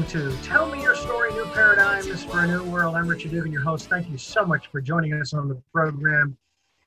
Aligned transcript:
welcome 0.00 0.20
to 0.20 0.42
Tell 0.42 0.66
Me 0.66 0.80
Your 0.80 0.94
Story 0.94 1.30
New 1.34 1.44
Paradigms 1.46 2.24
for 2.24 2.40
a 2.40 2.46
New 2.46 2.64
World. 2.64 2.94
I'm 2.94 3.06
Richard 3.06 3.32
Dugan, 3.32 3.52
your 3.52 3.60
host. 3.60 3.90
Thank 3.90 4.08
you 4.08 4.16
so 4.16 4.46
much 4.46 4.68
for 4.68 4.80
joining 4.80 5.12
us 5.12 5.34
on 5.34 5.46
the 5.46 5.60
program. 5.74 6.38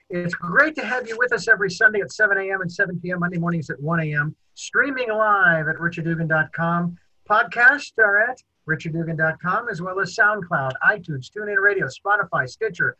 It's 0.09 0.33
great 0.33 0.73
to 0.75 0.85
have 0.85 1.07
you 1.07 1.15
with 1.17 1.31
us 1.31 1.47
every 1.47 1.69
Sunday 1.69 1.99
at 1.99 2.11
7 2.11 2.35
a.m. 2.37 2.61
and 2.61 2.71
7 2.71 2.99
p.m., 2.99 3.19
Monday 3.19 3.37
mornings 3.37 3.69
at 3.69 3.79
1 3.79 3.99
a.m., 3.99 4.35
streaming 4.55 5.09
live 5.09 5.67
at 5.67 5.75
richarddugan.com. 5.75 6.97
Podcasts 7.29 7.91
are 7.99 8.19
at 8.19 8.41
richarddugan.com, 8.67 9.69
as 9.69 9.79
well 9.79 9.99
as 9.99 10.15
SoundCloud, 10.15 10.71
iTunes, 10.83 11.29
TuneIn 11.29 11.61
Radio, 11.61 11.87
Spotify, 11.87 12.49
Stitcher, 12.49 12.97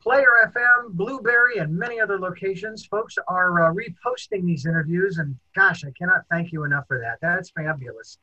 Player 0.00 0.30
FM, 0.46 0.92
Blubrry, 0.92 1.58
and 1.58 1.76
many 1.76 1.98
other 1.98 2.20
locations. 2.20 2.86
Folks 2.86 3.16
are 3.26 3.64
uh, 3.64 3.74
reposting 3.74 4.44
these 4.44 4.64
interviews, 4.64 5.18
and 5.18 5.34
gosh, 5.56 5.84
I 5.84 5.90
cannot 5.98 6.20
thank 6.30 6.52
you 6.52 6.62
enough 6.62 6.84
for 6.86 7.00
that. 7.00 7.18
That's 7.20 7.50
fabulous. 7.50 8.18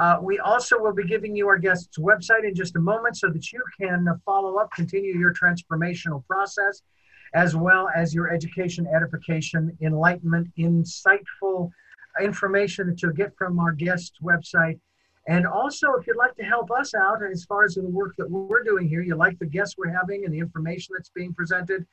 Uh, 0.00 0.16
we 0.22 0.38
also 0.38 0.78
will 0.78 0.94
be 0.94 1.04
giving 1.04 1.36
you 1.36 1.46
our 1.46 1.58
guest's 1.58 1.98
website 1.98 2.44
in 2.44 2.54
just 2.54 2.74
a 2.74 2.80
moment 2.80 3.14
so 3.18 3.28
that 3.28 3.52
you 3.52 3.62
can 3.78 4.08
follow 4.24 4.56
up, 4.56 4.70
continue 4.72 5.14
your 5.18 5.34
transformational 5.34 6.26
process, 6.26 6.80
as 7.34 7.54
well 7.54 7.90
as 7.94 8.14
your 8.14 8.32
education, 8.32 8.86
edification, 8.86 9.76
enlightenment, 9.82 10.48
insightful 10.58 11.70
information 12.18 12.86
that 12.86 13.02
you'll 13.02 13.12
get 13.12 13.36
from 13.36 13.60
our 13.60 13.72
guest's 13.72 14.18
website. 14.22 14.80
And 15.28 15.46
also, 15.46 15.92
if 15.98 16.06
you'd 16.06 16.16
like 16.16 16.34
to 16.36 16.44
help 16.44 16.70
us 16.70 16.94
out 16.94 17.22
as 17.22 17.44
far 17.44 17.64
as 17.64 17.74
the 17.74 17.82
work 17.82 18.14
that 18.16 18.28
we're 18.30 18.64
doing 18.64 18.88
here, 18.88 19.02
you 19.02 19.16
like 19.16 19.38
the 19.38 19.44
guests 19.44 19.74
we're 19.76 19.92
having 19.92 20.24
and 20.24 20.32
the 20.32 20.38
information 20.38 20.94
that's 20.96 21.10
being 21.10 21.34
presented, 21.34 21.86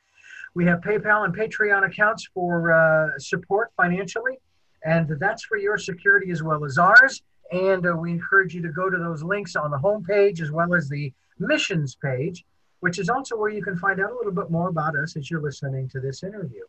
we 0.54 0.64
have 0.64 0.80
PayPal 0.80 1.26
and 1.26 1.36
Patreon 1.36 1.86
accounts 1.86 2.26
for 2.32 2.72
uh, 2.72 3.18
support 3.18 3.70
financially, 3.76 4.38
and 4.82 5.10
that's 5.20 5.44
for 5.44 5.58
your 5.58 5.76
security 5.76 6.30
as 6.30 6.42
well 6.42 6.64
as 6.64 6.78
ours. 6.78 7.22
And 7.52 7.86
uh, 7.86 7.94
we 7.96 8.10
encourage 8.12 8.54
you 8.54 8.62
to 8.62 8.68
go 8.68 8.90
to 8.90 8.98
those 8.98 9.22
links 9.22 9.56
on 9.56 9.70
the 9.70 9.78
homepage 9.78 10.40
as 10.40 10.50
well 10.50 10.74
as 10.74 10.88
the 10.88 11.12
missions 11.38 11.94
page, 11.94 12.44
which 12.80 12.98
is 12.98 13.08
also 13.08 13.36
where 13.36 13.50
you 13.50 13.62
can 13.62 13.76
find 13.76 14.00
out 14.00 14.10
a 14.10 14.14
little 14.14 14.32
bit 14.32 14.50
more 14.50 14.68
about 14.68 14.96
us 14.96 15.16
as 15.16 15.30
you're 15.30 15.40
listening 15.40 15.88
to 15.90 16.00
this 16.00 16.22
interview. 16.22 16.62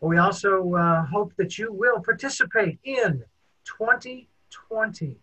We 0.00 0.18
also 0.18 0.74
uh, 0.74 1.04
hope 1.06 1.32
that 1.36 1.58
you 1.58 1.72
will 1.72 2.00
participate 2.00 2.78
in 2.84 3.22
2020, 3.64 5.16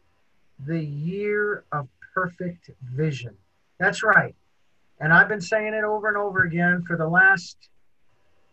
the 0.66 0.80
year 0.80 1.64
of 1.72 1.88
perfect 2.14 2.70
vision. 2.83 3.36
That's 3.80 4.03
right. 4.03 4.36
And 4.99 5.11
I've 5.11 5.27
been 5.27 5.42
saying 5.42 5.73
it 5.73 5.83
over 5.83 6.08
and 6.08 6.17
over 6.17 6.44
again 6.44 6.83
for 6.88 6.97
the 6.97 7.08
last 7.08 7.70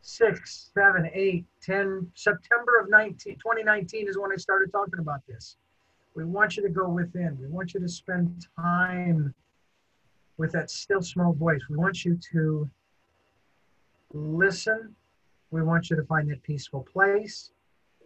six, 0.03 0.71
seven, 0.75 1.09
eight, 1.13 1.45
ten. 1.61 2.11
September 2.15 2.79
of 2.81 2.91
19, 2.91 3.35
2019 3.35 4.09
is 4.09 4.19
when 4.19 4.33
I 4.33 4.37
started 4.37 4.73
talking 4.73 4.99
about 4.99 5.21
this. 5.27 5.57
We 6.15 6.25
want 6.25 6.57
you 6.57 6.63
to 6.63 6.69
go 6.69 6.89
within. 6.89 7.39
We 7.41 7.49
want 7.49 7.75
you 7.75 7.81
to 7.81 7.89
spend 7.89 8.47
time 8.57 9.35
with 10.37 10.53
that 10.53 10.71
still 10.71 11.03
small 11.03 11.33
voice. 11.33 11.61
We 11.71 11.77
want 11.77 12.05
you 12.05 12.19
to 12.33 12.69
listen. 14.13 14.95
We 15.51 15.63
want 15.63 15.91
you 15.91 15.97
to 15.97 16.05
find 16.05 16.31
that 16.31 16.43
peaceful 16.43 16.87
place. 16.93 17.51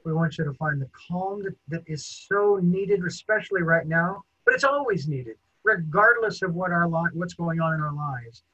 We 0.04 0.12
want 0.12 0.38
you 0.38 0.44
to 0.44 0.52
find 0.52 0.80
the 0.80 0.88
calm 1.08 1.42
that, 1.42 1.56
that 1.68 1.82
is 1.86 2.06
so 2.06 2.60
needed, 2.62 3.02
especially 3.04 3.62
right 3.62 3.86
now, 3.86 4.22
but 4.44 4.54
it's 4.54 4.62
always 4.62 5.08
needed, 5.08 5.36
regardless 5.64 6.42
of 6.42 6.54
what 6.54 6.70
our 6.70 6.88
li- 6.88 7.10
what's 7.12 7.34
going 7.34 7.60
on 7.60 7.74
in 7.74 7.80
our 7.80 7.92
lives. 7.92 8.44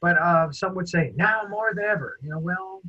But 0.00 0.16
uh, 0.16 0.50
some 0.52 0.74
would 0.74 0.88
say 0.88 1.12
now 1.14 1.42
more 1.50 1.72
than 1.74 1.84
ever. 1.84 2.18
You 2.22 2.30
know, 2.30 2.38
well, 2.38 2.80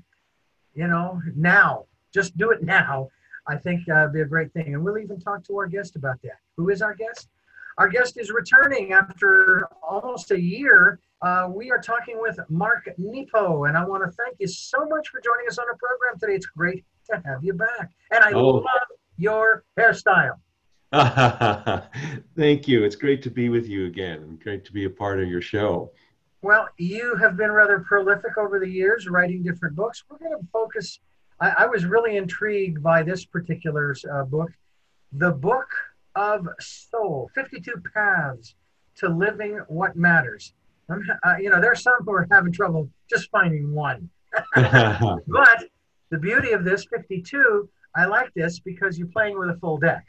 you 0.73 0.88
know, 0.88 1.21
now, 1.35 1.85
just 2.13 2.38
do 2.38 2.51
it 2.51 2.63
now. 2.63 3.09
I 3.47 3.58
think 3.58 3.88
uh, 3.89 4.08
be 4.08 4.22
a 4.22 4.25
great 4.25 4.52
thing. 4.53 4.73
And 4.73 4.83
we'll 4.83 4.97
even 4.97 5.19
talk 5.19 5.44
to 5.45 5.58
our 5.58 5.67
guest 5.67 5.95
about 5.95 6.22
that. 6.23 6.38
Who 6.57 6.69
is 6.69 6.81
our 6.81 6.94
guest? 6.95 7.28
Our 7.78 7.90
guest 7.90 8.18
is 8.18 8.29
returning 8.31 8.94
after 8.94 9.68
almost 9.81 10.31
a 10.31 10.40
year. 10.40 11.00
Uh, 11.22 11.50
we 11.53 11.72
are 11.72 11.79
talking 11.79 12.22
with 12.22 12.40
Mark 12.50 12.88
Nepo, 12.97 13.63
and 13.63 13.78
I 13.78 13.84
want 13.84 14.03
to 14.03 14.12
thank 14.12 14.38
you 14.40 14.47
so 14.47 14.85
much 14.85 15.09
for 15.09 15.19
joining 15.22 15.47
us 15.47 15.57
on 15.57 15.66
the 15.72 15.78
program 15.78 16.19
today. 16.19 16.35
It's 16.35 16.45
great 16.45 16.85
to 17.09 17.22
have 17.25 17.44
you 17.44 17.53
back. 17.53 17.91
And 18.12 18.23
I 18.23 18.31
oh. 18.34 18.57
love 18.57 18.66
your 19.18 19.63
hairstyle. 19.79 20.38
thank 22.38 22.68
you. 22.68 22.84
It's 22.84 22.95
great 22.95 23.23
to 23.23 23.31
be 23.31 23.50
with 23.50 23.68
you 23.68 23.88
again. 23.88 24.38
Great 24.44 24.63
to 24.66 24.72
be 24.72 24.85
a 24.85 24.89
part 24.89 25.19
of 25.19 25.28
your 25.28 25.41
show. 25.41 25.91
Well, 26.44 26.68
you 26.78 27.16
have 27.16 27.38
been 27.38 27.51
rather 27.51 27.79
prolific 27.79 28.38
over 28.38 28.59
the 28.59 28.69
years, 28.69 29.07
writing 29.07 29.41
different 29.41 29.75
books. 29.75 30.03
We're 30.09 30.19
going 30.19 30.39
to 30.39 30.47
focus 30.51 31.00
I, 31.39 31.49
I 31.49 31.66
was 31.66 31.85
really 31.85 32.17
intrigued 32.17 32.81
by 32.81 33.03
this 33.03 33.25
particular 33.25 33.95
uh, 34.11 34.23
book, 34.23 34.51
The 35.11 35.31
Book 35.31 35.69
of 36.16 36.47
Soul 36.59 37.29
52 37.33 37.73
Paths 37.94 38.55
to 38.95 39.09
Living 39.09 39.59
What 39.67 39.95
Matters. 39.95 40.53
Uh, 40.89 41.35
you 41.39 41.49
know, 41.49 41.61
there's 41.61 41.81
some 41.81 41.94
who 42.05 42.13
are 42.13 42.27
having 42.29 42.51
trouble 42.51 42.89
just 43.09 43.29
finding 43.31 43.73
one. 43.73 44.09
but 44.55 45.69
the 46.09 46.17
beauty 46.19 46.51
of 46.51 46.63
this 46.63 46.85
52, 46.85 47.69
I 47.95 48.05
like 48.05 48.33
this 48.35 48.59
because 48.59 48.97
you're 48.97 49.07
playing 49.07 49.38
with 49.38 49.50
a 49.50 49.57
full 49.57 49.77
deck. 49.77 50.05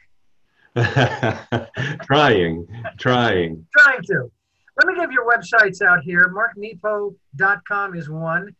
trying, 2.03 2.67
trying. 2.97 3.65
trying 3.77 4.01
to. 4.03 4.31
Let 4.77 4.87
me 4.87 4.95
give 4.95 5.11
your 5.11 5.25
websites 5.25 5.81
out 5.81 6.03
here. 6.03 6.33
MarkNepo.com 6.33 7.95
is 7.95 8.09
one, 8.09 8.53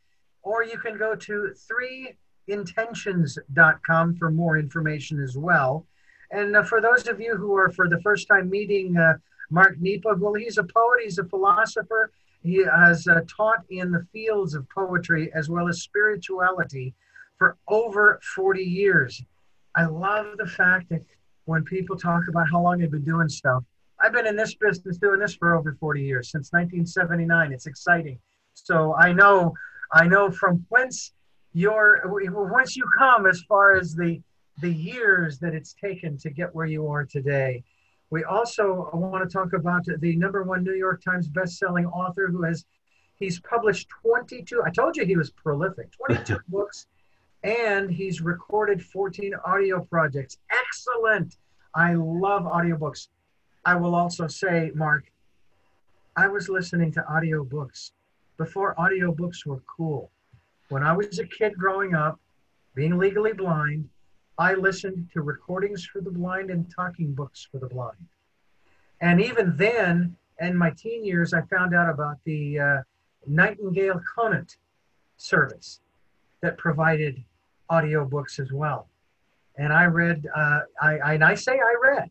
or 0.43 0.63
you 0.63 0.77
can 0.77 0.97
go 0.97 1.13
to 1.15 1.53
three 1.67 2.13
intentions.com 2.47 4.15
for 4.15 4.31
more 4.31 4.57
information 4.57 5.21
as 5.21 5.37
well. 5.37 5.85
And 6.31 6.55
uh, 6.55 6.63
for 6.63 6.81
those 6.81 7.07
of 7.07 7.19
you 7.19 7.35
who 7.35 7.55
are 7.55 7.69
for 7.69 7.87
the 7.87 8.01
first 8.01 8.27
time 8.27 8.49
meeting 8.49 8.97
uh, 8.97 9.13
Mark 9.49 9.77
Nepo, 9.79 10.15
well, 10.15 10.33
he's 10.33 10.57
a 10.57 10.63
poet, 10.63 11.01
he's 11.03 11.19
a 11.19 11.25
philosopher. 11.25 12.11
He 12.43 12.63
has 12.63 13.07
uh, 13.07 13.21
taught 13.27 13.63
in 13.69 13.91
the 13.91 14.05
fields 14.11 14.53
of 14.53 14.67
poetry 14.69 15.31
as 15.33 15.49
well 15.49 15.67
as 15.67 15.81
spirituality 15.81 16.93
for 17.37 17.57
over 17.67 18.19
40 18.35 18.61
years. 18.61 19.21
I 19.75 19.85
love 19.85 20.37
the 20.37 20.45
fact 20.45 20.89
that 20.89 21.03
when 21.45 21.63
people 21.63 21.97
talk 21.97 22.23
about 22.29 22.47
how 22.51 22.61
long 22.61 22.79
they've 22.79 22.91
been 22.91 23.03
doing 23.03 23.29
stuff, 23.29 23.63
I've 23.99 24.13
been 24.13 24.27
in 24.27 24.35
this 24.35 24.55
business 24.55 24.97
doing 24.97 25.19
this 25.19 25.35
for 25.35 25.55
over 25.55 25.75
40 25.79 26.01
years, 26.01 26.31
since 26.31 26.51
1979. 26.51 27.53
It's 27.53 27.65
exciting. 27.65 28.19
So 28.53 28.95
I 28.95 29.13
know, 29.13 29.53
I 29.93 30.07
know 30.07 30.31
from 30.31 30.65
whence 30.69 31.13
your 31.55 32.01
once 32.51 32.75
you 32.75 32.83
come 32.97 33.25
as 33.25 33.41
far 33.43 33.77
as 33.77 33.95
the 33.95 34.21
the 34.61 34.69
years 34.69 35.39
that 35.39 35.53
it's 35.53 35.73
taken 35.73 36.17
to 36.17 36.29
get 36.29 36.53
where 36.53 36.65
you 36.65 36.87
are 36.87 37.05
today. 37.05 37.63
We 38.09 38.25
also 38.25 38.89
want 38.93 39.27
to 39.27 39.33
talk 39.33 39.53
about 39.53 39.85
the 39.85 40.15
number 40.17 40.43
one 40.43 40.63
New 40.63 40.75
York 40.75 41.01
Times 41.01 41.27
best-selling 41.29 41.85
author 41.87 42.27
who 42.27 42.43
has 42.43 42.65
he's 43.15 43.39
published 43.39 43.87
22 44.03 44.63
I 44.65 44.69
told 44.69 44.97
you 44.97 45.05
he 45.05 45.15
was 45.15 45.31
prolific 45.31 45.91
22 45.93 46.37
books 46.49 46.87
and 47.43 47.89
he's 47.89 48.19
recorded 48.19 48.83
14 48.83 49.33
audio 49.45 49.79
projects. 49.79 50.37
Excellent. 50.51 51.37
I 51.73 51.93
love 51.93 52.43
audiobooks. 52.43 53.07
I 53.63 53.75
will 53.75 53.95
also 53.95 54.27
say, 54.27 54.71
Mark, 54.75 55.05
I 56.17 56.27
was 56.27 56.49
listening 56.49 56.91
to 56.93 57.05
audiobooks 57.09 57.91
before 58.37 58.75
audiobooks 58.75 59.45
were 59.45 59.61
cool. 59.77 60.11
When 60.69 60.83
I 60.83 60.93
was 60.93 61.19
a 61.19 61.25
kid 61.25 61.57
growing 61.57 61.93
up, 61.93 62.19
being 62.73 62.97
legally 62.97 63.33
blind, 63.33 63.89
I 64.37 64.53
listened 64.55 65.09
to 65.13 65.21
recordings 65.21 65.85
for 65.85 66.01
the 66.01 66.11
blind 66.11 66.49
and 66.49 66.69
talking 66.73 67.13
books 67.13 67.47
for 67.49 67.59
the 67.59 67.67
blind. 67.67 68.07
And 69.01 69.21
even 69.21 69.55
then, 69.55 70.17
in 70.41 70.57
my 70.57 70.71
teen 70.71 71.05
years, 71.05 71.33
I 71.33 71.41
found 71.43 71.73
out 71.73 71.89
about 71.89 72.17
the 72.25 72.59
uh, 72.59 72.77
Nightingale 73.27 74.01
Conant 74.15 74.57
service 75.17 75.79
that 76.41 76.57
provided 76.57 77.23
audiobooks 77.69 78.39
as 78.39 78.51
well. 78.51 78.87
And 79.57 79.71
I 79.71 79.85
read, 79.85 80.27
uh, 80.35 80.61
I, 80.81 81.13
and 81.13 81.23
I 81.23 81.35
say 81.35 81.53
I 81.53 81.75
read 81.81 82.09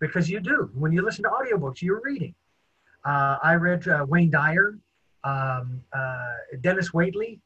because 0.00 0.28
you 0.28 0.40
do. 0.40 0.70
When 0.74 0.92
you 0.92 1.02
listen 1.02 1.22
to 1.24 1.30
audiobooks, 1.30 1.80
you're 1.80 2.00
reading. 2.02 2.34
Uh, 3.04 3.38
I 3.42 3.54
read 3.54 3.86
uh, 3.86 4.04
Wayne 4.08 4.30
Dyer, 4.30 4.78
um, 5.22 5.82
uh, 5.92 6.32
Dennis 6.60 6.90
Waitley, 6.90 7.38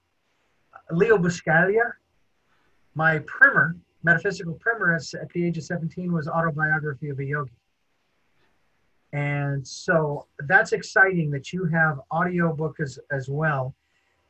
Leo 0.91 1.19
Buscaglia. 1.19 1.93
My 2.95 3.19
primer, 3.21 3.77
metaphysical 4.03 4.55
primer 4.55 4.95
at 4.95 5.29
the 5.35 5.47
age 5.47 5.59
of 5.59 5.65
17 5.65 6.13
was 6.13 6.29
autobiography 6.29 7.09
of 7.09 7.19
a 7.19 7.25
yogi. 7.25 7.53
And 9.13 9.67
so 9.67 10.27
that's 10.41 10.73
exciting 10.73 11.31
that 11.31 11.53
you 11.53 11.65
have 11.67 12.01
audiobook 12.13 12.81
as, 12.81 12.99
as 13.11 13.29
well. 13.29 13.75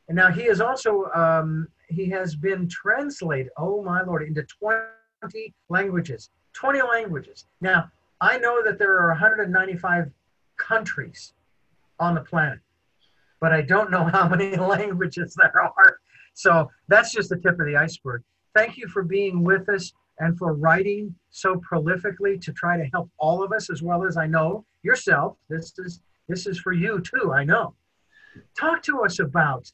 And 0.09 0.17
now 0.17 0.31
he 0.31 0.43
is 0.43 0.61
also, 0.61 1.07
um, 1.15 1.69
he 1.89 2.09
has 2.11 2.37
been 2.37 2.69
translated, 2.69 3.51
oh 3.57 3.83
my 3.83 4.03
Lord, 4.03 4.23
into 4.23 4.43
20 4.43 5.55
languages. 5.69 6.31
20 6.53 6.83
languages. 6.83 7.47
Now, 7.61 7.91
I 8.21 8.39
know 8.39 8.63
that 8.65 8.79
there 8.79 8.97
are 8.99 9.09
195 9.09 10.11
countries 10.57 11.35
on 11.99 12.15
the 12.15 12.21
planet, 12.21 12.61
but 13.41 13.53
I 13.53 13.63
don't 13.63 13.91
know 13.91 14.05
how 14.05 14.29
many 14.29 14.57
languages 14.57 15.37
there 15.37 15.61
are. 15.61 15.99
So 16.37 16.71
that's 16.87 17.13
just 17.13 17.31
the 17.31 17.37
tip 17.37 17.59
of 17.59 17.67
the 17.67 17.77
iceberg. 17.77 18.23
Thank 18.55 18.77
you 18.77 18.87
for 18.89 19.03
being 19.03 19.43
with 19.43 19.69
us. 19.69 19.93
and 20.19 20.37
for 20.39 20.55
writing 20.55 21.15
so 21.31 21.61
prolifically 21.71 22.41
to 22.41 22.53
try 22.53 22.77
to 22.77 22.85
help 22.95 23.11
all 23.19 23.43
of 23.43 23.53
us 23.53 23.69
as 23.71 23.83
well 23.83 24.05
as 24.05 24.17
I 24.17 24.27
know 24.27 24.65
yourself. 24.83 25.37
This 25.51 25.73
is 25.79 26.01
this 26.29 26.47
is 26.47 26.59
for 26.59 26.73
you 26.73 27.01
too. 27.01 27.33
I 27.33 27.45
know. 27.45 27.75
Talk 28.59 28.83
to 28.85 29.03
us 29.03 29.19
about 29.19 29.71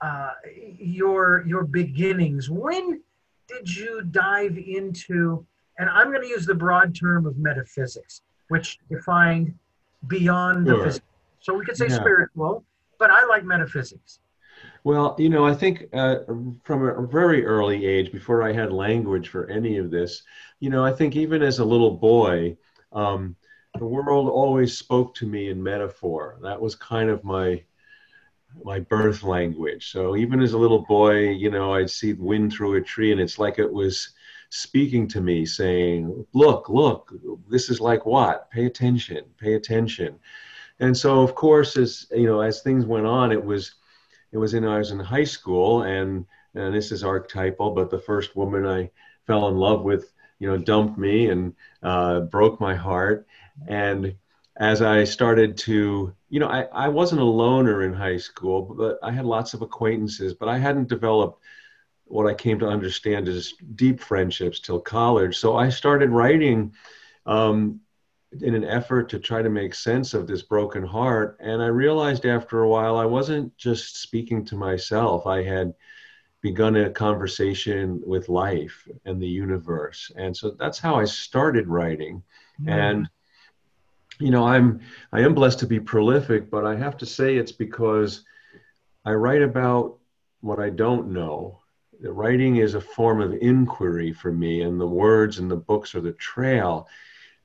uh, 0.00 0.32
your 0.78 1.44
your 1.46 1.64
beginnings. 1.64 2.48
When 2.50 3.02
did 3.46 3.66
you 3.76 4.02
dive 4.10 4.56
into? 4.56 5.46
And 5.78 5.88
I'm 5.88 6.08
going 6.10 6.22
to 6.22 6.28
use 6.28 6.46
the 6.46 6.54
broad 6.54 6.94
term 6.94 7.26
of 7.26 7.36
metaphysics, 7.38 8.22
which 8.48 8.78
defined 8.90 9.54
beyond 10.06 10.66
sure. 10.66 10.78
the 10.78 10.84
physical. 10.84 11.08
So 11.40 11.54
we 11.54 11.64
could 11.64 11.76
say 11.76 11.88
yeah. 11.88 11.96
spiritual, 11.96 12.64
but 12.98 13.10
I 13.10 13.24
like 13.26 13.44
metaphysics. 13.44 14.20
Well, 14.84 15.14
you 15.18 15.28
know, 15.28 15.46
I 15.46 15.54
think 15.54 15.88
uh, 15.92 16.18
from 16.64 16.82
a 16.82 17.06
very 17.06 17.44
early 17.44 17.86
age, 17.86 18.10
before 18.10 18.42
I 18.42 18.52
had 18.52 18.72
language 18.72 19.28
for 19.28 19.48
any 19.48 19.78
of 19.78 19.90
this, 19.90 20.22
you 20.60 20.70
know, 20.70 20.84
I 20.84 20.92
think 20.92 21.14
even 21.14 21.42
as 21.42 21.60
a 21.60 21.64
little 21.64 21.92
boy, 21.92 22.56
um, 22.92 23.36
the 23.78 23.86
world 23.86 24.28
always 24.28 24.76
spoke 24.76 25.14
to 25.16 25.26
me 25.26 25.48
in 25.50 25.62
metaphor. 25.62 26.38
That 26.42 26.60
was 26.60 26.74
kind 26.74 27.10
of 27.10 27.24
my 27.24 27.62
my 28.64 28.80
birth 28.80 29.22
language. 29.22 29.90
So 29.90 30.16
even 30.16 30.42
as 30.42 30.52
a 30.52 30.58
little 30.58 30.80
boy, 30.84 31.30
you 31.30 31.50
know, 31.50 31.74
I'd 31.74 31.90
see 31.90 32.12
the 32.12 32.22
wind 32.22 32.52
through 32.52 32.74
a 32.76 32.82
tree, 32.82 33.12
and 33.12 33.20
it's 33.20 33.38
like 33.38 33.58
it 33.58 33.72
was 33.72 34.10
speaking 34.50 35.08
to 35.08 35.20
me, 35.20 35.46
saying, 35.46 36.26
"Look, 36.34 36.68
look, 36.68 37.12
this 37.48 37.70
is 37.70 37.80
like 37.80 38.04
what? 38.06 38.50
Pay 38.50 38.66
attention, 38.66 39.24
pay 39.38 39.54
attention." 39.54 40.18
And 40.80 40.96
so, 40.96 41.22
of 41.22 41.34
course, 41.34 41.76
as 41.76 42.06
you 42.10 42.26
know, 42.26 42.40
as 42.40 42.62
things 42.62 42.84
went 42.86 43.06
on, 43.06 43.32
it 43.32 43.44
was 43.44 43.74
it 44.32 44.38
was 44.38 44.54
in 44.54 44.64
I 44.64 44.78
was 44.78 44.90
in 44.90 44.98
high 44.98 45.24
school, 45.24 45.82
and 45.82 46.26
and 46.54 46.74
this 46.74 46.92
is 46.92 47.04
archetypal, 47.04 47.70
but 47.70 47.90
the 47.90 47.98
first 47.98 48.36
woman 48.36 48.66
I 48.66 48.90
fell 49.26 49.48
in 49.48 49.56
love 49.56 49.82
with, 49.82 50.12
you 50.38 50.48
know, 50.48 50.58
dumped 50.58 50.98
me 50.98 51.30
and 51.30 51.54
uh, 51.82 52.20
broke 52.20 52.60
my 52.60 52.74
heart. 52.74 53.26
And 53.68 54.14
as 54.56 54.82
I 54.82 55.04
started 55.04 55.56
to, 55.58 56.14
you 56.28 56.40
know, 56.40 56.48
I, 56.48 56.62
I 56.72 56.88
wasn't 56.88 57.22
a 57.22 57.24
loner 57.24 57.84
in 57.84 57.92
high 57.92 58.18
school, 58.18 58.62
but 58.62 58.98
I 59.02 59.10
had 59.10 59.24
lots 59.24 59.54
of 59.54 59.62
acquaintances, 59.62 60.34
but 60.34 60.48
I 60.48 60.58
hadn't 60.58 60.88
developed 60.88 61.40
what 62.04 62.26
I 62.26 62.34
came 62.34 62.58
to 62.58 62.68
understand 62.68 63.28
as 63.28 63.54
deep 63.74 64.00
friendships 64.00 64.60
till 64.60 64.80
college. 64.80 65.38
So 65.38 65.56
I 65.56 65.70
started 65.70 66.10
writing 66.10 66.74
um, 67.24 67.80
in 68.40 68.54
an 68.54 68.64
effort 68.64 69.08
to 69.10 69.18
try 69.18 69.42
to 69.42 69.50
make 69.50 69.74
sense 69.74 70.14
of 70.14 70.26
this 70.26 70.42
broken 70.42 70.82
heart. 70.82 71.36
And 71.40 71.62
I 71.62 71.66
realized 71.66 72.24
after 72.24 72.62
a 72.62 72.68
while 72.68 72.96
I 72.96 73.04
wasn't 73.04 73.56
just 73.58 74.00
speaking 74.00 74.44
to 74.46 74.56
myself, 74.56 75.26
I 75.26 75.42
had 75.42 75.74
begun 76.40 76.74
a 76.76 76.90
conversation 76.90 78.00
with 78.04 78.28
life 78.28 78.88
and 79.04 79.20
the 79.20 79.28
universe. 79.28 80.10
And 80.16 80.36
so 80.36 80.50
that's 80.58 80.78
how 80.78 80.96
I 80.96 81.04
started 81.04 81.68
writing. 81.68 82.22
Mm-hmm. 82.60 82.68
And 82.68 83.08
you 84.18 84.30
know, 84.30 84.44
I'm 84.44 84.80
I 85.12 85.20
am 85.20 85.34
blessed 85.34 85.58
to 85.60 85.66
be 85.66 85.80
prolific, 85.80 86.50
but 86.50 86.64
I 86.64 86.76
have 86.76 86.96
to 86.98 87.06
say 87.06 87.36
it's 87.36 87.52
because 87.52 88.24
I 89.04 89.12
write 89.12 89.42
about 89.42 89.98
what 90.40 90.60
I 90.60 90.70
don't 90.70 91.12
know. 91.12 91.58
The 92.00 92.12
writing 92.12 92.56
is 92.56 92.74
a 92.74 92.80
form 92.80 93.20
of 93.20 93.32
inquiry 93.34 94.12
for 94.12 94.32
me, 94.32 94.62
and 94.62 94.80
the 94.80 94.86
words 94.86 95.38
and 95.38 95.50
the 95.50 95.56
books 95.56 95.94
are 95.94 96.00
the 96.00 96.12
trail. 96.12 96.88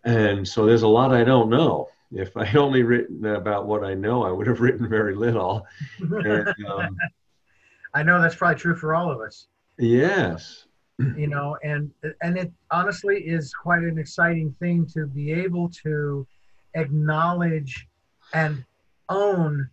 And 0.07 0.47
so 0.47 0.65
there's 0.65 0.83
a 0.83 0.87
lot 0.87 1.13
I 1.13 1.25
don't 1.25 1.49
know. 1.49 1.89
If 2.13 2.37
I 2.37 2.49
only 2.53 2.81
written 2.81 3.25
about 3.25 3.67
what 3.67 3.83
I 3.83 3.93
know, 3.93 4.23
I 4.23 4.31
would 4.31 4.47
have 4.47 4.61
written 4.61 4.87
very 4.87 5.13
little. 5.13 5.67
And, 5.99 6.47
um, 6.65 6.97
I 7.93 8.03
know 8.03 8.21
that's 8.21 8.35
probably 8.35 8.57
true 8.57 8.75
for 8.75 8.95
all 8.95 9.11
of 9.11 9.19
us. 9.19 9.47
Yes. 9.77 10.65
You 10.97 11.27
know, 11.27 11.57
and 11.63 11.91
and 12.21 12.37
it 12.37 12.51
honestly 12.71 13.17
is 13.17 13.53
quite 13.53 13.83
an 13.83 13.99
exciting 13.99 14.55
thing 14.59 14.87
to 14.93 15.05
be 15.05 15.31
able 15.31 15.69
to 15.83 16.25
acknowledge 16.73 17.87
and 18.33 18.63
own 19.09 19.69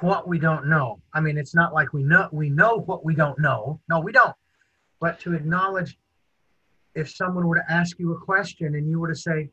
what 0.00 0.28
we 0.28 0.38
don't 0.38 0.68
know. 0.68 1.00
I 1.14 1.20
mean, 1.20 1.38
it's 1.38 1.54
not 1.54 1.72
like 1.72 1.92
we 1.92 2.02
know 2.04 2.28
we 2.32 2.50
know 2.50 2.82
what 2.86 3.04
we 3.04 3.14
don't 3.14 3.38
know. 3.38 3.80
No, 3.88 3.98
we 3.98 4.12
don't. 4.12 4.36
But 5.00 5.18
to 5.20 5.34
acknowledge 5.34 5.98
if 6.94 7.10
someone 7.10 7.46
were 7.46 7.56
to 7.56 7.72
ask 7.72 7.98
you 7.98 8.12
a 8.12 8.18
question 8.18 8.74
and 8.74 8.88
you 8.88 9.00
were 9.00 9.08
to 9.08 9.16
say, 9.16 9.50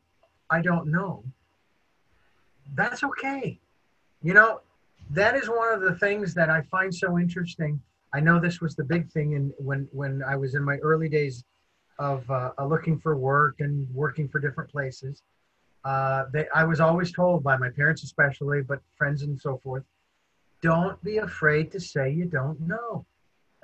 I 0.50 0.60
don't 0.60 0.90
know, 0.90 1.24
that's 2.74 3.02
okay. 3.02 3.58
You 4.22 4.34
know, 4.34 4.60
that 5.10 5.34
is 5.34 5.48
one 5.48 5.72
of 5.72 5.80
the 5.80 5.94
things 5.98 6.34
that 6.34 6.50
I 6.50 6.62
find 6.62 6.94
so 6.94 7.18
interesting. 7.18 7.80
I 8.12 8.20
know 8.20 8.40
this 8.40 8.60
was 8.60 8.74
the 8.74 8.84
big 8.84 9.10
thing 9.10 9.32
in 9.32 9.52
when 9.58 9.88
when 9.92 10.22
I 10.22 10.36
was 10.36 10.54
in 10.54 10.62
my 10.62 10.76
early 10.78 11.08
days 11.08 11.44
of 11.98 12.28
uh, 12.30 12.52
looking 12.64 12.98
for 12.98 13.16
work 13.16 13.56
and 13.60 13.88
working 13.94 14.28
for 14.28 14.40
different 14.40 14.70
places. 14.70 15.22
Uh, 15.84 16.24
I 16.54 16.64
was 16.64 16.80
always 16.80 17.12
told 17.12 17.42
by 17.42 17.56
my 17.56 17.70
parents, 17.70 18.02
especially, 18.02 18.62
but 18.62 18.80
friends 18.96 19.22
and 19.22 19.40
so 19.40 19.58
forth, 19.62 19.84
don't 20.62 21.02
be 21.02 21.18
afraid 21.18 21.72
to 21.72 21.80
say 21.80 22.10
you 22.10 22.26
don't 22.26 22.60
know, 22.60 23.06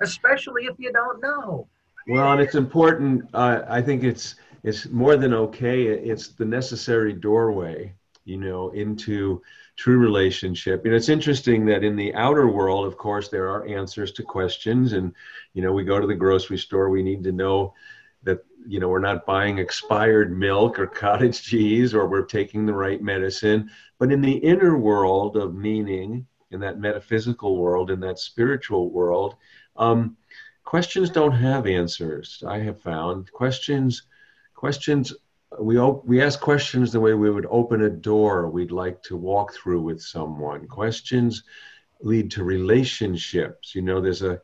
especially 0.01 0.65
if 0.65 0.75
you 0.79 0.91
don't 0.91 1.21
know. 1.21 1.67
Well, 2.07 2.31
and 2.31 2.41
it's 2.41 2.55
important. 2.55 3.29
Uh, 3.33 3.63
I 3.67 3.81
think 3.81 4.03
it's 4.03 4.35
it's 4.63 4.87
more 4.89 5.17
than 5.17 5.33
okay. 5.33 5.83
It's 5.83 6.29
the 6.29 6.45
necessary 6.45 7.13
doorway, 7.13 7.93
you 8.25 8.37
know, 8.37 8.69
into 8.69 9.41
true 9.75 9.97
relationship. 9.97 10.85
And 10.85 10.93
it's 10.93 11.09
interesting 11.09 11.65
that 11.67 11.83
in 11.83 11.95
the 11.95 12.13
outer 12.15 12.47
world, 12.47 12.87
of 12.87 12.97
course, 12.97 13.27
there 13.29 13.49
are 13.49 13.67
answers 13.67 14.11
to 14.13 14.23
questions, 14.23 14.93
and 14.93 15.13
you 15.53 15.61
know, 15.61 15.73
we 15.73 15.83
go 15.83 15.99
to 15.99 16.07
the 16.07 16.15
grocery 16.15 16.57
store. 16.57 16.89
We 16.89 17.03
need 17.03 17.23
to 17.25 17.31
know 17.33 17.73
that 18.23 18.39
you 18.65 18.79
know 18.79 18.87
we're 18.87 18.99
not 18.99 19.25
buying 19.25 19.57
expired 19.57 20.37
milk 20.37 20.79
or 20.79 20.87
cottage 20.87 21.41
cheese, 21.43 21.93
or 21.93 22.07
we're 22.07 22.25
taking 22.25 22.65
the 22.65 22.73
right 22.73 23.01
medicine. 23.01 23.69
But 23.99 24.13
in 24.13 24.21
the 24.21 24.37
inner 24.37 24.77
world 24.77 25.35
of 25.35 25.55
meaning, 25.55 26.25
in 26.51 26.61
that 26.61 26.79
metaphysical 26.79 27.57
world, 27.57 27.91
in 27.91 27.99
that 27.99 28.19
spiritual 28.19 28.91
world. 28.91 29.35
Um, 29.75 30.17
questions 30.67 31.09
don't 31.09 31.31
have 31.31 31.65
answers. 31.65 32.43
I 32.45 32.57
have 32.59 32.81
found 32.81 33.31
questions, 33.31 34.03
questions. 34.53 35.13
We 35.57 35.79
op- 35.79 36.05
we 36.05 36.21
ask 36.21 36.41
questions 36.41 36.91
the 36.91 36.99
way 36.99 37.13
we 37.13 37.31
would 37.31 37.47
open 37.49 37.83
a 37.83 37.89
door 37.89 38.49
we'd 38.49 38.73
like 38.73 39.01
to 39.03 39.15
walk 39.15 39.53
through 39.53 39.81
with 39.81 40.01
someone. 40.01 40.67
Questions 40.67 41.43
lead 42.01 42.31
to 42.31 42.43
relationships. 42.43 43.75
You 43.75 43.81
know, 43.81 44.01
there's 44.01 44.23
a 44.23 44.41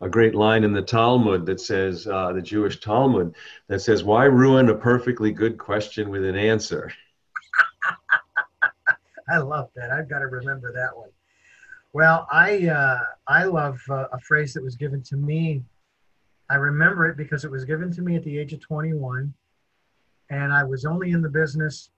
a 0.00 0.08
great 0.08 0.36
line 0.36 0.62
in 0.62 0.72
the 0.72 0.82
Talmud 0.82 1.44
that 1.46 1.60
says, 1.60 2.06
uh, 2.06 2.32
the 2.32 2.42
Jewish 2.42 2.78
Talmud, 2.78 3.34
that 3.66 3.80
says, 3.80 4.04
Why 4.04 4.26
ruin 4.26 4.68
a 4.68 4.76
perfectly 4.76 5.32
good 5.32 5.58
question 5.58 6.08
with 6.08 6.24
an 6.24 6.36
answer? 6.36 6.92
I 9.28 9.38
love 9.38 9.70
that. 9.74 9.90
I've 9.90 10.08
got 10.08 10.20
to 10.20 10.26
remember 10.26 10.72
that 10.72 10.96
one. 10.96 11.10
Well, 11.94 12.26
I 12.28 12.66
uh, 12.66 12.98
I 13.28 13.44
love 13.44 13.80
uh, 13.88 14.06
a 14.12 14.18
phrase 14.18 14.52
that 14.54 14.64
was 14.64 14.74
given 14.74 15.00
to 15.04 15.16
me. 15.16 15.62
I 16.50 16.56
remember 16.56 17.06
it 17.06 17.16
because 17.16 17.44
it 17.44 17.50
was 17.52 17.64
given 17.64 17.92
to 17.92 18.02
me 18.02 18.16
at 18.16 18.24
the 18.24 18.36
age 18.36 18.52
of 18.52 18.58
21, 18.58 19.32
and 20.28 20.52
I 20.52 20.64
was 20.64 20.84
only 20.84 21.12
in 21.12 21.22
the 21.22 21.28
business 21.28 21.90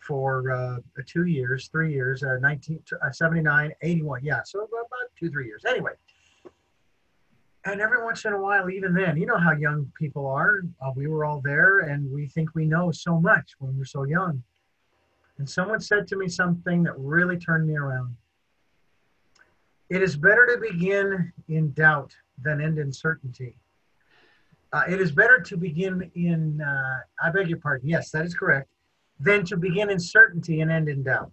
for 0.00 0.50
uh, 0.50 0.78
two 1.06 1.26
years, 1.26 1.68
three 1.68 1.92
years, 1.92 2.24
uh, 2.24 2.38
19, 2.40 2.82
uh, 3.00 3.12
79, 3.12 3.72
81. 3.80 4.24
Yeah, 4.24 4.40
so 4.44 4.64
about 4.64 4.88
two, 5.16 5.30
three 5.30 5.46
years. 5.46 5.62
Anyway, 5.64 5.92
and 7.64 7.80
every 7.80 8.02
once 8.02 8.24
in 8.24 8.32
a 8.32 8.40
while, 8.40 8.68
even 8.68 8.92
then, 8.92 9.16
you 9.16 9.24
know 9.24 9.38
how 9.38 9.52
young 9.52 9.90
people 9.96 10.26
are. 10.26 10.62
Uh, 10.82 10.90
we 10.96 11.06
were 11.06 11.24
all 11.24 11.40
there, 11.40 11.78
and 11.78 12.10
we 12.10 12.26
think 12.26 12.56
we 12.56 12.66
know 12.66 12.90
so 12.90 13.20
much 13.20 13.52
when 13.60 13.78
we're 13.78 13.84
so 13.84 14.02
young. 14.02 14.42
And 15.38 15.48
someone 15.48 15.78
said 15.78 16.08
to 16.08 16.16
me 16.16 16.26
something 16.26 16.82
that 16.82 16.98
really 16.98 17.38
turned 17.38 17.68
me 17.68 17.76
around. 17.76 18.16
It 19.90 20.02
is 20.02 20.16
better 20.16 20.46
to 20.46 20.58
begin 20.58 21.32
in 21.48 21.72
doubt 21.72 22.14
than 22.42 22.60
end 22.60 22.78
in 22.78 22.92
certainty. 22.92 23.56
Uh, 24.72 24.82
it 24.88 25.00
is 25.00 25.12
better 25.12 25.38
to 25.38 25.56
begin 25.56 26.10
in, 26.14 26.60
uh, 26.60 27.00
I 27.22 27.30
beg 27.30 27.48
your 27.48 27.58
pardon, 27.58 27.88
yes, 27.88 28.10
that 28.10 28.24
is 28.24 28.34
correct, 28.34 28.68
than 29.20 29.44
to 29.44 29.56
begin 29.56 29.90
in 29.90 30.00
certainty 30.00 30.62
and 30.62 30.70
end 30.70 30.88
in 30.88 31.02
doubt. 31.02 31.32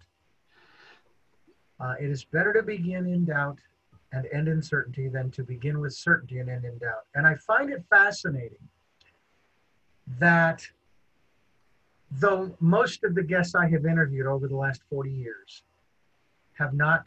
Uh, 1.80 1.94
it 2.00 2.10
is 2.10 2.24
better 2.24 2.52
to 2.52 2.62
begin 2.62 3.06
in 3.06 3.24
doubt 3.24 3.58
and 4.12 4.26
end 4.32 4.46
in 4.46 4.62
certainty 4.62 5.08
than 5.08 5.30
to 5.32 5.42
begin 5.42 5.80
with 5.80 5.92
certainty 5.92 6.38
and 6.38 6.48
end 6.48 6.64
in 6.64 6.78
doubt. 6.78 7.06
And 7.14 7.26
I 7.26 7.34
find 7.34 7.70
it 7.70 7.84
fascinating 7.90 8.68
that 10.18 10.62
though 12.12 12.54
most 12.60 13.04
of 13.04 13.14
the 13.14 13.22
guests 13.22 13.54
I 13.54 13.68
have 13.68 13.86
interviewed 13.86 14.26
over 14.26 14.46
the 14.46 14.56
last 14.56 14.82
40 14.90 15.10
years 15.10 15.62
have 16.58 16.74
not 16.74 17.04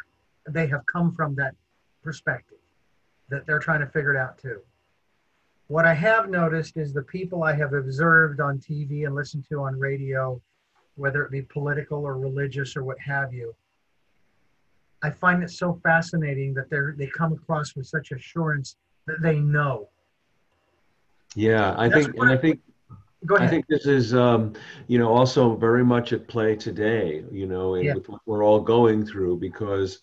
they 0.49 0.67
have 0.67 0.85
come 0.85 1.11
from 1.11 1.35
that 1.35 1.55
perspective 2.03 2.57
that 3.29 3.45
they're 3.45 3.59
trying 3.59 3.79
to 3.79 3.87
figure 3.87 4.13
it 4.13 4.17
out 4.17 4.37
too. 4.37 4.61
What 5.67 5.85
I 5.85 5.93
have 5.95 6.29
noticed 6.29 6.77
is 6.77 6.93
the 6.93 7.01
people 7.01 7.43
I 7.43 7.53
have 7.55 7.73
observed 7.73 8.39
on 8.39 8.59
TV 8.59 9.05
and 9.05 9.15
listened 9.15 9.45
to 9.49 9.61
on 9.61 9.79
radio, 9.79 10.39
whether 10.95 11.23
it 11.23 11.31
be 11.31 11.41
political 11.41 12.05
or 12.05 12.19
religious 12.19 12.77
or 12.77 12.83
what 12.83 12.99
have 12.99 13.33
you, 13.33 13.55
I 15.01 15.09
find 15.09 15.43
it 15.43 15.51
so 15.51 15.79
fascinating 15.83 16.53
that 16.53 16.69
they 16.69 16.79
they 16.97 17.11
come 17.11 17.33
across 17.33 17.75
with 17.75 17.87
such 17.87 18.11
assurance 18.11 18.77
that 19.07 19.21
they 19.21 19.39
know. 19.39 19.89
Yeah, 21.35 21.75
I 21.77 21.89
That's 21.89 22.05
think, 22.05 22.17
and 22.17 22.31
I 22.31 22.37
think 22.37 22.59
Go 23.25 23.35
ahead. 23.35 23.47
I 23.47 23.49
think 23.49 23.67
this 23.67 23.85
is, 23.87 24.13
um, 24.13 24.53
you 24.87 24.99
know, 24.99 25.11
also 25.11 25.55
very 25.55 25.83
much 25.83 26.13
at 26.13 26.27
play 26.27 26.55
today, 26.55 27.23
you 27.31 27.47
know, 27.47 27.75
yeah. 27.75 27.95
with 27.95 28.07
what 28.07 28.21
we're 28.25 28.43
all 28.43 28.59
going 28.59 29.05
through 29.05 29.37
because 29.37 29.99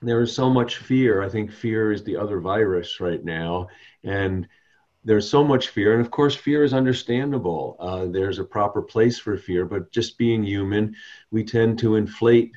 there 0.00 0.20
is 0.20 0.32
so 0.32 0.48
much 0.48 0.76
fear. 0.76 1.22
I 1.22 1.28
think 1.28 1.52
fear 1.52 1.92
is 1.92 2.04
the 2.04 2.16
other 2.16 2.40
virus 2.40 3.00
right 3.00 3.24
now. 3.24 3.68
And 4.04 4.46
there's 5.04 5.28
so 5.28 5.42
much 5.42 5.68
fear. 5.68 5.92
And 5.92 6.00
of 6.00 6.10
course, 6.10 6.34
fear 6.34 6.64
is 6.64 6.74
understandable. 6.74 7.76
Uh, 7.80 8.06
there's 8.06 8.38
a 8.38 8.44
proper 8.44 8.82
place 8.82 9.18
for 9.18 9.36
fear, 9.36 9.64
but 9.64 9.90
just 9.90 10.18
being 10.18 10.44
human, 10.44 10.94
we 11.30 11.44
tend 11.44 11.78
to 11.80 11.96
inflate 11.96 12.52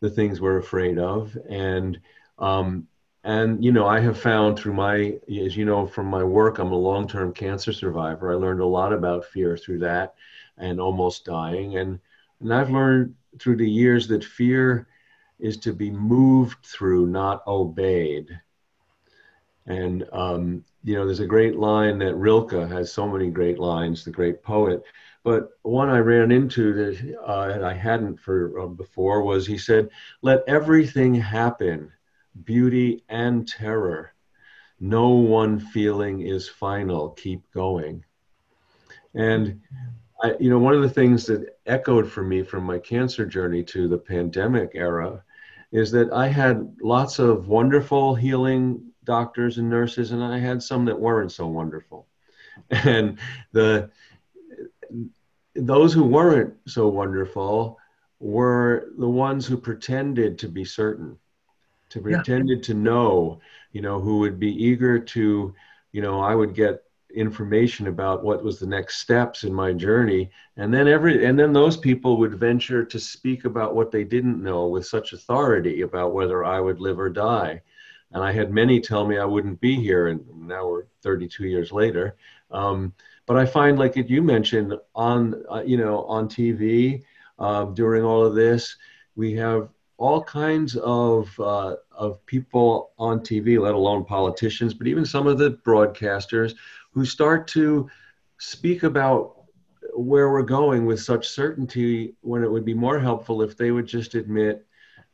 the 0.00 0.10
things 0.10 0.40
we're 0.40 0.58
afraid 0.58 0.98
of. 0.98 1.36
And, 1.48 2.00
um, 2.38 2.88
and 3.24 3.64
you 3.64 3.70
know 3.70 3.86
i 3.86 4.00
have 4.00 4.18
found 4.18 4.58
through 4.58 4.72
my 4.72 5.18
as 5.44 5.56
you 5.56 5.64
know 5.64 5.86
from 5.86 6.06
my 6.06 6.24
work 6.24 6.58
i'm 6.58 6.72
a 6.72 6.76
long-term 6.76 7.32
cancer 7.32 7.72
survivor 7.72 8.32
i 8.32 8.34
learned 8.34 8.60
a 8.60 8.66
lot 8.66 8.92
about 8.92 9.24
fear 9.24 9.56
through 9.56 9.78
that 9.78 10.14
and 10.58 10.80
almost 10.80 11.24
dying 11.24 11.76
and 11.76 12.00
and 12.40 12.52
i've 12.52 12.70
learned 12.70 13.14
through 13.38 13.56
the 13.56 13.68
years 13.68 14.08
that 14.08 14.24
fear 14.24 14.88
is 15.42 15.56
to 15.58 15.72
be 15.72 15.90
moved 15.90 16.64
through 16.64 17.06
not 17.06 17.46
obeyed 17.46 18.28
and 19.66 20.04
um, 20.12 20.64
you 20.82 20.94
know 20.94 21.04
there's 21.06 21.20
a 21.20 21.26
great 21.26 21.56
line 21.56 21.98
that 21.98 22.16
rilke 22.16 22.52
has 22.52 22.92
so 22.92 23.06
many 23.06 23.30
great 23.30 23.58
lines 23.58 24.04
the 24.04 24.10
great 24.10 24.42
poet 24.42 24.82
but 25.22 25.50
one 25.62 25.88
i 25.88 25.98
ran 25.98 26.32
into 26.32 26.72
that 26.72 27.18
uh, 27.26 27.64
i 27.64 27.72
hadn't 27.72 28.18
for 28.18 28.60
uh, 28.60 28.66
before 28.66 29.22
was 29.22 29.46
he 29.46 29.58
said 29.58 29.88
let 30.22 30.42
everything 30.48 31.14
happen 31.14 31.92
beauty 32.44 33.04
and 33.08 33.46
terror. 33.46 34.14
No 34.80 35.10
one 35.10 35.58
feeling 35.58 36.22
is 36.22 36.48
final. 36.48 37.10
Keep 37.10 37.50
going. 37.52 38.04
And 39.14 39.60
I, 40.22 40.34
you 40.40 40.50
know, 40.50 40.58
one 40.58 40.74
of 40.74 40.82
the 40.82 40.90
things 40.90 41.26
that 41.26 41.58
echoed 41.66 42.10
for 42.10 42.22
me 42.22 42.42
from 42.42 42.64
my 42.64 42.78
cancer 42.78 43.26
journey 43.26 43.62
to 43.64 43.88
the 43.88 43.98
pandemic 43.98 44.72
era 44.74 45.22
is 45.72 45.90
that 45.92 46.12
I 46.12 46.28
had 46.28 46.76
lots 46.82 47.18
of 47.18 47.48
wonderful 47.48 48.14
healing 48.14 48.92
doctors 49.04 49.58
and 49.58 49.68
nurses, 49.68 50.12
and 50.12 50.22
I 50.22 50.38
had 50.38 50.62
some 50.62 50.84
that 50.84 51.00
weren't 51.00 51.32
so 51.32 51.46
wonderful. 51.46 52.06
And 52.70 53.18
the 53.52 53.90
those 55.54 55.92
who 55.92 56.04
weren't 56.04 56.54
so 56.66 56.88
wonderful 56.88 57.78
were 58.20 58.92
the 58.98 59.08
ones 59.08 59.46
who 59.46 59.56
pretended 59.56 60.38
to 60.38 60.48
be 60.48 60.64
certain 60.64 61.18
to 61.90 62.00
pretended 62.00 62.58
yeah. 62.58 62.64
to 62.64 62.74
know, 62.74 63.40
you 63.72 63.82
know, 63.82 64.00
who 64.00 64.18
would 64.18 64.38
be 64.38 64.50
eager 64.64 64.98
to, 64.98 65.54
you 65.92 66.02
know, 66.02 66.20
I 66.20 66.34
would 66.34 66.54
get 66.54 66.82
information 67.14 67.86
about 67.86 68.24
what 68.24 68.42
was 68.42 68.58
the 68.58 68.66
next 68.66 68.98
steps 68.98 69.44
in 69.44 69.52
my 69.52 69.72
journey. 69.72 70.30
And 70.56 70.72
then 70.72 70.88
every 70.88 71.24
and 71.24 71.38
then 71.38 71.52
those 71.52 71.76
people 71.76 72.16
would 72.18 72.38
venture 72.38 72.84
to 72.84 72.98
speak 72.98 73.44
about 73.44 73.74
what 73.74 73.90
they 73.90 74.04
didn't 74.04 74.42
know 74.42 74.66
with 74.66 74.86
such 74.86 75.12
authority 75.12 75.82
about 75.82 76.14
whether 76.14 76.44
I 76.44 76.60
would 76.60 76.80
live 76.80 76.98
or 76.98 77.10
die. 77.10 77.62
And 78.12 78.22
I 78.22 78.32
had 78.32 78.52
many 78.52 78.80
tell 78.80 79.06
me 79.06 79.18
I 79.18 79.24
wouldn't 79.24 79.60
be 79.60 79.76
here 79.76 80.08
and 80.08 80.20
now 80.46 80.66
we're 80.68 80.84
32 81.02 81.46
years 81.46 81.72
later. 81.72 82.16
Um, 82.50 82.92
but 83.26 83.36
I 83.36 83.46
find 83.46 83.78
like 83.78 83.96
you 83.96 84.22
mentioned 84.22 84.74
on 84.94 85.42
uh, 85.50 85.62
you 85.64 85.76
know 85.76 86.04
on 86.04 86.28
TV 86.28 87.04
uh, 87.38 87.66
during 87.66 88.04
all 88.04 88.24
of 88.24 88.34
this 88.34 88.76
we 89.16 89.34
have 89.34 89.68
all 90.02 90.22
kinds 90.22 90.76
of 90.76 91.38
uh, 91.38 91.76
of 91.92 92.24
people 92.26 92.90
on 92.98 93.20
TV, 93.20 93.60
let 93.60 93.74
alone 93.74 94.04
politicians, 94.04 94.74
but 94.74 94.88
even 94.88 95.04
some 95.04 95.28
of 95.28 95.38
the 95.38 95.52
broadcasters 95.64 96.54
who 96.92 97.04
start 97.04 97.46
to 97.48 97.88
speak 98.38 98.82
about 98.82 99.36
where 99.94 100.30
we're 100.30 100.42
going 100.42 100.86
with 100.86 101.00
such 101.00 101.28
certainty 101.28 102.14
when 102.20 102.42
it 102.42 102.50
would 102.50 102.64
be 102.64 102.74
more 102.74 102.98
helpful 102.98 103.42
if 103.42 103.56
they 103.56 103.70
would 103.70 103.86
just 103.86 104.14
admit 104.14 104.66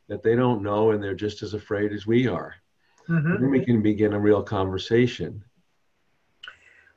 that 0.09 0.23
they 0.23 0.37
don't 0.37 0.63
know 0.63 0.93
and 0.93 1.03
they're 1.03 1.15
just 1.15 1.43
as 1.43 1.55
afraid 1.55 1.93
as 1.93 2.07
we 2.07 2.27
are. 2.27 2.55
Mm-hmm. 3.09 3.33
Then 3.33 3.51
we 3.51 3.65
can 3.65 3.83
begin 3.83 4.13
a 4.13 4.21
real 4.21 4.43
conversation. 4.43 5.43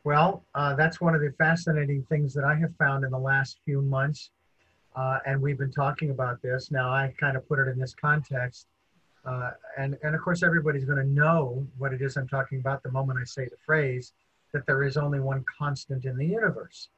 Well, 0.03 0.45
uh, 0.55 0.75
that's 0.75 0.99
one 0.99 1.15
of 1.15 1.21
the 1.21 1.31
fascinating 1.37 2.03
things 2.09 2.33
that 2.33 2.43
I 2.43 2.55
have 2.55 2.75
found 2.77 3.03
in 3.03 3.11
the 3.11 3.19
last 3.19 3.59
few 3.65 3.81
months 3.81 4.31
uh, 4.95 5.19
and 5.25 5.41
we've 5.41 5.57
been 5.57 5.71
talking 5.71 6.09
about 6.09 6.41
this. 6.41 6.71
Now, 6.71 6.89
I 6.89 7.13
kind 7.19 7.37
of 7.37 7.47
put 7.47 7.59
it 7.59 7.67
in 7.69 7.79
this 7.79 7.93
context. 7.93 8.67
Uh, 9.25 9.51
and, 9.77 9.97
and 10.03 10.15
of 10.15 10.21
course, 10.21 10.43
everybody's 10.43 10.85
going 10.85 10.97
to 10.97 11.07
know 11.07 11.65
what 11.77 11.93
it 11.93 12.01
is 12.01 12.17
I'm 12.17 12.27
talking 12.27 12.59
about 12.59 12.83
the 12.83 12.91
moment 12.91 13.19
I 13.21 13.25
say 13.25 13.45
the 13.45 13.57
phrase 13.65 14.13
that 14.53 14.65
there 14.65 14.83
is 14.83 14.97
only 14.97 15.19
one 15.19 15.43
constant 15.57 16.05
in 16.05 16.17
the 16.17 16.25
universe. 16.25 16.89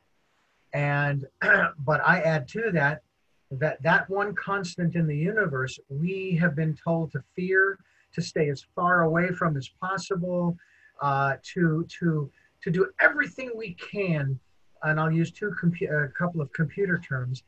And, 0.74 1.26
but 1.80 2.02
I 2.06 2.22
add 2.22 2.48
to 2.50 2.72
that, 2.74 3.04
that 3.52 3.82
that 3.84 4.10
one 4.10 4.34
constant 4.36 4.96
in 4.96 5.06
the 5.06 5.18
universe, 5.18 5.80
we 5.90 6.36
have 6.42 6.56
been 6.56 6.76
told 6.76 7.12
to 7.12 7.24
fear, 7.36 7.78
to 8.14 8.22
stay 8.22 8.50
as 8.50 8.66
far 8.76 9.04
away 9.04 9.32
from 9.32 9.58
as 9.58 9.70
possible, 9.82 10.58
uh, 11.02 11.36
to, 11.54 11.86
to, 12.00 12.32
to 12.64 12.72
do 12.72 12.90
everything 13.00 13.52
we 13.56 13.74
can. 13.74 14.40
And 14.84 15.00
I'll 15.00 15.12
use 15.12 15.32
two 15.32 15.52
compu- 15.62 16.06
a 16.06 16.10
couple 16.10 16.42
of 16.42 16.52
computer 16.54 16.98
terms 16.98 17.44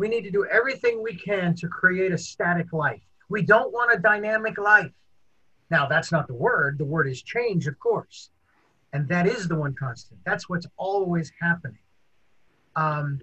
we 0.00 0.08
need 0.08 0.24
to 0.24 0.30
do 0.30 0.46
everything 0.46 1.02
we 1.02 1.14
can 1.14 1.54
to 1.56 1.68
create 1.68 2.10
a 2.10 2.16
static 2.16 2.72
life. 2.72 3.02
We 3.28 3.42
don't 3.42 3.70
want 3.70 3.92
a 3.92 3.98
dynamic 3.98 4.56
life. 4.56 4.90
Now, 5.70 5.86
that's 5.86 6.10
not 6.10 6.26
the 6.26 6.32
word. 6.32 6.78
The 6.78 6.86
word 6.86 7.06
is 7.06 7.20
change, 7.20 7.66
of 7.66 7.78
course. 7.78 8.30
And 8.92 9.08
that 9.08 9.26
is 9.26 9.46
the 9.48 9.54
one 9.54 9.74
constant. 9.74 10.20
That's 10.24 10.48
what's 10.48 10.66
always 10.76 11.32
happening. 11.40 11.78
Um, 12.76 13.20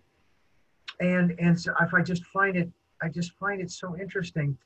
and 1.00 1.36
and 1.40 1.60
so 1.60 1.74
if 1.82 1.94
I 1.94 2.02
just 2.02 2.26
find 2.26 2.56
it, 2.56 2.70
I 3.02 3.10
just 3.10 3.34
find 3.34 3.62
it 3.62 3.70
so 3.70 3.98
interesting. 3.98 4.58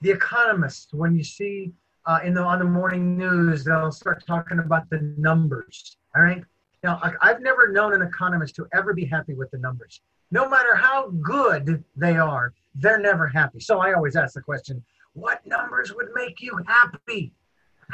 The 0.00 0.10
economists, 0.10 0.92
when 0.92 1.14
you 1.14 1.24
see 1.24 1.72
uh, 2.06 2.20
in 2.24 2.34
the 2.34 2.42
on 2.42 2.58
the 2.58 2.64
morning 2.64 3.16
news, 3.16 3.64
they'll 3.64 3.92
start 3.92 4.24
talking 4.26 4.58
about 4.58 4.88
the 4.90 5.14
numbers. 5.16 5.96
All 6.14 6.22
right. 6.22 6.42
Now, 6.84 7.00
I've 7.20 7.40
never 7.40 7.72
known 7.72 7.92
an 7.92 8.02
economist 8.02 8.54
to 8.56 8.68
ever 8.72 8.94
be 8.94 9.04
happy 9.04 9.34
with 9.34 9.50
the 9.50 9.58
numbers 9.58 10.00
no 10.30 10.48
matter 10.48 10.74
how 10.74 11.08
good 11.22 11.82
they 11.96 12.16
are, 12.16 12.52
they're 12.74 13.00
never 13.00 13.26
happy. 13.26 13.60
So 13.60 13.80
I 13.80 13.94
always 13.94 14.16
ask 14.16 14.34
the 14.34 14.40
question, 14.40 14.84
what 15.14 15.44
numbers 15.46 15.94
would 15.94 16.08
make 16.14 16.40
you 16.40 16.58
happy? 16.66 17.32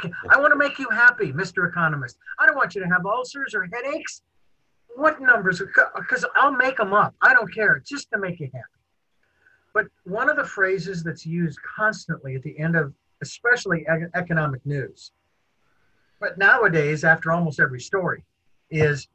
I 0.03 0.39
want 0.39 0.51
to 0.51 0.57
make 0.57 0.77
you 0.77 0.89
happy, 0.89 1.31
Mr. 1.31 1.67
Economist. 1.67 2.17
I 2.39 2.45
don't 2.45 2.55
want 2.55 2.75
you 2.75 2.81
to 2.81 2.87
have 2.89 3.05
ulcers 3.05 3.53
or 3.53 3.67
headaches. 3.71 4.21
What 4.95 5.21
numbers? 5.21 5.59
Because 5.59 6.23
uh, 6.23 6.29
I'll 6.35 6.51
make 6.51 6.77
them 6.77 6.93
up. 6.93 7.15
I 7.21 7.33
don't 7.33 7.53
care, 7.53 7.81
just 7.85 8.09
to 8.11 8.19
make 8.19 8.39
you 8.39 8.49
happy. 8.53 8.65
But 9.73 9.85
one 10.03 10.29
of 10.29 10.37
the 10.37 10.43
phrases 10.43 11.03
that's 11.03 11.25
used 11.25 11.59
constantly 11.61 12.35
at 12.35 12.43
the 12.43 12.57
end 12.59 12.75
of, 12.75 12.93
especially 13.21 13.85
economic 14.15 14.65
news, 14.65 15.11
but 16.19 16.37
nowadays, 16.37 17.03
after 17.03 17.31
almost 17.31 17.59
every 17.59 17.81
story, 17.81 18.23
is 18.69 19.07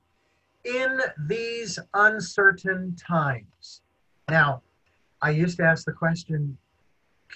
in 0.65 1.01
these 1.27 1.79
uncertain 1.95 2.95
times. 2.97 3.81
Now, 4.29 4.63
I 5.23 5.31
used 5.31 5.57
to 5.59 5.65
ask 5.65 5.85
the 5.85 5.93
question 5.93 6.57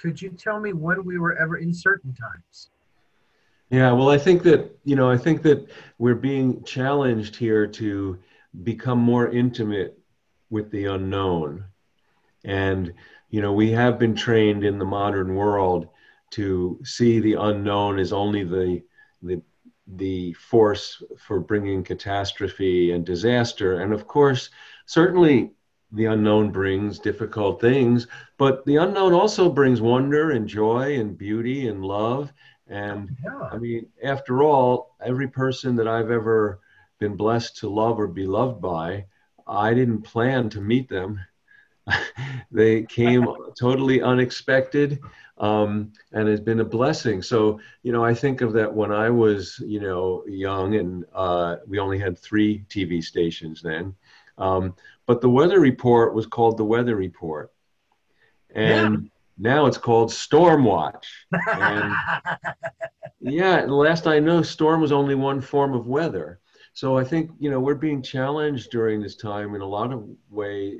could 0.01 0.21
you 0.21 0.31
tell 0.31 0.61
me 0.61 0.73
when 0.73 1.05
we 1.05 1.19
were 1.19 1.37
ever 1.37 1.57
in 1.57 1.73
certain 1.73 2.13
times? 2.15 2.71
Yeah, 3.75 3.91
well, 3.91 4.09
I 4.09 4.19
think 4.19 4.45
that, 4.45 4.79
you 4.85 4.95
know, 4.95 5.11
I 5.11 5.17
think 5.17 5.43
that 5.43 5.69
we're 5.99 6.15
being 6.15 6.63
challenged 6.63 7.35
here 7.35 7.67
to 7.67 8.21
become 8.63 9.01
more 9.01 9.29
intimate 9.33 9.99
with 10.49 10.71
the 10.71 10.85
unknown. 10.85 11.65
And, 12.45 12.95
you 13.31 13.43
know, 13.43 13.53
we 13.53 13.73
have 13.73 13.99
been 13.99 14.15
trained 14.15 14.63
in 14.63 14.79
the 14.79 14.85
modern 14.85 15.35
world 15.35 15.89
to 16.39 16.79
see 16.85 17.19
the 17.19 17.35
unknown 17.35 17.99
as 17.99 18.13
only 18.13 18.45
the, 18.45 18.81
the 19.23 19.43
the 19.89 20.33
force 20.35 21.03
for 21.19 21.41
bringing 21.41 21.83
catastrophe 21.83 22.93
and 22.93 23.05
disaster. 23.05 23.81
And 23.81 23.93
of 23.93 24.07
course, 24.07 24.51
certainly 24.87 25.51
the 25.91 26.05
unknown 26.07 26.53
brings 26.53 27.01
difficult 27.01 27.61
things, 27.61 28.07
but 28.39 28.65
the 28.67 28.77
unknown 28.77 29.13
also 29.13 29.51
brings 29.51 29.81
wonder 29.81 30.31
and 30.31 30.49
joy 30.49 30.99
and 31.01 31.19
beauty 31.19 31.67
and 31.69 31.85
love. 31.85 32.33
And 32.69 33.17
yeah. 33.23 33.49
I 33.53 33.59
mean, 33.59 33.87
after 34.03 34.43
all, 34.43 34.97
every 35.05 35.29
person 35.29 35.77
that 35.77 35.89
I've 35.89 36.11
ever 36.11 36.61
been 36.99 37.17
blessed 37.17 37.59
to 37.59 37.69
love 37.69 38.01
or 38.01 38.07
be 38.07 38.27
loved 38.27 38.61
by, 38.61 39.07
I 39.47 39.75
didn't 39.75 40.03
plan 40.03 40.49
to 40.51 40.61
meet 40.61 40.89
them. 40.89 41.21
they 42.51 42.83
came 42.85 43.27
totally 43.61 44.01
unexpected 44.01 45.01
um, 45.37 45.93
and 46.13 46.29
has 46.29 46.41
been 46.41 46.61
a 46.61 46.65
blessing. 46.65 47.21
So, 47.21 47.61
you 47.83 47.93
know, 47.93 48.05
I 48.05 48.15
think 48.15 48.41
of 48.41 48.55
that 48.55 48.73
when 48.73 48.93
I 48.93 49.11
was, 49.11 49.61
you 49.65 49.81
know, 49.81 50.25
young 50.27 50.77
and 50.77 51.05
uh, 51.15 51.57
we 51.67 51.79
only 51.79 51.99
had 51.99 52.19
three 52.19 52.65
TV 52.71 53.05
stations 53.05 53.61
then. 53.61 53.95
Um, 54.39 54.75
but 55.07 55.21
the 55.21 55.29
weather 55.29 55.61
report 55.61 56.15
was 56.15 56.27
called 56.27 56.57
the 56.57 56.65
Weather 56.65 56.97
Report. 56.97 57.53
And. 58.55 59.11
Now 59.39 59.67
it's 59.67 59.79
called 59.79 60.13
Storm 60.13 60.65
Watch. 60.65 61.27
And 61.33 61.93
yeah, 63.21 63.65
last 63.65 64.07
I 64.07 64.19
know, 64.19 64.43
storm 64.43 64.81
was 64.81 64.93
only 64.93 65.15
one 65.15 65.41
form 65.41 65.75
of 65.75 65.87
weather. 65.87 66.41
So 66.73 66.99
I 66.99 67.05
think 67.05 67.31
you 67.39 67.51
know 67.51 67.61
we're 67.61 67.77
being 67.77 68.03
challenged 68.03 68.71
during 68.71 69.01
this 69.01 69.15
time 69.15 69.55
in 69.55 69.61
a 69.61 69.67
lot 69.67 69.93
of 69.93 70.09
way, 70.29 70.79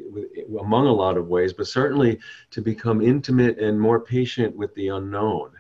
among 0.61 0.87
a 0.87 0.93
lot 0.93 1.17
of 1.17 1.29
ways, 1.29 1.53
but 1.53 1.69
certainly 1.69 2.19
to 2.51 2.61
become 2.61 3.01
intimate 3.01 3.59
and 3.59 3.81
more 3.81 4.01
patient 4.01 4.57
with 4.57 4.75
the 4.75 4.89
unknown, 4.89 5.53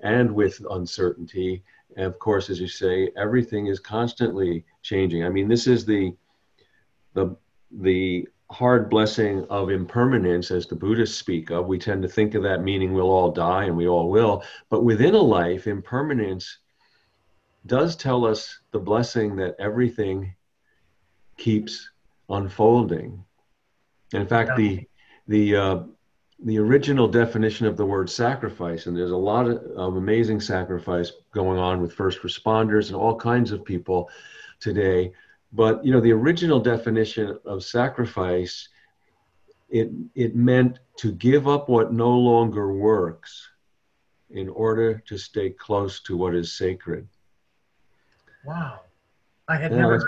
and 0.00 0.32
with 0.32 0.64
uncertainty. 0.70 1.64
And 1.96 2.06
of 2.06 2.18
course, 2.20 2.48
as 2.48 2.60
you 2.60 2.68
say, 2.68 3.10
everything 3.16 3.66
is 3.66 3.80
constantly 3.80 4.64
changing. 4.82 5.24
I 5.24 5.30
mean, 5.30 5.48
this 5.48 5.66
is 5.66 5.84
the 5.84 6.14
the 7.14 7.36
the 7.72 8.28
hard 8.50 8.88
blessing 8.88 9.44
of 9.50 9.70
impermanence, 9.70 10.50
as 10.50 10.66
the 10.66 10.76
Buddhists 10.76 11.18
speak 11.18 11.50
of. 11.50 11.66
We 11.66 11.78
tend 11.78 12.02
to 12.02 12.08
think 12.08 12.34
of 12.34 12.42
that 12.44 12.62
meaning 12.62 12.92
we'll 12.92 13.10
all 13.10 13.30
die, 13.30 13.64
and 13.64 13.76
we 13.76 13.88
all 13.88 14.08
will. 14.10 14.44
But 14.68 14.84
within 14.84 15.14
a 15.14 15.20
life, 15.20 15.66
impermanence 15.66 16.58
does 17.66 17.96
tell 17.96 18.24
us 18.24 18.60
the 18.70 18.78
blessing 18.78 19.36
that 19.36 19.56
everything 19.58 20.34
keeps 21.36 21.90
unfolding. 22.28 23.24
In 24.12 24.26
fact, 24.26 24.56
the 24.56 24.86
the 25.28 25.56
uh, 25.56 25.78
the 26.44 26.58
original 26.58 27.08
definition 27.08 27.66
of 27.66 27.76
the 27.76 27.86
word 27.86 28.10
sacrifice, 28.10 28.86
and 28.86 28.96
there's 28.96 29.10
a 29.10 29.16
lot 29.16 29.48
of, 29.48 29.56
of, 29.76 29.96
amazing 29.96 30.40
sacrifice 30.40 31.12
going 31.32 31.58
on 31.58 31.80
with 31.80 31.92
first 31.92 32.20
responders 32.20 32.88
and 32.88 32.96
all 32.96 33.16
kinds 33.16 33.52
of 33.52 33.64
people 33.64 34.10
today. 34.60 35.12
But 35.52 35.84
you 35.84 35.92
know, 35.92 36.00
the 36.00 36.12
original 36.12 36.60
definition 36.60 37.38
of 37.44 37.64
sacrifice, 37.64 38.68
it 39.68 39.90
it 40.14 40.36
meant 40.36 40.78
to 40.98 41.12
give 41.12 41.48
up 41.48 41.68
what 41.68 41.92
no 41.92 42.10
longer 42.10 42.72
works 42.72 43.48
in 44.30 44.48
order 44.48 45.02
to 45.06 45.16
stay 45.16 45.50
close 45.50 46.00
to 46.00 46.16
what 46.16 46.34
is 46.34 46.52
sacred. 46.52 47.06
Wow. 48.44 48.80
I 49.48 49.56
had 49.56 49.70
yeah, 49.70 49.78
never 49.78 49.98
that's, 49.98 50.06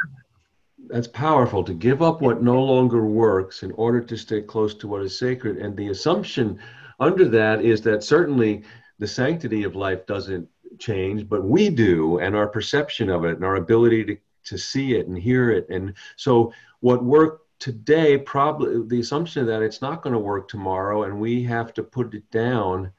that's 0.88 1.08
powerful 1.08 1.62
to 1.64 1.74
give 1.74 2.02
up 2.02 2.20
what 2.20 2.42
no 2.42 2.62
longer 2.62 3.04
works 3.06 3.62
in 3.62 3.72
order 3.72 4.00
to 4.00 4.16
stay 4.16 4.42
close 4.42 4.74
to 4.74 4.88
what 4.88 5.02
is 5.02 5.18
sacred. 5.18 5.58
And 5.58 5.76
the 5.76 5.88
assumption 5.88 6.58
under 7.00 7.28
that 7.28 7.64
is 7.64 7.82
that 7.82 8.02
certainly 8.02 8.64
the 8.98 9.06
sanctity 9.06 9.62
of 9.62 9.76
life 9.76 10.06
doesn't 10.06 10.48
change, 10.78 11.28
but 11.28 11.44
we 11.44 11.70
do, 11.70 12.18
and 12.18 12.34
our 12.34 12.48
perception 12.48 13.08
of 13.08 13.24
it 13.24 13.36
and 13.36 13.44
our 13.44 13.56
ability 13.56 14.04
to, 14.04 14.16
to 14.44 14.58
see 14.58 14.94
it 14.94 15.08
and 15.08 15.18
hear 15.18 15.50
it. 15.50 15.68
And 15.68 15.94
so 16.16 16.52
what 16.80 17.04
worked 17.04 17.44
today 17.58 18.16
probably 18.16 18.86
the 18.86 19.00
assumption 19.00 19.44
that 19.46 19.62
it's 19.62 19.82
not 19.82 20.02
going 20.02 20.12
to 20.12 20.18
work 20.18 20.48
tomorrow 20.48 21.02
and 21.02 21.20
we 21.20 21.42
have 21.42 21.74
to 21.74 21.82
put 21.82 22.14
it 22.14 22.30
down 22.30 22.90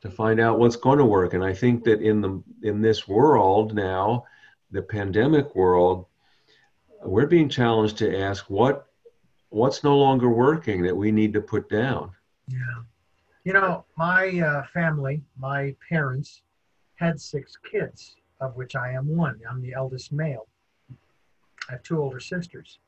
to 0.00 0.10
find 0.10 0.40
out 0.40 0.58
what's 0.58 0.76
going 0.76 0.96
to 0.96 1.04
work 1.04 1.34
and 1.34 1.44
i 1.44 1.52
think 1.52 1.84
that 1.84 2.00
in 2.00 2.22
the 2.22 2.42
in 2.62 2.80
this 2.80 3.06
world 3.06 3.74
now 3.74 4.24
the 4.70 4.82
pandemic 4.82 5.54
world, 5.54 6.06
we're 7.02 7.26
being 7.26 7.48
challenged 7.48 7.98
to 7.98 8.18
ask 8.20 8.48
what 8.48 8.86
what's 9.48 9.82
no 9.82 9.98
longer 9.98 10.28
working 10.28 10.82
that 10.82 10.96
we 10.96 11.10
need 11.10 11.32
to 11.32 11.40
put 11.40 11.68
down. 11.68 12.12
Yeah. 12.46 12.82
You 13.44 13.54
know, 13.54 13.84
my 13.96 14.38
uh, 14.38 14.66
family, 14.72 15.22
my 15.36 15.74
parents 15.88 16.42
had 16.94 17.20
six 17.20 17.56
kids, 17.70 18.16
of 18.40 18.54
which 18.54 18.76
I 18.76 18.92
am 18.92 19.08
one. 19.08 19.40
I'm 19.50 19.60
the 19.60 19.72
eldest 19.72 20.12
male. 20.12 20.46
I 21.70 21.74
have 21.74 21.82
two 21.84 22.02
older 22.02 22.18
sisters. 22.18 22.80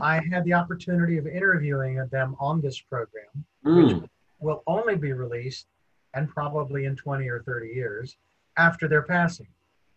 I 0.00 0.20
had 0.30 0.44
the 0.44 0.52
opportunity 0.52 1.16
of 1.16 1.26
interviewing 1.26 2.06
them 2.10 2.36
on 2.38 2.60
this 2.60 2.78
program, 2.78 3.46
mm. 3.64 4.00
which 4.00 4.10
will 4.40 4.62
only 4.66 4.96
be 4.96 5.14
released 5.14 5.68
and 6.12 6.28
probably 6.28 6.84
in 6.84 6.96
20 6.96 7.26
or 7.28 7.42
30 7.42 7.68
years 7.68 8.16
after 8.58 8.88
their 8.88 9.00
passing. 9.02 9.46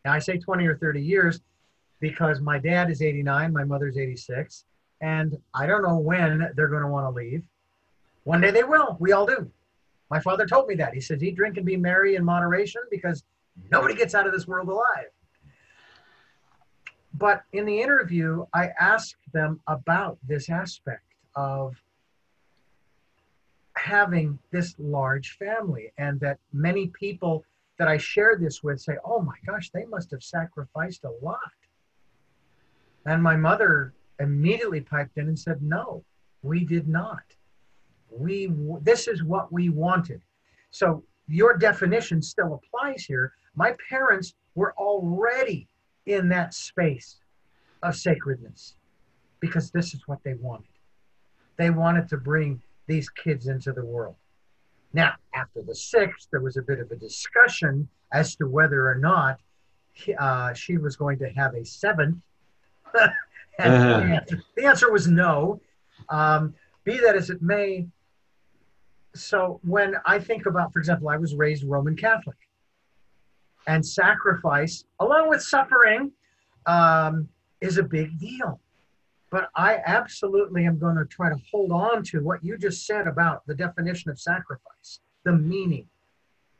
Now, 0.05 0.13
I 0.13 0.20
say 0.20 0.38
20 0.38 0.65
or 0.65 0.77
30 0.77 1.01
years 1.01 1.41
because 2.00 2.39
my 2.39 2.60
dad 2.60 2.89
is 2.89 3.02
89, 3.02 3.52
my 3.52 3.65
mother's 3.65 3.97
86, 3.97 4.63
and 5.02 5.38
I 5.54 5.65
don't 5.65 5.84
know 5.84 5.97
when 5.97 6.49
they're 6.56 6.69
going 6.69 6.84
to 6.84 6.88
want 6.88 7.06
to 7.06 7.10
leave. 7.10 7.43
One 8.23 8.39
day 8.39 8.52
they 8.52 8.63
will. 8.63 8.95
We 9.02 9.12
all 9.12 9.26
do. 9.26 9.52
My 10.10 10.21
father 10.21 10.45
told 10.45 10.67
me 10.69 10.76
that. 10.76 10.93
He 10.93 11.02
says, 11.02 11.21
eat, 11.21 11.36
drink, 11.36 11.58
and 11.58 11.65
be 11.65 11.76
merry 11.76 12.15
in 12.15 12.23
moderation 12.23 12.84
because 12.89 13.26
nobody 13.69 13.95
gets 13.95 14.15
out 14.15 14.28
of 14.28 14.32
this 14.32 14.47
world 14.47 14.69
alive. 14.69 15.10
But 17.17 17.43
in 17.54 17.65
the 17.65 17.82
interview, 17.82 18.45
I 18.54 18.71
asked 18.80 19.32
them 19.32 19.62
about 19.67 20.17
this 20.28 20.49
aspect 20.49 21.04
of 21.36 21.75
having 23.78 24.38
this 24.51 24.75
large 24.80 25.38
family 25.38 25.93
and 25.97 26.19
that 26.19 26.39
many 26.51 26.88
people 26.88 27.45
that 27.78 27.88
I 27.88 27.97
share 27.97 28.38
this 28.38 28.63
with 28.63 28.82
say, 28.82 28.97
oh 29.06 29.21
my 29.21 29.36
gosh, 29.45 29.69
they 29.69 29.86
must 29.86 30.12
have 30.12 30.23
sacrificed 30.23 31.06
a 31.06 31.25
lot. 31.25 31.39
And 33.06 33.23
my 33.23 33.38
mother 33.38 33.93
immediately 34.19 34.82
piped 34.82 35.17
in 35.17 35.28
and 35.28 35.39
said, 35.39 35.62
no, 35.62 36.04
we 36.41 36.65
did 36.65 36.88
not. 36.88 37.23
We, 38.10 38.51
this 38.82 39.08
is 39.08 39.23
what 39.23 39.51
we 39.54 39.69
wanted. 39.69 40.21
So 40.71 41.04
your 41.28 41.58
definition 41.58 42.21
still 42.21 42.56
applies 42.56 43.06
here. 43.06 43.34
My 43.56 43.75
parents 43.89 44.34
were 44.56 44.73
already 44.78 45.67
in 46.06 46.30
that 46.30 46.54
space 46.54 47.18
of 47.84 47.96
sacredness 47.96 48.76
because 49.39 49.72
this 49.72 49.94
is 49.94 50.08
what 50.08 50.24
they 50.24 50.34
wanted. 50.36 50.68
They 51.58 51.70
wanted 51.70 52.10
to 52.10 52.18
bring 52.18 52.62
these 52.88 53.10
kids 53.10 53.48
into 53.48 53.72
the 53.72 53.86
world. 53.86 54.15
Now, 54.94 55.13
after 55.34 55.62
the 55.62 55.76
sixth, 55.76 56.30
there 56.32 56.41
was 56.41 56.58
a 56.58 56.62
bit 56.62 56.80
of 56.80 56.91
a 56.91 56.96
discussion 56.96 57.88
as 58.12 58.36
to 58.38 58.48
whether 58.48 58.89
or 58.89 58.96
not 58.96 59.39
uh, 60.18 60.54
she 60.54 60.78
was 60.78 60.96
going 60.96 61.20
to 61.20 61.30
have 61.30 61.54
a 61.54 61.65
seventh. 61.65 62.18
and 63.60 63.74
uh-huh. 63.74 64.00
the, 64.00 64.06
answer, 64.06 64.44
the, 64.56 64.65
answer, 64.65 64.91
was 64.91 65.08
no. 65.08 65.60
Um, 66.10 66.54
be 66.84 66.98
that 67.00 67.15
as 67.15 67.30
it 67.30 67.41
may, 67.41 67.88
so 69.13 69.60
when 69.63 69.96
I 70.06 70.20
think 70.20 70.46
about, 70.46 70.72
for 70.72 70.80
example, 70.80 71.10
I 71.10 71.18
was 71.18 71.36
raised 71.36 71.63
Roman 71.63 71.96
Catholic, 71.96 72.38
and 73.67 73.86
sacrifice, 73.86 74.84
along 74.99 75.30
with 75.30 75.41
suffering, 75.41 76.12
um, 76.65 77.28
is 77.62 77.78
a 77.78 77.84
big 77.84 78.19
deal. 78.19 78.60
But 79.32 79.49
I 79.56 79.80
absolutely 79.86 80.65
am 80.65 80.78
going 80.78 80.95
to 80.95 81.06
try 81.06 81.30
to 81.30 81.36
hold 81.51 81.71
on 81.71 82.04
to 82.04 82.23
what 82.23 82.43
you 82.43 82.58
just 82.58 82.86
said 82.86 83.08
about 83.08 83.45
the 83.47 83.56
definition 83.56 84.12
of 84.12 84.19
sacrifice, 84.19 84.99
the 85.23 85.34
meaning 85.34 85.88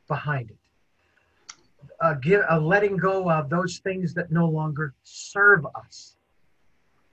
behind 0.08 0.50
it. 0.50 2.20
Give, 2.20 2.42
uh, 2.50 2.60
letting 2.60 2.96
go 2.96 3.30
of 3.30 3.48
those 3.48 3.78
things 3.78 4.12
that 4.14 4.30
no 4.30 4.46
longer 4.46 4.94
serve 5.04 5.64
us. 5.74 6.16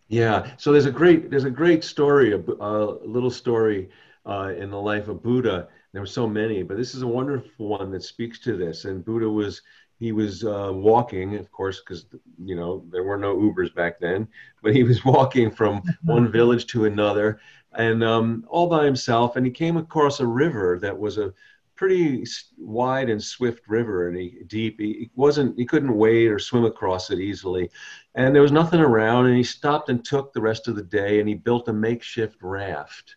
Yeah. 0.10 0.52
So 0.58 0.72
there's 0.72 0.86
a 0.86 0.92
great 0.92 1.32
there's 1.32 1.46
a 1.46 1.50
great 1.50 1.84
story, 1.84 2.34
a, 2.34 2.38
a 2.38 3.00
little 3.08 3.32
story 3.32 3.90
uh, 4.26 4.54
in 4.58 4.70
the 4.70 4.80
life 4.80 5.08
of 5.08 5.24
Buddha. 5.24 5.70
There 5.94 6.02
were 6.02 6.08
so 6.08 6.28
many, 6.28 6.64
but 6.64 6.76
this 6.76 6.96
is 6.96 7.02
a 7.02 7.08
wonderful 7.08 7.68
one 7.68 7.92
that 7.92 8.04
speaks 8.04 8.40
to 8.40 8.58
this. 8.58 8.86
And 8.86 9.06
Buddha 9.06 9.30
was 9.30 9.62
he 10.04 10.12
was 10.12 10.44
uh, 10.44 10.72
walking, 10.74 11.36
of 11.36 11.52
course, 11.52 11.80
because 11.80 12.06
you 12.44 12.56
know 12.56 12.84
there 12.92 13.04
were 13.04 13.18
no 13.18 13.36
Ubers 13.36 13.74
back 13.74 14.00
then. 14.00 14.28
But 14.62 14.76
he 14.76 14.84
was 14.84 15.06
walking 15.18 15.50
from 15.50 15.82
one 16.04 16.32
village 16.32 16.68
to 16.68 16.86
another, 16.86 17.40
and 17.74 18.04
um, 18.04 18.46
all 18.50 18.68
by 18.68 18.86
himself. 18.86 19.36
And 19.36 19.46
he 19.46 19.52
came 19.52 19.78
across 19.78 20.20
a 20.20 20.28
river 20.28 20.80
that 20.82 20.98
was 20.98 21.18
a 21.18 21.34
pretty 21.76 22.26
wide 22.58 23.10
and 23.10 23.24
swift 23.24 23.68
river, 23.68 24.08
and 24.10 24.18
he 24.18 24.44
deep. 24.48 24.80
He 24.80 25.10
wasn't. 25.16 25.58
He 25.58 25.66
couldn't 25.66 25.96
wade 25.96 26.30
or 26.30 26.40
swim 26.40 26.66
across 26.66 27.10
it 27.10 27.20
easily, 27.20 27.70
and 28.16 28.36
there 28.36 28.42
was 28.42 28.52
nothing 28.52 28.82
around. 28.82 29.28
And 29.28 29.38
he 29.38 29.44
stopped 29.44 29.90
and 29.90 30.04
took 30.04 30.34
the 30.34 30.42
rest 30.42 30.68
of 30.68 30.76
the 30.76 30.84
day, 30.84 31.20
and 31.20 31.30
he 31.30 31.36
built 31.36 31.70
a 31.70 31.74
makeshift 31.74 32.38
raft 32.42 33.16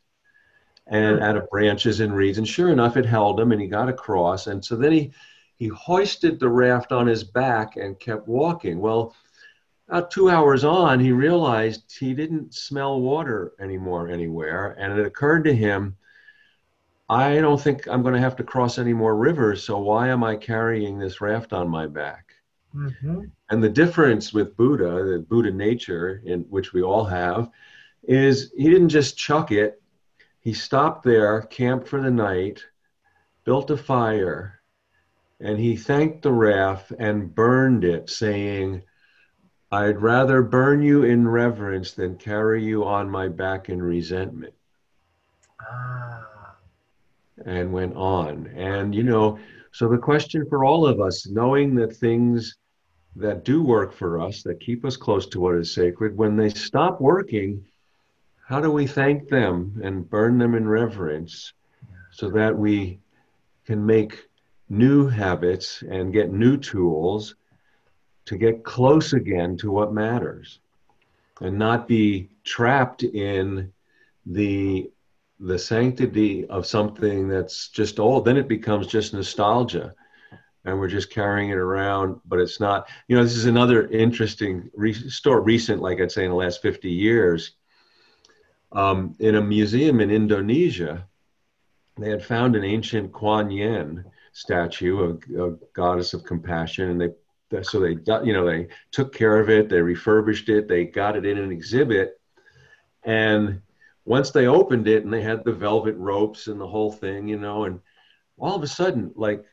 and 0.87 1.21
out 1.21 1.37
of 1.37 1.51
branches 1.51 1.99
and 1.99 2.15
reeds. 2.15 2.39
And 2.39 2.47
sure 2.47 2.71
enough, 2.71 2.97
it 2.97 3.05
held 3.05 3.41
him, 3.41 3.51
and 3.51 3.61
he 3.61 3.67
got 3.67 3.89
across. 3.89 4.47
And 4.47 4.65
so 4.65 4.77
then 4.77 4.93
he 4.93 5.13
he 5.57 5.69
hoisted 5.69 6.39
the 6.39 6.49
raft 6.49 6.93
on 6.93 7.07
his 7.07 7.25
back 7.25 7.77
and 7.77 7.99
kept 7.99 8.29
walking. 8.29 8.79
Well, 8.79 9.15
about 9.89 10.11
two 10.11 10.29
hours 10.29 10.65
on, 10.65 11.01
he 11.01 11.13
realized 11.13 11.93
he 11.99 12.13
didn't 12.13 12.55
smell 12.55 13.01
water 13.01 13.53
anymore 13.61 14.09
anywhere. 14.09 14.77
And 14.79 14.99
it 14.99 15.07
occurred 15.07 15.45
to 15.45 15.55
him, 15.55 15.97
I 17.09 17.37
don't 17.37 17.61
think 17.61 17.87
I'm 17.87 18.03
going 18.03 18.15
to 18.15 18.21
have 18.21 18.37
to 18.37 18.45
cross 18.45 18.79
any 18.79 18.93
more 18.93 19.17
rivers. 19.17 19.63
So 19.63 19.79
why 19.79 20.09
am 20.09 20.25
I 20.25 20.37
carrying 20.37 20.99
this 20.99 21.21
raft 21.21 21.53
on 21.53 21.69
my 21.69 21.87
back? 21.87 22.33
Mm-hmm. 22.75 23.21
And 23.49 23.63
the 23.63 23.69
difference 23.69 24.33
with 24.33 24.57
Buddha, 24.57 25.05
the 25.05 25.25
Buddha 25.27 25.53
nature, 25.53 26.21
in 26.25 26.41
which 26.51 26.73
we 26.73 26.83
all 26.83 27.05
have, 27.05 27.49
is 28.03 28.53
he 28.57 28.69
didn't 28.69 28.91
just 28.91 29.17
chuck 29.17 29.53
it. 29.53 29.81
He 30.41 30.53
stopped 30.53 31.05
there, 31.05 31.43
camped 31.43 31.89
for 31.89 32.03
the 32.03 32.11
night, 32.11 32.63
built 33.45 33.71
a 33.71 33.77
fire, 33.77 34.56
and 35.41 35.59
he 35.59 35.77
thanked 35.77 36.23
the 36.23 36.33
raft 36.33 36.93
and 36.99 37.35
burned 37.35 37.85
it, 37.85 38.09
saying, 38.09 38.83
I'd 39.71 40.01
rather 40.01 40.43
burn 40.43 40.83
you 40.83 41.03
in 41.03 41.29
reverence 41.29 41.93
than 41.93 42.17
carry 42.17 42.65
you 42.65 42.85
on 42.85 43.11
my 43.11 43.29
back 43.29 43.69
in 43.69 43.83
resentment. 43.83 44.55
Ah. 45.61 46.57
And 47.45 47.73
went 47.73 47.95
on. 47.97 48.47
And, 48.57 48.95
you 48.95 49.03
know, 49.03 49.39
so 49.73 49.89
the 49.89 49.99
question 49.99 50.47
for 50.49 50.65
all 50.65 50.87
of 50.87 51.01
us, 51.01 51.27
knowing 51.27 51.75
that 51.75 51.95
things 51.95 52.57
that 53.17 53.45
do 53.45 53.63
work 53.63 53.93
for 53.93 54.21
us, 54.21 54.43
that 54.43 54.61
keep 54.61 54.85
us 54.85 54.97
close 54.97 55.27
to 55.27 55.41
what 55.41 55.57
is 55.57 55.75
sacred, 55.75 56.17
when 56.17 56.37
they 56.37 56.49
stop 56.49 57.01
working, 57.01 57.63
how 58.47 58.61
do 58.61 58.71
we 58.71 58.87
thank 58.87 59.29
them 59.29 59.79
and 59.83 60.09
burn 60.09 60.39
them 60.39 60.55
in 60.55 60.67
reverence 60.67 61.53
so 62.11 62.31
that 62.31 62.57
we 62.57 63.01
can 63.67 63.85
make 63.85 64.26
new 64.69 65.07
habits 65.09 65.83
and 65.89 66.13
get 66.13 66.33
new 66.33 66.57
tools 66.57 67.37
to 68.27 68.37
get 68.37 68.65
close 68.65 69.13
again 69.13 69.57
to 69.57 69.71
what 69.71 69.93
matters 69.93 70.59
and 71.41 71.59
not 71.59 71.87
be 71.87 72.29
trapped 72.45 73.03
in 73.03 73.73
the 74.27 74.91
the 75.39 75.59
sanctity 75.59 76.47
of 76.47 76.65
something 76.65 77.29
that's 77.29 77.69
just 77.69 78.01
old. 78.01 78.25
Then 78.25 78.39
it 78.39 78.49
becomes 78.49 78.87
just 78.87 79.13
nostalgia 79.13 79.95
and 80.67 80.79
we're 80.79 80.89
just 80.89 81.11
carrying 81.11 81.51
it 81.51 81.57
around 81.57 82.21
but 82.27 82.41
it's 82.41 82.61
not 82.61 82.89
you 83.09 83.17
know 83.17 83.23
this 83.23 83.37
is 83.37 83.47
another 83.47 83.87
interesting 83.89 84.69
re- 84.75 84.95
recent 85.25 85.81
like 85.81 86.01
i'd 86.01 86.13
say 86.13 86.25
in 86.25 86.31
the 86.31 86.37
last 86.37 86.61
50 86.61 86.91
years. 86.91 87.53
Um, 88.73 89.15
in 89.21 89.37
a 89.37 89.41
museum 89.41 90.01
in 90.01 90.11
indonesia 90.11 91.07
they 91.97 92.11
had 92.11 92.25
found 92.25 92.57
an 92.57 92.65
ancient 92.65 93.13
kuan 93.13 93.51
yin 93.51 94.05
statue 94.37 95.19
a, 95.39 95.45
a 95.47 95.51
goddess 95.73 96.13
of 96.15 96.25
compassion 96.25 96.91
and 96.91 97.01
they 97.01 97.63
so 97.63 97.81
they 97.81 97.97
you 98.25 98.33
know 98.33 98.45
they 98.45 98.69
took 98.91 99.15
care 99.15 99.39
of 99.39 99.49
it 99.49 99.69
they 99.69 99.81
refurbished 99.81 100.49
it 100.49 100.69
they 100.69 100.85
got 100.85 101.17
it 101.17 101.25
in 101.25 101.39
an 101.39 101.51
exhibit 101.51 102.21
and 103.05 103.63
once 104.07 104.31
they 104.31 104.47
opened 104.47 104.87
it 104.89 105.05
and 105.05 105.13
they 105.13 105.21
had 105.21 105.45
the 105.45 105.53
velvet 105.53 105.97
ropes 105.97 106.47
and 106.47 106.61
the 106.61 106.67
whole 106.67 106.93
thing, 106.93 107.29
you 107.29 107.39
know, 107.39 107.65
and 107.65 107.81
all 108.39 108.55
of 108.55 108.63
a 108.63 108.67
sudden, 108.67 109.13
like 109.17 109.45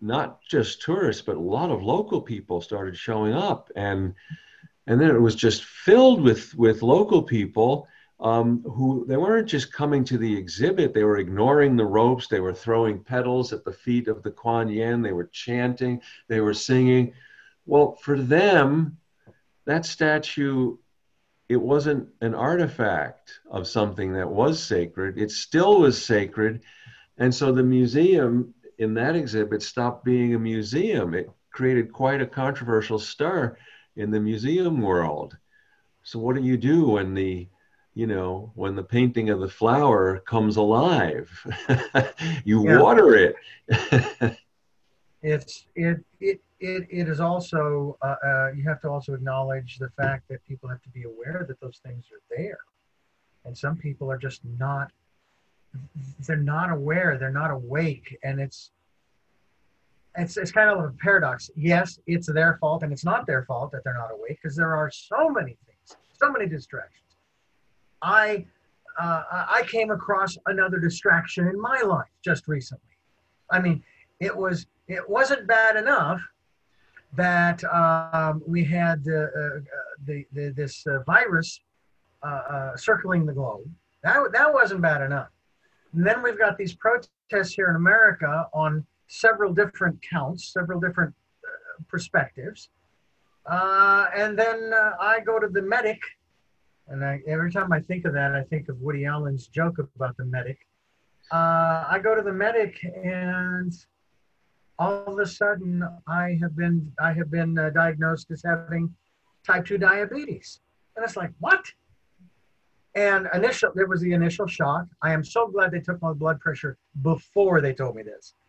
not 0.00 0.42
just 0.42 0.82
tourists, 0.82 1.22
but 1.22 1.36
a 1.36 1.40
lot 1.40 1.70
of 1.70 1.82
local 1.82 2.20
people 2.20 2.60
started 2.60 2.96
showing 2.96 3.32
up, 3.32 3.70
and 3.76 4.14
and 4.86 5.00
then 5.00 5.10
it 5.10 5.20
was 5.20 5.36
just 5.36 5.64
filled 5.64 6.22
with 6.22 6.54
with 6.56 6.82
local 6.82 7.22
people 7.22 7.86
um, 8.20 8.62
who 8.62 9.04
they 9.06 9.16
weren't 9.16 9.48
just 9.48 9.72
coming 9.72 10.04
to 10.04 10.18
the 10.18 10.36
exhibit; 10.36 10.94
they 10.94 11.04
were 11.04 11.18
ignoring 11.18 11.76
the 11.76 11.86
ropes. 11.86 12.28
They 12.28 12.40
were 12.40 12.54
throwing 12.54 13.02
petals 13.02 13.52
at 13.52 13.64
the 13.64 13.72
feet 13.72 14.08
of 14.08 14.22
the 14.22 14.30
Kuan 14.30 14.68
Yin. 14.68 15.02
They 15.02 15.12
were 15.12 15.30
chanting. 15.32 16.02
They 16.28 16.40
were 16.40 16.54
singing. 16.54 17.14
Well, 17.66 17.96
for 18.02 18.20
them, 18.20 18.98
that 19.64 19.86
statue 19.86 20.76
it 21.50 21.60
wasn't 21.60 22.08
an 22.20 22.32
artifact 22.32 23.40
of 23.50 23.66
something 23.66 24.12
that 24.12 24.30
was 24.30 24.62
sacred. 24.62 25.18
It 25.18 25.32
still 25.32 25.80
was 25.80 26.00
sacred. 26.00 26.60
And 27.18 27.34
so 27.34 27.50
the 27.50 27.64
museum 27.64 28.54
in 28.78 28.94
that 28.94 29.16
exhibit 29.16 29.60
stopped 29.60 30.04
being 30.04 30.32
a 30.32 30.38
museum. 30.38 31.12
It 31.12 31.28
created 31.50 31.92
quite 31.92 32.22
a 32.22 32.26
controversial 32.26 33.00
stir 33.00 33.56
in 33.96 34.12
the 34.12 34.20
museum 34.20 34.80
world. 34.80 35.36
So 36.04 36.20
what 36.20 36.36
do 36.36 36.42
you 36.42 36.56
do 36.56 36.90
when 36.90 37.14
the 37.14 37.48
you 37.94 38.06
know 38.06 38.52
when 38.54 38.74
the 38.76 38.82
painting 38.82 39.30
of 39.30 39.40
the 39.40 39.48
flower 39.48 40.20
comes 40.20 40.56
alive 40.56 41.28
you 42.44 42.66
yeah. 42.66 42.80
water 42.80 43.14
it. 43.14 44.36
It's 45.22 45.66
it 45.74 45.98
it 46.20 46.40
it, 46.60 46.86
it 46.90 47.08
is 47.08 47.20
also 47.20 47.98
uh, 48.02 48.14
uh, 48.24 48.50
you 48.52 48.62
have 48.66 48.80
to 48.82 48.88
also 48.88 49.12
acknowledge 49.12 49.78
the 49.78 49.90
fact 49.90 50.28
that 50.28 50.42
people 50.46 50.68
have 50.68 50.82
to 50.82 50.88
be 50.88 51.02
aware 51.02 51.44
that 51.46 51.60
those 51.60 51.78
things 51.84 52.06
are 52.12 52.22
there. 52.34 52.58
And 53.44 53.56
some 53.56 53.76
people 53.76 54.10
are 54.10 54.18
just 54.18 54.40
not 54.58 54.90
they're 56.26 56.36
not 56.36 56.70
aware 56.70 57.16
they're 57.18 57.30
not 57.30 57.50
awake 57.50 58.16
and 58.24 58.40
it's 58.40 58.72
it's, 60.16 60.36
it's 60.36 60.50
kind 60.50 60.70
of 60.70 60.84
a 60.84 60.90
paradox. 60.92 61.50
Yes 61.54 61.98
it's 62.06 62.26
their 62.32 62.56
fault 62.58 62.82
and 62.82 62.92
it's 62.92 63.04
not 63.04 63.26
their 63.26 63.44
fault 63.44 63.72
that 63.72 63.84
they're 63.84 63.94
not 63.94 64.10
awake 64.10 64.38
because 64.42 64.56
there 64.56 64.74
are 64.74 64.90
so 64.90 65.28
many 65.28 65.56
things 65.66 65.98
so 66.18 66.30
many 66.32 66.46
distractions 66.46 67.09
i 68.02 68.44
uh, 68.98 69.22
i 69.48 69.62
came 69.68 69.90
across 69.90 70.36
another 70.46 70.78
distraction 70.78 71.46
in 71.48 71.60
my 71.60 71.80
life 71.82 72.10
just 72.24 72.48
recently 72.48 72.96
i 73.50 73.60
mean 73.60 73.82
it 74.20 74.36
was 74.36 74.66
it 74.88 75.08
wasn't 75.08 75.46
bad 75.46 75.76
enough 75.76 76.20
that 77.16 77.62
um, 77.64 78.42
we 78.46 78.64
had 78.64 79.04
uh, 79.08 79.14
uh, 79.14 79.60
the, 80.06 80.24
the, 80.32 80.52
this 80.56 80.84
uh, 80.86 81.00
virus 81.06 81.60
uh, 82.22 82.26
uh, 82.26 82.76
circling 82.76 83.26
the 83.26 83.32
globe. 83.32 83.68
That, 84.02 84.32
that 84.32 84.52
wasn't 84.52 84.82
bad 84.82 85.02
enough. 85.02 85.28
And 85.92 86.06
then 86.06 86.22
we've 86.22 86.38
got 86.38 86.56
these 86.56 86.74
protests 86.74 87.52
here 87.52 87.68
in 87.68 87.76
America 87.76 88.46
on 88.54 88.86
several 89.08 89.52
different 89.52 89.98
counts, 90.02 90.52
several 90.52 90.78
different 90.78 91.12
perspectives. 91.88 92.68
and 93.46 94.38
then 94.38 94.72
I 95.00 95.18
go 95.24 95.40
to 95.40 95.48
the 95.48 95.62
medic, 95.62 96.00
and 96.90 97.04
I, 97.04 97.20
every 97.26 97.52
time 97.52 97.72
I 97.72 97.80
think 97.80 98.04
of 98.04 98.12
that, 98.14 98.34
I 98.34 98.42
think 98.42 98.68
of 98.68 98.80
Woody 98.80 99.06
Allen's 99.06 99.46
joke 99.46 99.78
about 99.78 100.16
the 100.16 100.24
medic. 100.24 100.58
I 101.32 102.00
go 102.02 102.16
to 102.16 102.22
the 102.22 102.32
medic 102.32 102.84
and 103.04 103.72
all 104.78 105.04
of 105.06 105.18
a 105.18 105.26
sudden 105.26 105.86
I 106.08 106.36
have 106.40 106.56
been 106.56 106.92
I 106.98 107.12
have 107.12 107.30
been 107.30 107.56
uh, 107.56 107.70
diagnosed 107.70 108.30
as 108.32 108.42
having 108.44 108.92
type 109.46 109.64
2 109.66 109.78
diabetes. 109.78 110.60
And 110.96 111.04
it's 111.04 111.16
like, 111.16 111.30
what? 111.38 111.64
And 112.96 113.28
initial 113.34 113.70
there 113.74 113.86
was 113.86 114.00
the 114.00 114.12
initial 114.12 114.48
shock. 114.48 114.86
I 115.00 115.12
am 115.12 115.22
so 115.22 115.46
glad 115.46 115.70
they 115.70 115.78
took 115.80 116.02
my 116.02 116.12
blood 116.12 116.40
pressure 116.40 116.76
before 117.02 117.60
they 117.60 117.72
told 117.72 117.94
me 117.94 118.02
this. 118.02 118.34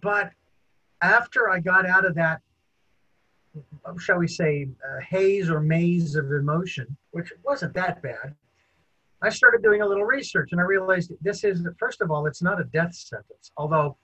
but 0.00 0.30
after 1.02 1.50
I 1.50 1.58
got 1.58 1.84
out 1.84 2.04
of 2.04 2.14
that 2.14 2.42
shall 3.96 4.18
we 4.18 4.28
say 4.28 4.68
uh, 4.84 5.00
haze 5.08 5.50
or 5.50 5.60
maze 5.60 6.14
of 6.16 6.30
emotion, 6.32 6.96
which 7.12 7.32
wasn't 7.44 7.74
that 7.74 8.02
bad, 8.02 8.34
I 9.22 9.30
started 9.30 9.62
doing 9.62 9.82
a 9.82 9.86
little 9.86 10.04
research 10.04 10.50
and 10.52 10.60
I 10.60 10.64
realized 10.64 11.12
this 11.20 11.44
is, 11.44 11.66
first 11.78 12.00
of 12.00 12.10
all, 12.10 12.26
it's 12.26 12.42
not 12.42 12.60
a 12.60 12.64
death 12.64 12.94
sentence. 12.94 13.50
Although 13.56 13.96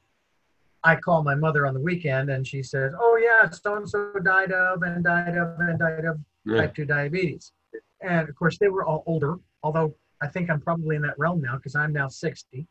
I 0.82 0.96
call 0.96 1.22
my 1.22 1.34
mother 1.34 1.66
on 1.66 1.74
the 1.74 1.80
weekend 1.80 2.30
and 2.30 2.46
she 2.46 2.62
says, 2.62 2.92
oh, 2.98 3.20
yeah, 3.22 3.48
so 3.50 3.76
and 3.76 3.88
so 3.88 4.12
died 4.24 4.52
of 4.52 4.82
and 4.82 5.04
died 5.04 5.36
of 5.36 5.58
and 5.60 5.78
died 5.78 6.04
of 6.04 6.18
yeah. 6.44 6.62
type 6.62 6.74
2 6.74 6.84
diabetes. 6.84 7.52
And 8.00 8.28
of 8.28 8.34
course, 8.34 8.58
they 8.58 8.68
were 8.68 8.84
all 8.84 9.04
older, 9.06 9.38
although 9.62 9.94
I 10.20 10.26
think 10.28 10.50
I'm 10.50 10.60
probably 10.60 10.96
in 10.96 11.02
that 11.02 11.18
realm 11.18 11.40
now 11.40 11.56
because 11.56 11.76
I'm 11.76 11.92
now 11.92 12.08
60. 12.08 12.66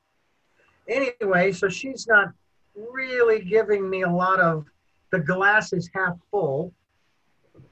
Anyway, 0.87 1.51
so 1.53 1.69
she's 1.69 2.07
not 2.07 2.33
really 2.75 3.43
giving 3.43 3.89
me 3.89 4.01
a 4.01 4.09
lot 4.09 4.39
of 4.39 4.65
the 5.11 5.19
glass 5.19 5.73
is 5.73 5.89
half 5.93 6.17
full. 6.31 6.73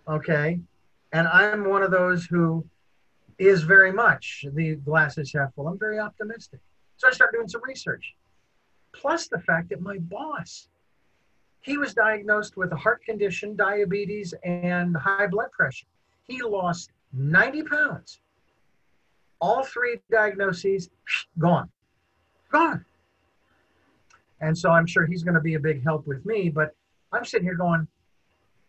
Okay. 0.08 0.60
And 1.14 1.28
I'm 1.28 1.70
one 1.70 1.84
of 1.84 1.92
those 1.92 2.26
who 2.26 2.66
is 3.38 3.64
very 3.64 3.92
much 3.92 4.46
the 4.54 4.76
glasses 4.76 5.34
half 5.34 5.54
full. 5.56 5.68
I'm 5.68 5.80
very 5.80 6.00
optimistic. 6.00 6.60
So 6.98 7.08
I 7.08 7.12
start 7.12 7.34
doing 7.34 7.48
some 7.48 7.62
research. 7.64 8.16
Plus 8.94 9.28
the 9.28 9.40
fact 9.40 9.70
that 9.70 9.82
my 9.82 9.98
boss, 9.98 10.68
he 11.62 11.78
was 11.78 11.94
diagnosed 11.94 12.58
with 12.58 12.72
a 12.72 12.76
heart 12.76 13.04
condition, 13.04 13.56
diabetes, 13.56 14.34
and 14.44 14.96
high 14.96 15.28
blood 15.28 15.52
pressure. 15.52 15.88
He 16.24 16.42
lost 16.42 16.92
90 17.14 17.64
pounds. 17.64 18.20
All 19.40 19.64
three 19.64 19.98
diagnoses 20.12 20.90
gone. 21.40 21.70
Gone. 22.52 22.86
And 24.40 24.58
so 24.58 24.70
I'm 24.70 24.86
sure 24.86 25.06
he's 25.06 25.24
going 25.24 25.36
to 25.36 25.42
be 25.42 25.56
a 25.56 25.60
big 25.60 25.84
help 25.84 26.06
with 26.08 26.26
me, 26.26 26.50
but 26.50 26.76
I'm 27.12 27.26
sitting 27.26 27.46
here 27.46 27.56
going, 27.56 27.88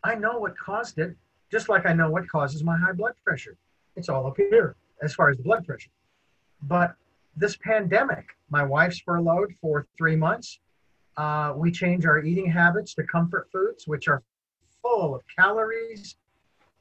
I 0.04 0.14
know 0.14 0.38
what 0.38 0.56
caused 0.58 0.98
it, 0.98 1.16
just 1.50 1.68
like 1.68 1.86
I 1.86 1.92
know 1.92 2.10
what 2.10 2.28
causes 2.28 2.64
my 2.64 2.76
high 2.76 2.92
blood 2.92 3.14
pressure. 3.24 3.56
It's 3.96 4.08
all 4.08 4.26
up 4.26 4.36
here 4.36 4.76
as 5.02 5.14
far 5.14 5.30
as 5.30 5.36
the 5.36 5.42
blood 5.42 5.66
pressure. 5.66 5.90
But 6.62 6.94
this 7.36 7.56
pandemic, 7.56 8.26
my 8.50 8.62
wife's 8.62 9.00
furloughed 9.00 9.54
for 9.60 9.86
three 9.96 10.16
months. 10.16 10.58
Uh, 11.16 11.52
we 11.56 11.70
change 11.70 12.06
our 12.06 12.20
eating 12.20 12.50
habits 12.50 12.94
to 12.94 13.02
comfort 13.04 13.48
foods, 13.52 13.86
which 13.86 14.08
are 14.08 14.22
full 14.80 15.14
of 15.14 15.22
calories 15.36 16.16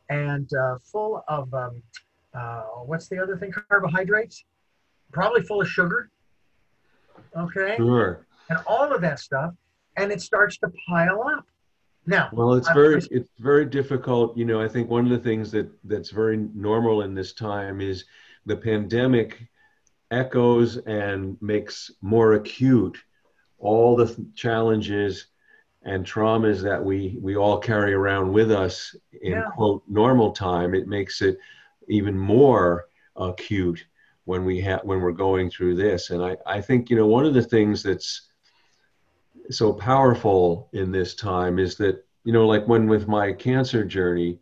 and 0.10 0.52
uh, 0.54 0.78
full 0.92 1.24
of 1.28 1.54
um, 1.54 1.82
uh, 2.34 2.62
what's 2.86 3.08
the 3.08 3.18
other 3.18 3.38
thing? 3.38 3.52
Carbohydrates, 3.70 4.46
probably 5.12 5.42
full 5.42 5.62
of 5.62 5.68
sugar. 5.68 6.10
Okay. 7.36 7.76
Sure. 7.78 8.26
And 8.50 8.60
all 8.68 8.94
of 8.94 9.02
that 9.02 9.20
stuff, 9.20 9.54
and 9.98 10.12
it 10.12 10.22
starts 10.22 10.58
to 10.58 10.72
pile 10.88 11.24
up. 11.24 11.46
Now, 12.06 12.30
well, 12.34 12.54
it's 12.54 12.72
very 12.72 13.02
it's 13.12 13.30
very 13.40 13.66
difficult. 13.66 14.36
You 14.36 14.46
know, 14.46 14.62
I 14.62 14.68
think 14.68 14.90
one 14.90 15.06
of 15.06 15.12
the 15.12 15.20
things 15.20 15.52
that 15.52 15.70
that's 15.84 16.10
very 16.10 16.38
normal 16.38 17.04
in 17.04 17.14
this 17.14 17.34
time 17.34 17.80
is 17.80 18.06
the 18.46 18.58
pandemic 18.58 19.48
echoes 20.10 20.78
and 20.78 21.38
makes 21.42 21.92
more 22.02 22.34
acute 22.34 22.98
all 23.60 23.96
the 23.96 24.26
challenges 24.36 25.28
and 25.84 26.06
traumas 26.06 26.62
that 26.62 26.84
we 26.84 27.18
we 27.22 27.36
all 27.36 27.58
carry 27.58 27.94
around 27.94 28.32
with 28.32 28.52
us 28.52 28.96
in 29.22 29.34
yeah. 29.34 29.50
quote 29.56 29.84
normal 29.88 30.32
time. 30.32 30.74
It 30.74 30.88
makes 30.88 31.22
it 31.22 31.38
even 31.88 32.18
more 32.18 32.86
acute 33.16 33.86
when 34.26 34.46
we 34.46 34.60
have 34.62 34.82
when 34.84 35.02
we're 35.02 35.12
going 35.12 35.50
through 35.50 35.76
this. 35.76 36.10
And 36.10 36.24
I 36.24 36.38
I 36.46 36.62
think 36.62 36.90
you 36.90 36.96
know 36.96 37.08
one 37.08 37.26
of 37.26 37.34
the 37.34 37.44
things 37.44 37.84
that's 37.84 38.30
so 39.50 39.74
powerful 39.74 40.70
in 40.74 40.92
this 40.92 41.16
time 41.16 41.60
is 41.60 41.76
that 41.76 42.06
you 42.24 42.34
know 42.34 42.48
like 42.48 42.68
when 42.68 42.88
with 42.88 43.08
my 43.08 43.32
cancer 43.34 43.84
journey 43.84 44.40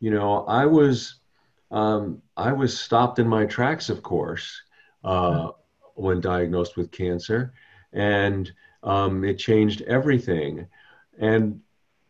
you 0.00 0.10
know 0.10 0.44
i 0.46 0.64
was 0.64 1.16
um, 1.70 2.22
i 2.36 2.52
was 2.52 2.78
stopped 2.78 3.18
in 3.18 3.28
my 3.28 3.44
tracks 3.44 3.88
of 3.88 4.02
course 4.02 4.62
uh, 5.04 5.50
when 5.94 6.20
diagnosed 6.20 6.76
with 6.76 6.90
cancer 6.90 7.52
and 7.92 8.52
um, 8.82 9.24
it 9.24 9.38
changed 9.38 9.82
everything. 9.82 10.66
And 11.18 11.60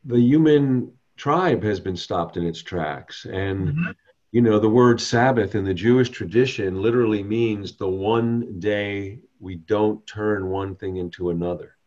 the 0.05 0.20
human 0.20 0.92
tribe 1.16 1.62
has 1.62 1.81
been 1.81 1.96
stopped 1.96 2.37
in 2.37 2.46
its 2.46 2.62
tracks. 2.62 3.24
And 3.24 3.68
mm-hmm. 3.68 3.90
you 4.31 4.42
know 4.42 4.59
the 4.59 4.68
word 4.68 5.01
sabbath 5.01 5.55
in 5.55 5.64
the 5.64 5.72
jewish 5.72 6.11
tradition 6.11 6.83
literally 6.83 7.22
means 7.22 7.77
the 7.77 7.88
one 7.88 8.61
day 8.61 9.20
we 9.40 9.57
don't 9.57 10.07
turn 10.07 10.51
one 10.51 10.74
thing 10.74 10.98
into 10.98 11.31
another 11.31 11.77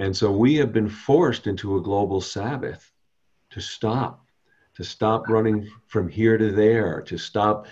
and 0.00 0.16
so 0.16 0.32
we 0.32 0.54
have 0.56 0.72
been 0.72 0.88
forced 0.88 1.46
into 1.46 1.76
a 1.76 1.82
global 1.82 2.22
Sabbath 2.22 2.90
to 3.50 3.60
stop, 3.60 4.24
to 4.76 4.82
stop 4.82 5.28
running 5.28 5.68
from 5.88 6.08
here 6.08 6.38
to 6.38 6.50
there, 6.52 7.02
to 7.02 7.18
stop 7.18 7.66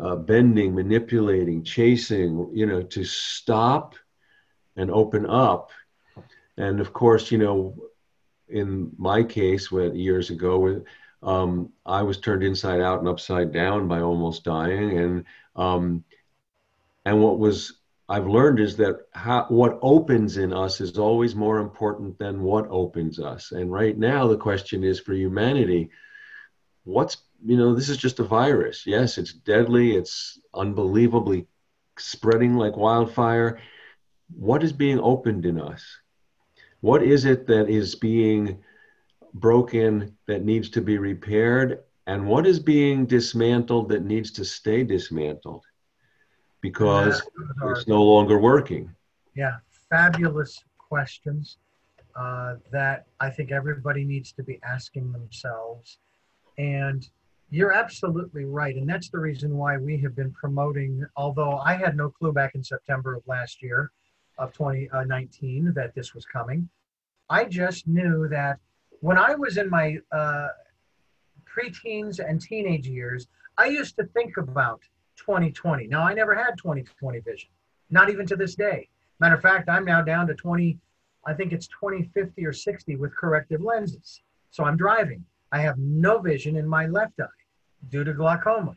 uh, 0.00 0.14
bending, 0.14 0.72
manipulating, 0.72 1.64
chasing, 1.64 2.48
you 2.52 2.66
know, 2.66 2.80
to 2.80 3.02
stop 3.02 3.96
and 4.76 4.88
open 4.88 5.26
up. 5.26 5.72
And 6.56 6.78
of 6.78 6.92
course, 6.92 7.32
you 7.32 7.38
know, 7.38 7.74
in 8.48 8.92
my 8.96 9.24
case, 9.24 9.72
when 9.72 9.96
years 9.96 10.30
ago, 10.30 10.80
um, 11.24 11.72
I 11.84 12.02
was 12.02 12.20
turned 12.20 12.44
inside 12.44 12.82
out 12.82 13.00
and 13.00 13.08
upside 13.08 13.50
down 13.50 13.88
by 13.88 14.00
almost 14.00 14.44
dying, 14.44 14.96
and 14.98 15.24
um, 15.56 16.04
and 17.04 17.20
what 17.20 17.40
was 17.40 17.80
I've 18.08 18.26
learned 18.26 18.60
is 18.60 18.76
that 18.76 19.06
how, 19.12 19.46
what 19.48 19.78
opens 19.80 20.36
in 20.36 20.52
us 20.52 20.80
is 20.80 20.98
always 20.98 21.34
more 21.34 21.58
important 21.58 22.18
than 22.18 22.42
what 22.42 22.66
opens 22.68 23.18
us. 23.18 23.52
And 23.52 23.72
right 23.72 23.96
now, 23.96 24.28
the 24.28 24.36
question 24.36 24.84
is 24.84 25.00
for 25.00 25.14
humanity 25.14 25.90
what's, 26.84 27.16
you 27.44 27.56
know, 27.56 27.74
this 27.74 27.88
is 27.88 27.96
just 27.96 28.20
a 28.20 28.24
virus. 28.24 28.86
Yes, 28.86 29.16
it's 29.16 29.32
deadly, 29.32 29.96
it's 29.96 30.38
unbelievably 30.52 31.46
spreading 31.98 32.56
like 32.56 32.76
wildfire. 32.76 33.60
What 34.36 34.62
is 34.62 34.72
being 34.72 35.00
opened 35.00 35.46
in 35.46 35.58
us? 35.58 35.82
What 36.80 37.02
is 37.02 37.24
it 37.24 37.46
that 37.46 37.70
is 37.70 37.94
being 37.94 38.62
broken 39.32 40.16
that 40.26 40.44
needs 40.44 40.68
to 40.70 40.82
be 40.82 40.98
repaired? 40.98 41.84
And 42.06 42.26
what 42.26 42.46
is 42.46 42.58
being 42.58 43.06
dismantled 43.06 43.88
that 43.88 44.04
needs 44.04 44.30
to 44.32 44.44
stay 44.44 44.84
dismantled? 44.84 45.64
Because 46.64 47.20
it's 47.66 47.86
no 47.86 48.02
longer 48.02 48.38
working? 48.38 48.90
Yeah, 49.36 49.56
fabulous 49.90 50.64
questions 50.78 51.58
uh, 52.16 52.54
that 52.72 53.04
I 53.20 53.28
think 53.28 53.52
everybody 53.52 54.02
needs 54.02 54.32
to 54.32 54.42
be 54.42 54.58
asking 54.66 55.12
themselves. 55.12 55.98
And 56.56 57.06
you're 57.50 57.74
absolutely 57.74 58.46
right. 58.46 58.76
And 58.76 58.88
that's 58.88 59.10
the 59.10 59.18
reason 59.18 59.58
why 59.58 59.76
we 59.76 59.98
have 59.98 60.16
been 60.16 60.32
promoting, 60.32 61.04
although 61.18 61.58
I 61.58 61.74
had 61.74 61.98
no 61.98 62.08
clue 62.08 62.32
back 62.32 62.54
in 62.54 62.64
September 62.64 63.14
of 63.14 63.22
last 63.26 63.62
year, 63.62 63.92
of 64.38 64.54
2019, 64.54 65.74
that 65.74 65.94
this 65.94 66.14
was 66.14 66.24
coming. 66.24 66.66
I 67.28 67.44
just 67.44 67.86
knew 67.86 68.26
that 68.28 68.58
when 69.00 69.18
I 69.18 69.34
was 69.34 69.58
in 69.58 69.68
my 69.68 69.98
uh, 70.10 70.48
preteens 71.44 72.20
and 72.26 72.40
teenage 72.40 72.88
years, 72.88 73.28
I 73.58 73.66
used 73.66 73.96
to 73.96 74.04
think 74.14 74.38
about 74.38 74.80
2020. 75.16 75.86
Now, 75.86 76.02
I 76.02 76.14
never 76.14 76.34
had 76.34 76.56
2020 76.56 77.20
vision, 77.20 77.50
not 77.90 78.10
even 78.10 78.26
to 78.26 78.36
this 78.36 78.54
day. 78.54 78.88
Matter 79.20 79.36
of 79.36 79.42
fact, 79.42 79.68
I'm 79.68 79.84
now 79.84 80.02
down 80.02 80.26
to 80.26 80.34
20, 80.34 80.78
I 81.26 81.34
think 81.34 81.52
it's 81.52 81.66
2050 81.68 82.44
or 82.44 82.52
60 82.52 82.96
with 82.96 83.14
corrective 83.16 83.62
lenses. 83.62 84.22
So 84.50 84.64
I'm 84.64 84.76
driving. 84.76 85.24
I 85.52 85.58
have 85.60 85.78
no 85.78 86.18
vision 86.18 86.56
in 86.56 86.66
my 86.66 86.86
left 86.86 87.20
eye 87.20 87.26
due 87.90 88.04
to 88.04 88.12
glaucoma. 88.12 88.76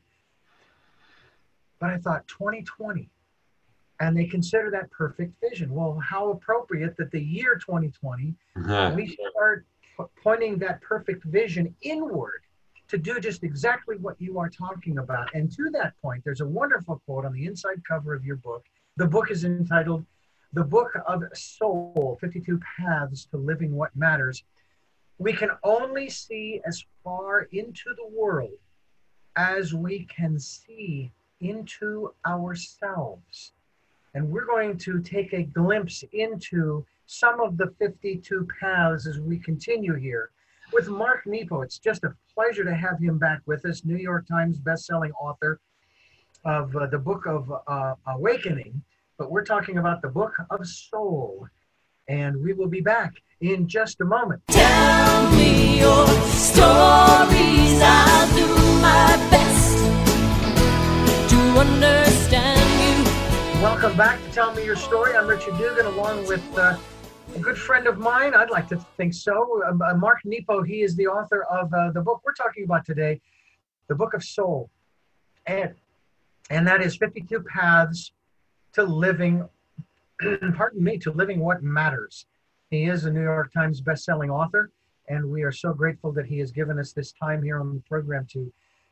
But 1.80 1.92
I 1.92 1.98
thought 1.98 2.28
2020, 2.28 3.10
and 4.00 4.18
they 4.18 4.26
consider 4.26 4.72
that 4.72 4.90
perfect 4.92 5.34
vision. 5.42 5.74
Well, 5.74 6.00
how 6.04 6.32
appropriate 6.32 6.98
that 6.98 7.12
the 7.12 7.22
year 7.22 7.56
2020, 7.56 8.34
uh-huh. 8.56 8.94
we 8.96 9.18
start 9.32 9.66
pointing 10.24 10.58
that 10.60 10.82
perfect 10.82 11.24
vision 11.26 11.76
inward 11.82 12.42
to 12.88 12.98
do 12.98 13.20
just 13.20 13.44
exactly 13.44 13.98
what 13.98 14.20
you 14.20 14.40
are 14.40 14.50
talking 14.50 14.98
about. 15.00 15.34
And 15.34 15.52
to 15.54 15.70
that 15.72 15.94
point, 16.02 16.24
there's 16.24 16.42
a 16.42 16.48
wonderful 16.48 17.02
quote 17.06 17.26
on 17.26 17.34
the 17.34 17.46
inside 17.46 17.84
cover 17.88 18.14
of 18.14 18.26
your 18.26 18.38
book. 18.38 18.64
The 18.96 19.08
book 19.08 19.30
is 19.30 19.44
entitled 19.44 20.06
The 20.54 20.64
Book 20.64 20.92
of 21.06 21.24
Soul 21.34 22.18
52 22.22 22.60
Paths 22.78 23.26
to 23.32 23.38
Living 23.38 23.76
What 23.76 23.96
Matters. 23.96 24.44
We 25.18 25.34
can 25.34 25.50
only 25.64 26.10
see 26.10 26.62
as 26.66 26.84
far 27.04 27.48
into 27.52 27.94
the 27.96 28.08
world 28.08 28.58
as 29.36 29.74
we 29.74 30.06
can 30.06 30.40
see 30.40 31.12
into 31.42 32.14
ourselves. 32.26 33.52
And 34.14 34.30
we're 34.30 34.46
going 34.46 34.78
to 34.80 35.02
take 35.02 35.34
a 35.34 35.44
glimpse 35.44 36.04
into 36.14 36.86
some 37.06 37.40
of 37.40 37.58
the 37.58 37.74
52 37.80 38.48
paths 38.60 39.06
as 39.08 39.20
we 39.20 39.38
continue 39.38 39.94
here 39.94 40.32
with 40.72 40.90
Mark 40.90 41.26
Nepo. 41.26 41.62
It's 41.62 41.80
just 41.80 42.04
a 42.04 42.14
pleasure 42.34 42.64
to 42.64 42.74
have 42.74 43.00
him 43.00 43.18
back 43.18 43.42
with 43.46 43.66
us, 43.66 43.84
New 43.86 43.98
York 43.98 44.28
Times 44.28 44.60
bestselling 44.60 45.12
author 45.20 45.60
of 46.46 46.76
uh, 46.76 46.88
the 46.88 46.98
book 46.98 47.26
of 47.26 47.52
uh, 47.68 47.96
Awakening, 48.08 48.82
but 49.18 49.32
we're 49.32 49.46
talking 49.46 49.78
about 49.78 50.02
the 50.02 50.08
book 50.08 50.34
of 50.50 50.66
Soul. 50.68 51.48
And 52.08 52.42
we 52.42 52.54
will 52.54 52.70
be 52.70 52.82
back 52.82 53.14
in 53.42 53.68
just 53.68 54.00
a 54.02 54.06
moment. 54.06 54.42
Tell 54.50 55.32
me 55.32 55.80
your 55.80 56.08
stories. 56.30 57.80
I'll 57.82 58.36
do 58.36 58.48
my 58.82 59.28
best 59.30 59.78
to 61.30 61.38
understand 61.60 62.62
you. 62.80 63.62
Welcome 63.62 63.98
back 63.98 64.24
to 64.24 64.32
Tell 64.32 64.54
Me 64.54 64.64
Your 64.64 64.78
Story. 64.78 65.16
I'm 65.16 65.28
Richard 65.28 65.58
Dugan, 65.58 65.86
along 65.86 66.28
with 66.28 66.46
uh, 66.58 66.78
a 67.36 67.40
good 67.40 67.58
friend 67.58 67.88
of 67.88 67.98
mine. 67.98 68.34
I'd 68.34 68.50
like 68.50 68.68
to 68.70 68.78
think 68.96 69.14
so. 69.14 69.62
Uh, 69.66 69.92
uh, 69.92 69.94
Mark 69.96 70.20
Nepo, 70.26 70.64
he 70.64 70.82
is 70.82 70.96
the 70.96 71.08
author 71.08 71.44
of 71.44 71.74
uh, 71.74 71.92
the 71.92 72.02
book 72.02 72.22
we're 72.26 72.34
talking 72.34 72.64
about 72.64 72.86
today, 72.86 73.20
The 73.88 73.96
Book 73.96 74.14
of 74.14 74.24
Soul. 74.24 74.70
And, 75.46 75.76
and 76.50 76.66
that 76.68 76.82
is 76.82 76.96
52 76.96 77.42
Paths 77.42 78.12
to 78.74 78.84
Living, 78.84 79.48
pardon 80.56 80.84
me, 80.84 80.98
to 81.00 81.12
living 81.12 81.40
what 81.40 81.62
matters. 81.62 82.26
He 82.70 82.86
is 82.86 83.06
a 83.06 83.12
New 83.12 83.24
York 83.24 83.54
Times 83.54 83.82
best-selling 83.82 84.30
author, 84.30 84.72
and 85.08 85.30
we 85.30 85.44
are 85.44 85.52
so 85.52 85.74
grateful 85.74 86.12
that 86.14 86.26
he 86.26 86.40
has 86.40 86.52
given 86.52 86.80
us 86.80 86.92
this 86.92 87.14
time 87.14 87.44
here 87.44 87.60
on 87.60 87.74
the 87.74 87.82
program 87.82 88.26
to, 88.32 88.52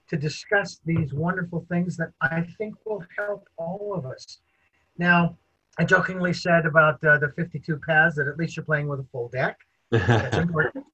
to 0.10 0.18
discuss 0.18 0.80
these 0.86 1.14
wonderful 1.14 1.66
things 1.68 1.98
that 1.98 2.12
I 2.22 2.46
think 2.58 2.76
will 2.86 3.04
help 3.18 3.48
all 3.58 3.94
of 3.96 4.06
us. 4.06 4.40
Now, 4.98 5.38
I 5.78 5.84
jokingly 5.84 6.34
said 6.34 6.66
about 6.66 7.04
uh, 7.04 7.18
the 7.18 7.30
52 7.36 7.80
paths 7.86 8.16
that 8.16 8.28
at 8.28 8.38
least 8.38 8.56
you're 8.56 8.66
playing 8.66 8.88
with 8.88 9.00
a 9.00 9.06
full 9.12 9.30
deck. 9.30 9.58
That's 9.92 10.38
important. 10.48 10.86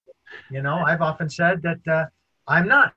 you 0.50 0.62
know, 0.62 0.78
I've 0.78 1.02
often 1.02 1.30
said 1.30 1.62
that 1.62 1.88
uh, 1.88 2.06
I'm 2.48 2.68
not, 2.68 2.94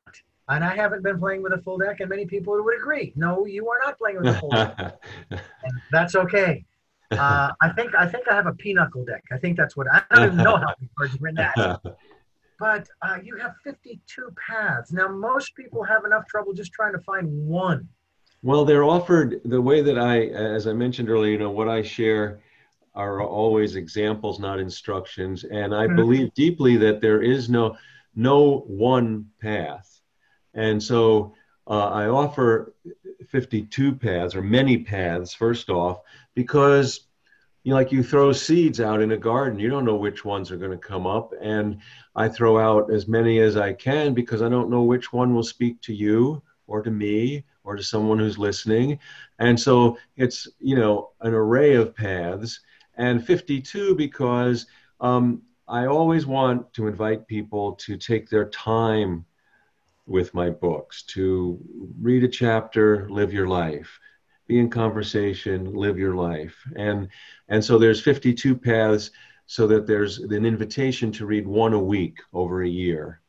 and 0.48 0.64
I 0.64 0.74
haven't 0.74 1.02
been 1.02 1.18
playing 1.18 1.42
with 1.42 1.52
a 1.52 1.58
full 1.58 1.78
deck, 1.78 2.00
and 2.00 2.08
many 2.08 2.26
people 2.26 2.62
would 2.62 2.76
agree. 2.76 3.12
No, 3.16 3.44
you 3.46 3.68
are 3.68 3.78
not 3.84 3.98
playing 3.98 4.16
with 4.16 4.34
a 4.34 4.38
full 4.38 4.50
deck. 4.50 4.98
and 5.30 5.72
that's 5.90 6.14
okay. 6.14 6.64
Uh, 7.10 7.50
I 7.60 7.68
think 7.70 7.94
I 7.94 8.08
think 8.08 8.26
I 8.28 8.34
have 8.34 8.46
a 8.46 8.54
pinochle 8.54 9.04
deck. 9.04 9.22
I 9.30 9.38
think 9.38 9.56
that's 9.56 9.76
what 9.76 9.86
I 9.92 10.02
don't 10.10 10.26
even 10.26 10.36
know 10.38 10.56
how 10.56 10.74
many 10.78 10.90
cards 10.96 11.16
are 11.20 11.28
in 11.28 11.34
that. 11.36 11.80
But 12.60 12.88
uh, 13.02 13.18
you 13.22 13.36
have 13.38 13.56
52 13.64 14.32
paths. 14.48 14.92
Now, 14.92 15.08
most 15.08 15.56
people 15.56 15.82
have 15.82 16.04
enough 16.04 16.26
trouble 16.26 16.52
just 16.52 16.72
trying 16.72 16.92
to 16.92 17.00
find 17.00 17.26
one. 17.48 17.88
Well, 18.44 18.66
they're 18.66 18.85
offered 18.85 19.40
the 19.46 19.62
way 19.62 19.80
that 19.80 19.98
I, 19.98 20.26
as 20.26 20.66
I 20.66 20.74
mentioned 20.74 21.09
earlier, 21.09 21.33
you 21.33 21.38
know, 21.38 21.50
what 21.50 21.66
I 21.66 21.80
share 21.80 22.40
are 22.94 23.22
always 23.22 23.74
examples, 23.74 24.38
not 24.38 24.61
instructions. 24.61 25.44
And 25.44 25.74
I 25.74 25.87
mm-hmm. 25.87 25.96
believe 25.96 26.35
deeply 26.35 26.76
that 26.76 27.00
there 27.00 27.22
is 27.22 27.48
no 27.48 27.78
no 28.14 28.59
one 28.66 29.30
path. 29.40 29.98
And 30.52 30.80
so 30.80 31.35
uh, 31.66 31.88
I 31.88 32.09
offer 32.09 32.74
52 33.30 33.94
paths 33.94 34.35
or 34.35 34.42
many 34.42 34.76
paths, 34.76 35.33
first 35.33 35.70
off, 35.70 36.00
because 36.35 37.07
you 37.62 37.70
know, 37.70 37.76
like 37.76 37.92
you 37.92 38.02
throw 38.02 38.30
seeds 38.35 38.78
out 38.78 39.00
in 39.00 39.12
a 39.12 39.16
garden, 39.16 39.59
you 39.59 39.70
don't 39.70 39.87
know 39.87 39.96
which 39.96 40.22
ones 40.22 40.50
are 40.50 40.59
going 40.59 40.70
to 40.70 40.76
come 40.76 41.07
up. 41.07 41.33
And 41.40 41.78
I 42.14 42.28
throw 42.28 42.59
out 42.59 42.92
as 42.92 43.09
many 43.09 43.38
as 43.38 43.57
I 43.57 43.72
can 43.72 44.12
because 44.12 44.42
I 44.42 44.50
don't 44.50 44.68
know 44.68 44.83
which 44.83 45.14
one 45.14 45.35
will 45.35 45.42
speak 45.42 45.80
to 45.80 45.94
you 45.94 46.42
or 46.66 46.83
to 46.83 46.90
me 46.90 47.44
or 47.64 47.77
to 47.77 47.83
someone 47.83 48.18
who's 48.18 48.38
listening. 48.38 48.98
And 49.38 49.59
so 49.59 49.98
it's, 50.16 50.46
you 50.61 50.77
know, 50.77 51.11
an 51.20 51.35
array 51.35 51.74
of 51.74 51.96
paths. 51.96 52.61
And 52.96 53.27
52 53.27 53.96
because 53.96 54.66
um, 55.00 55.42
I 55.66 55.87
always 55.87 56.27
want 56.27 56.72
to 56.74 56.87
invite 56.87 57.27
people 57.27 57.72
to 57.77 57.96
take 57.96 58.29
their 58.29 58.48
time 58.50 59.24
with 60.07 60.35
my 60.35 60.50
books, 60.50 61.03
to 61.03 61.59
read 62.00 62.24
a 62.24 62.29
chapter, 62.29 63.09
live 63.09 63.33
your 63.33 63.48
life. 63.48 63.98
be 64.46 64.59
in 64.59 64.68
conversation, 64.68 65.72
live 65.72 65.98
your 65.98 66.14
life. 66.14 66.55
And 66.77 67.09
and 67.48 67.64
so 67.64 67.79
there's 67.79 68.03
52 68.03 68.57
paths 68.57 69.11
so 69.46 69.66
that 69.66 69.87
there's 69.87 70.18
an 70.18 70.44
invitation 70.44 71.11
to 71.12 71.27
read 71.27 71.46
one 71.46 71.72
a 71.72 71.79
week 71.79 72.18
over 72.33 72.62
a 72.62 72.68
year. 72.68 73.20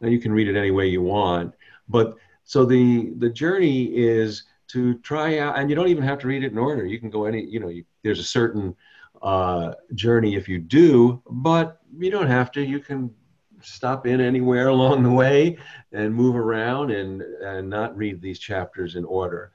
Now 0.00 0.08
you 0.08 0.18
can 0.18 0.32
read 0.32 0.48
it 0.48 0.56
any 0.56 0.70
way 0.70 0.86
you 0.88 1.02
want, 1.02 1.54
but 1.88 2.16
so 2.46 2.64
the 2.64 3.12
the 3.18 3.28
journey 3.28 3.84
is 3.94 4.44
to 4.68 4.94
try 4.98 5.38
out 5.38 5.58
and 5.58 5.68
you 5.68 5.76
don't 5.76 5.88
even 5.88 6.04
have 6.04 6.18
to 6.20 6.28
read 6.28 6.44
it 6.44 6.52
in 6.52 6.58
order. 6.58 6.86
You 6.86 6.98
can 6.98 7.10
go 7.10 7.24
any, 7.24 7.44
you 7.44 7.60
know, 7.60 7.68
you, 7.68 7.84
there's 8.02 8.20
a 8.20 8.24
certain 8.24 8.74
uh, 9.22 9.72
journey 9.94 10.36
if 10.36 10.48
you 10.48 10.58
do, 10.58 11.22
but 11.28 11.80
you 11.98 12.10
don't 12.10 12.26
have 12.26 12.50
to. 12.52 12.64
You 12.64 12.80
can 12.80 13.12
stop 13.60 14.06
in 14.06 14.20
anywhere 14.20 14.68
along 14.76 15.02
the 15.02 15.10
way 15.10 15.58
and 15.92 16.14
move 16.14 16.36
around 16.36 16.92
and, 16.92 17.22
and 17.22 17.68
not 17.68 17.96
read 17.96 18.22
these 18.22 18.38
chapters 18.38 18.94
in 18.94 19.04
order. 19.04 19.52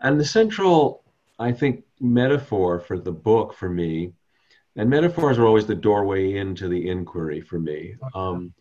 And 0.00 0.18
the 0.18 0.24
central, 0.24 1.04
I 1.38 1.52
think, 1.52 1.84
metaphor 2.00 2.80
for 2.80 2.98
the 2.98 3.12
book 3.12 3.54
for 3.54 3.68
me, 3.68 4.12
and 4.76 4.88
metaphors 4.88 5.38
are 5.38 5.46
always 5.46 5.66
the 5.66 5.74
doorway 5.74 6.36
into 6.36 6.68
the 6.68 6.88
inquiry 6.88 7.40
for 7.40 7.60
me. 7.60 7.94
Um, 8.14 8.52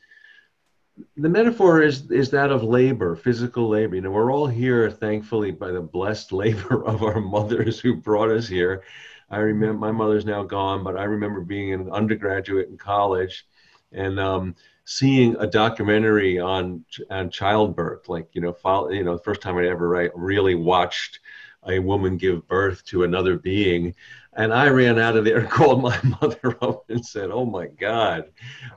the 1.17 1.29
metaphor 1.29 1.81
is 1.81 2.09
is 2.11 2.29
that 2.31 2.51
of 2.51 2.63
labor, 2.63 3.15
physical 3.15 3.69
labor. 3.69 3.95
You 3.95 4.01
know, 4.01 4.11
we're 4.11 4.31
all 4.31 4.47
here, 4.47 4.89
thankfully, 4.89 5.51
by 5.51 5.71
the 5.71 5.81
blessed 5.81 6.31
labor 6.43 6.85
of 6.85 7.03
our 7.03 7.19
mothers 7.19 7.79
who 7.79 7.95
brought 7.95 8.31
us 8.31 8.47
here. 8.47 8.83
I 9.29 9.37
remember 9.37 9.77
my 9.77 9.91
mother's 9.91 10.25
now 10.25 10.43
gone, 10.43 10.83
but 10.83 10.97
I 10.97 11.03
remember 11.03 11.41
being 11.41 11.73
an 11.73 11.89
undergraduate 11.89 12.67
in 12.67 12.77
college 12.77 13.45
and 13.93 14.19
um, 14.19 14.55
seeing 14.85 15.35
a 15.37 15.47
documentary 15.47 16.39
on 16.39 16.83
on 17.09 17.29
childbirth, 17.29 18.09
like 18.09 18.29
you 18.33 18.41
know, 18.41 18.53
follow, 18.53 18.89
you 18.89 19.03
know, 19.03 19.15
the 19.15 19.23
first 19.23 19.41
time 19.41 19.57
I 19.57 19.67
ever 19.67 19.87
right, 19.87 20.11
really 20.15 20.55
watched 20.55 21.19
a 21.67 21.79
woman 21.79 22.17
give 22.17 22.47
birth 22.47 22.83
to 22.85 23.03
another 23.03 23.37
being. 23.37 23.95
And 24.33 24.53
I 24.53 24.69
ran 24.69 24.97
out 24.97 25.17
of 25.17 25.25
there 25.25 25.39
and 25.39 25.49
called 25.57 25.81
my 25.81 25.99
mother 26.21 26.57
up 26.61 26.89
and 26.89 27.05
said, 27.05 27.31
"Oh 27.31 27.45
my 27.45 27.67
God, 27.67 28.31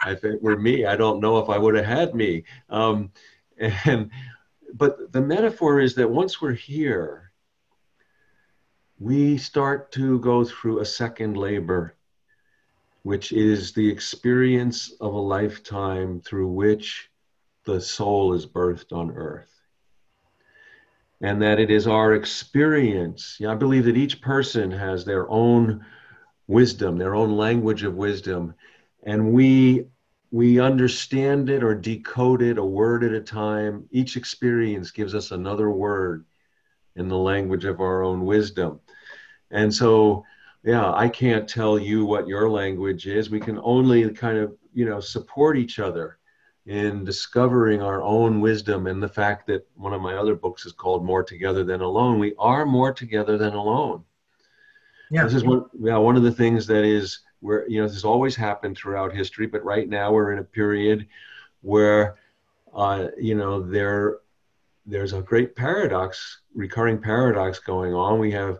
if 0.07 0.25
it 0.25 0.43
were 0.43 0.59
me, 0.59 0.87
I 0.87 0.97
don't 0.97 1.21
know 1.21 1.38
if 1.38 1.49
I 1.49 1.59
would 1.59 1.75
have 1.75 1.87
had 1.87 2.14
me." 2.14 2.45
Um, 2.69 3.12
and 3.59 4.11
but 4.73 5.12
the 5.12 5.21
metaphor 5.21 5.81
is 5.81 5.95
that 5.95 6.11
once 6.11 6.43
we're 6.43 6.53
here, 6.53 7.31
we 8.99 9.38
start 9.38 9.93
to 9.93 10.19
go 10.21 10.45
through 10.45 10.81
a 10.81 10.85
second 10.85 11.37
labor 11.37 11.95
which 13.05 13.33
is 13.33 13.73
the 13.73 13.87
experience 13.87 14.95
of 14.99 15.12
a 15.12 15.19
lifetime 15.19 16.21
through 16.23 16.49
which 16.49 17.11
the 17.64 17.79
soul 17.79 18.33
is 18.33 18.47
birthed 18.47 18.93
on 18.93 19.11
earth. 19.11 19.54
And 21.20 21.40
that 21.42 21.61
it 21.61 21.70
is 21.70 21.87
our 21.87 22.14
experience. 22.14 23.37
Yeah, 23.40 23.53
I 23.53 23.55
believe 23.55 23.85
that 23.85 23.96
each 23.96 24.20
person 24.20 24.70
has 24.70 25.05
their 25.05 25.31
own 25.31 25.85
wisdom, 26.46 26.98
their 26.98 27.14
own 27.14 27.37
language 27.37 27.83
of 27.83 27.94
wisdom, 27.94 28.55
and 29.05 29.33
we 29.33 29.87
we 30.31 30.59
understand 30.59 31.48
it 31.48 31.62
or 31.62 31.77
decode 31.77 32.42
it 32.42 32.59
a 32.59 32.64
word 32.64 33.05
at 33.05 33.12
a 33.12 33.20
time. 33.20 33.87
Each 33.92 34.16
experience 34.16 34.90
gives 34.90 35.14
us 35.14 35.31
another 35.31 35.70
word 35.70 36.24
in 36.96 37.07
the 37.07 37.16
language 37.16 37.64
of 37.64 37.81
our 37.81 38.03
own 38.03 38.24
wisdom. 38.24 38.81
And 39.53 39.72
so 39.72 40.24
yeah, 40.64 40.92
I 40.92 41.09
can't 41.09 41.48
tell 41.48 41.79
you 41.79 42.05
what 42.05 42.27
your 42.27 42.50
language 42.50 43.07
is. 43.07 43.31
We 43.31 43.38
can 43.38 43.61
only 43.62 44.09
kind 44.11 44.38
of, 44.38 44.57
you 44.72 44.87
know, 44.87 44.98
support 44.98 45.59
each 45.59 45.79
other 45.79 46.18
in 46.66 47.05
discovering 47.05 47.83
our 47.83 48.03
own 48.03 48.40
wisdom 48.40 48.87
and 48.87 49.03
the 49.03 49.09
fact 49.09 49.46
that 49.46 49.66
one 49.74 49.92
of 49.92 50.00
my 50.00 50.14
other 50.14 50.35
books 50.35 50.64
is 50.64 50.72
called 50.72 51.05
More 51.05 51.22
Together 51.22 51.62
Than 51.62 51.83
Alone. 51.83 52.18
We 52.18 52.35
are 52.38 52.64
more 52.64 52.92
together 52.92 53.37
than 53.37 53.53
alone. 53.55 54.03
Yeah. 55.11 55.24
This 55.24 55.35
is 55.35 55.44
one, 55.44 55.66
yeah, 55.79 55.98
one 55.98 56.16
of 56.16 56.22
the 56.22 56.33
things 56.33 56.66
that 56.68 56.85
is 56.85 57.20
where, 57.40 57.68
you 57.68 57.79
know, 57.79 57.87
this 57.87 57.96
has 57.96 58.05
always 58.05 58.35
happened 58.35 58.77
throughout 58.77 59.14
history, 59.14 59.46
but 59.46 59.62
right 59.62 59.88
now 59.88 60.11
we're 60.11 60.33
in 60.33 60.38
a 60.38 60.44
period 60.44 61.07
where, 61.61 62.16
uh, 62.74 63.09
you 63.18 63.35
know, 63.35 63.61
there, 63.61 64.18
there's 64.87 65.12
a 65.12 65.20
great 65.20 65.55
paradox, 65.55 66.40
recurring 66.55 66.98
paradox 66.98 67.59
going 67.59 67.92
on. 67.92 68.18
We 68.18 68.33
have, 68.33 68.59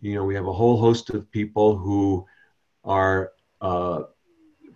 you 0.00 0.14
know, 0.16 0.24
we 0.24 0.34
have 0.34 0.48
a 0.48 0.52
whole 0.52 0.80
host 0.80 1.10
of 1.10 1.30
people 1.30 1.76
who 1.76 2.26
are 2.84 3.32
uh, 3.60 4.02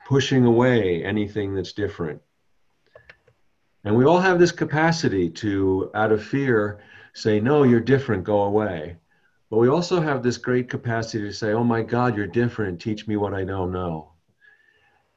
pushing 0.06 0.44
away 0.44 1.04
anything 1.04 1.54
that's 1.54 1.72
different. 1.72 2.22
And 3.88 3.96
we 3.96 4.04
all 4.04 4.20
have 4.20 4.38
this 4.38 4.52
capacity 4.52 5.30
to, 5.30 5.90
out 5.94 6.12
of 6.12 6.22
fear, 6.22 6.78
say, 7.14 7.40
no, 7.40 7.62
you're 7.62 7.80
different, 7.80 8.22
go 8.22 8.42
away. 8.42 8.98
But 9.48 9.56
we 9.56 9.70
also 9.70 9.98
have 9.98 10.22
this 10.22 10.36
great 10.36 10.68
capacity 10.68 11.24
to 11.24 11.32
say, 11.32 11.52
oh 11.52 11.64
my 11.64 11.80
God, 11.80 12.14
you're 12.14 12.26
different, 12.26 12.82
teach 12.82 13.08
me 13.08 13.16
what 13.16 13.32
I 13.32 13.44
don't 13.44 13.72
know. 13.72 14.12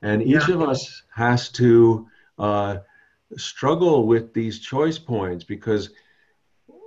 And 0.02 0.24
each 0.24 0.48
yeah. 0.48 0.56
of 0.56 0.62
us 0.62 1.04
has 1.14 1.50
to 1.50 2.08
uh, 2.40 2.78
struggle 3.36 4.08
with 4.08 4.34
these 4.34 4.62
choice 4.62 4.98
points 4.98 5.44
because 5.44 5.90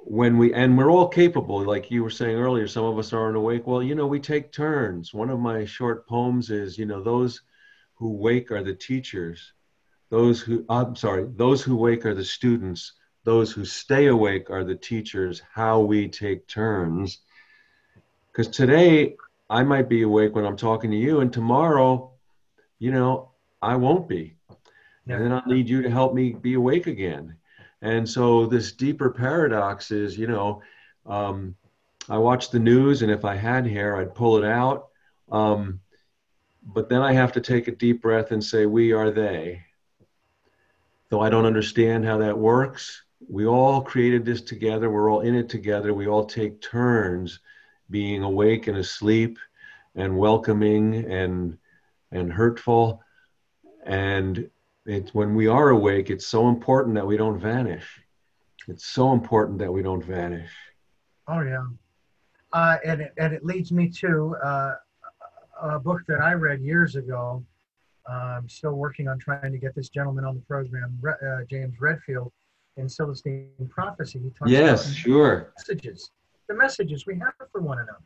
when 0.06 0.38
we 0.38 0.54
and 0.54 0.78
we're 0.78 0.90
all 0.90 1.08
capable 1.08 1.62
like 1.64 1.90
you 1.90 2.02
were 2.02 2.10
saying 2.10 2.36
earlier 2.36 2.68
some 2.68 2.84
of 2.84 2.98
us 2.98 3.14
aren't 3.14 3.38
awake 3.38 3.66
well 3.66 3.82
you 3.82 3.94
know 3.94 4.06
we 4.06 4.20
take 4.20 4.52
turns 4.52 5.14
one 5.14 5.30
of 5.30 5.40
my 5.40 5.64
short 5.64 6.06
poems 6.06 6.50
is 6.50 6.76
you 6.76 6.84
know 6.84 7.02
those 7.02 7.40
who 7.94 8.10
wake 8.10 8.50
are 8.50 8.62
the 8.62 8.74
teachers 8.74 9.54
those 10.14 10.40
who 10.40 10.64
i'm 10.68 10.94
sorry 10.94 11.26
those 11.36 11.62
who 11.62 11.76
wake 11.76 12.04
are 12.06 12.14
the 12.14 12.24
students 12.24 12.92
those 13.24 13.52
who 13.52 13.64
stay 13.64 14.06
awake 14.06 14.50
are 14.50 14.64
the 14.64 14.74
teachers 14.74 15.42
how 15.52 15.80
we 15.80 16.08
take 16.08 16.46
turns 16.46 17.18
because 18.30 18.48
today 18.48 19.16
i 19.50 19.62
might 19.62 19.88
be 19.88 20.02
awake 20.02 20.34
when 20.34 20.46
i'm 20.46 20.56
talking 20.56 20.90
to 20.90 20.96
you 20.96 21.20
and 21.20 21.32
tomorrow 21.32 22.10
you 22.78 22.90
know 22.90 23.30
i 23.62 23.74
won't 23.74 24.08
be 24.08 24.36
yeah. 25.06 25.16
and 25.16 25.24
then 25.24 25.32
i'll 25.32 25.46
need 25.46 25.68
you 25.68 25.82
to 25.82 25.90
help 25.90 26.14
me 26.14 26.32
be 26.32 26.54
awake 26.54 26.86
again 26.86 27.36
and 27.84 28.08
so 28.08 28.46
this 28.46 28.72
deeper 28.72 29.10
paradox 29.10 29.90
is, 29.90 30.16
you 30.16 30.26
know, 30.26 30.62
um, 31.04 31.54
I 32.08 32.16
watch 32.16 32.50
the 32.50 32.58
news, 32.58 33.02
and 33.02 33.12
if 33.12 33.26
I 33.26 33.36
had 33.36 33.66
hair, 33.66 33.98
I'd 33.98 34.14
pull 34.14 34.38
it 34.38 34.44
out. 34.44 34.88
Um, 35.30 35.80
but 36.62 36.88
then 36.88 37.02
I 37.02 37.12
have 37.12 37.32
to 37.32 37.42
take 37.42 37.68
a 37.68 37.76
deep 37.76 38.00
breath 38.00 38.30
and 38.30 38.42
say, 38.42 38.64
We 38.64 38.92
are 38.92 39.10
they. 39.10 39.63
Though 41.14 41.20
I 41.20 41.30
don't 41.30 41.46
understand 41.46 42.04
how 42.04 42.18
that 42.18 42.36
works, 42.36 43.04
we 43.28 43.46
all 43.46 43.80
created 43.80 44.24
this 44.24 44.40
together. 44.40 44.90
We're 44.90 45.08
all 45.12 45.20
in 45.20 45.36
it 45.36 45.48
together. 45.48 45.94
We 45.94 46.08
all 46.08 46.26
take 46.26 46.60
turns 46.60 47.38
being 47.88 48.24
awake 48.24 48.66
and 48.66 48.76
asleep 48.76 49.38
and 49.94 50.18
welcoming 50.18 51.08
and 51.08 51.56
and 52.10 52.32
hurtful. 52.32 53.00
And 53.86 54.50
it's 54.86 55.14
when 55.14 55.36
we 55.36 55.46
are 55.46 55.68
awake, 55.68 56.10
it's 56.10 56.26
so 56.26 56.48
important 56.48 56.96
that 56.96 57.06
we 57.06 57.16
don't 57.16 57.38
vanish. 57.38 57.86
It's 58.66 58.86
so 58.86 59.12
important 59.12 59.60
that 59.60 59.72
we 59.72 59.82
don't 59.82 60.04
vanish. 60.04 60.50
Oh 61.28 61.42
yeah, 61.42 61.66
uh, 62.52 62.78
and 62.84 63.02
it, 63.02 63.12
and 63.18 63.32
it 63.32 63.44
leads 63.44 63.70
me 63.70 63.88
to 64.00 64.34
uh, 64.42 64.74
a 65.62 65.78
book 65.78 66.00
that 66.08 66.20
I 66.20 66.32
read 66.32 66.60
years 66.60 66.96
ago. 66.96 67.44
I'm 68.08 68.48
still 68.48 68.74
working 68.74 69.08
on 69.08 69.18
trying 69.18 69.52
to 69.52 69.58
get 69.58 69.74
this 69.74 69.88
gentleman 69.88 70.24
on 70.24 70.34
the 70.34 70.42
program, 70.42 71.00
uh, 71.06 71.44
James 71.50 71.74
Redfield, 71.80 72.32
in 72.76 72.88
Celestine 72.88 73.48
Prophecy. 73.70 74.18
He 74.18 74.30
talks 74.30 74.50
yes, 74.50 74.92
sure. 74.92 75.52
Messages, 75.58 76.10
the 76.48 76.54
messages 76.54 77.06
we 77.06 77.18
have 77.18 77.32
for 77.50 77.60
one 77.60 77.78
another, 77.78 77.98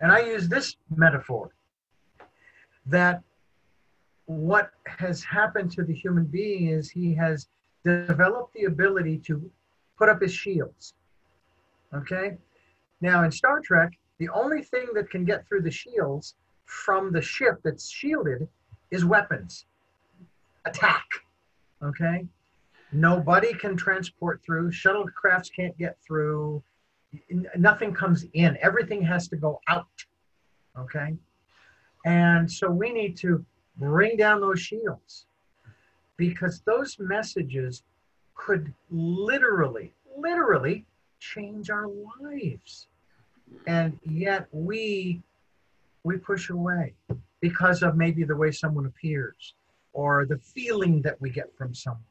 and 0.00 0.10
I 0.10 0.20
use 0.20 0.48
this 0.48 0.76
metaphor 0.94 1.50
that 2.86 3.22
what 4.26 4.70
has 4.86 5.22
happened 5.22 5.70
to 5.72 5.84
the 5.84 5.94
human 5.94 6.24
being 6.24 6.68
is 6.68 6.90
he 6.90 7.14
has 7.14 7.48
developed 7.84 8.54
the 8.54 8.64
ability 8.64 9.18
to 9.18 9.50
put 9.98 10.08
up 10.08 10.22
his 10.22 10.32
shields. 10.32 10.94
Okay? 11.94 12.36
Now, 13.00 13.24
in 13.24 13.30
Star 13.30 13.60
Trek, 13.60 13.92
the 14.18 14.28
only 14.30 14.62
thing 14.62 14.86
that 14.94 15.10
can 15.10 15.24
get 15.24 15.46
through 15.46 15.62
the 15.62 15.70
shields 15.70 16.34
from 16.64 17.12
the 17.12 17.20
ship 17.20 17.60
that's 17.64 17.90
shielded 17.90 18.48
is 18.92 19.04
weapons, 19.04 19.64
attack. 20.66 21.06
Okay? 21.82 22.26
Nobody 22.92 23.54
can 23.54 23.76
transport 23.76 24.40
through, 24.44 24.70
shuttlecrafts 24.70 25.50
can't 25.50 25.76
get 25.78 25.96
through, 26.06 26.62
nothing 27.56 27.92
comes 27.94 28.26
in, 28.34 28.56
everything 28.60 29.02
has 29.02 29.26
to 29.28 29.36
go 29.36 29.60
out. 29.66 30.04
Okay? 30.78 31.16
And 32.04 32.50
so 32.50 32.70
we 32.70 32.92
need 32.92 33.16
to 33.18 33.44
bring 33.78 34.16
down 34.16 34.40
those 34.40 34.60
shields 34.60 35.26
because 36.18 36.60
those 36.66 36.98
messages 36.98 37.82
could 38.34 38.72
literally, 38.90 39.94
literally 40.16 40.84
change 41.18 41.70
our 41.70 41.88
lives. 42.20 42.88
And 43.66 43.98
yet 44.04 44.48
we 44.52 45.22
we 46.04 46.16
push 46.16 46.50
away 46.50 46.94
because 47.42 47.82
of 47.82 47.96
maybe 47.96 48.24
the 48.24 48.34
way 48.34 48.50
someone 48.50 48.86
appears 48.86 49.54
or 49.92 50.24
the 50.24 50.38
feeling 50.38 51.02
that 51.02 51.20
we 51.20 51.28
get 51.28 51.54
from 51.58 51.74
someone. 51.74 52.02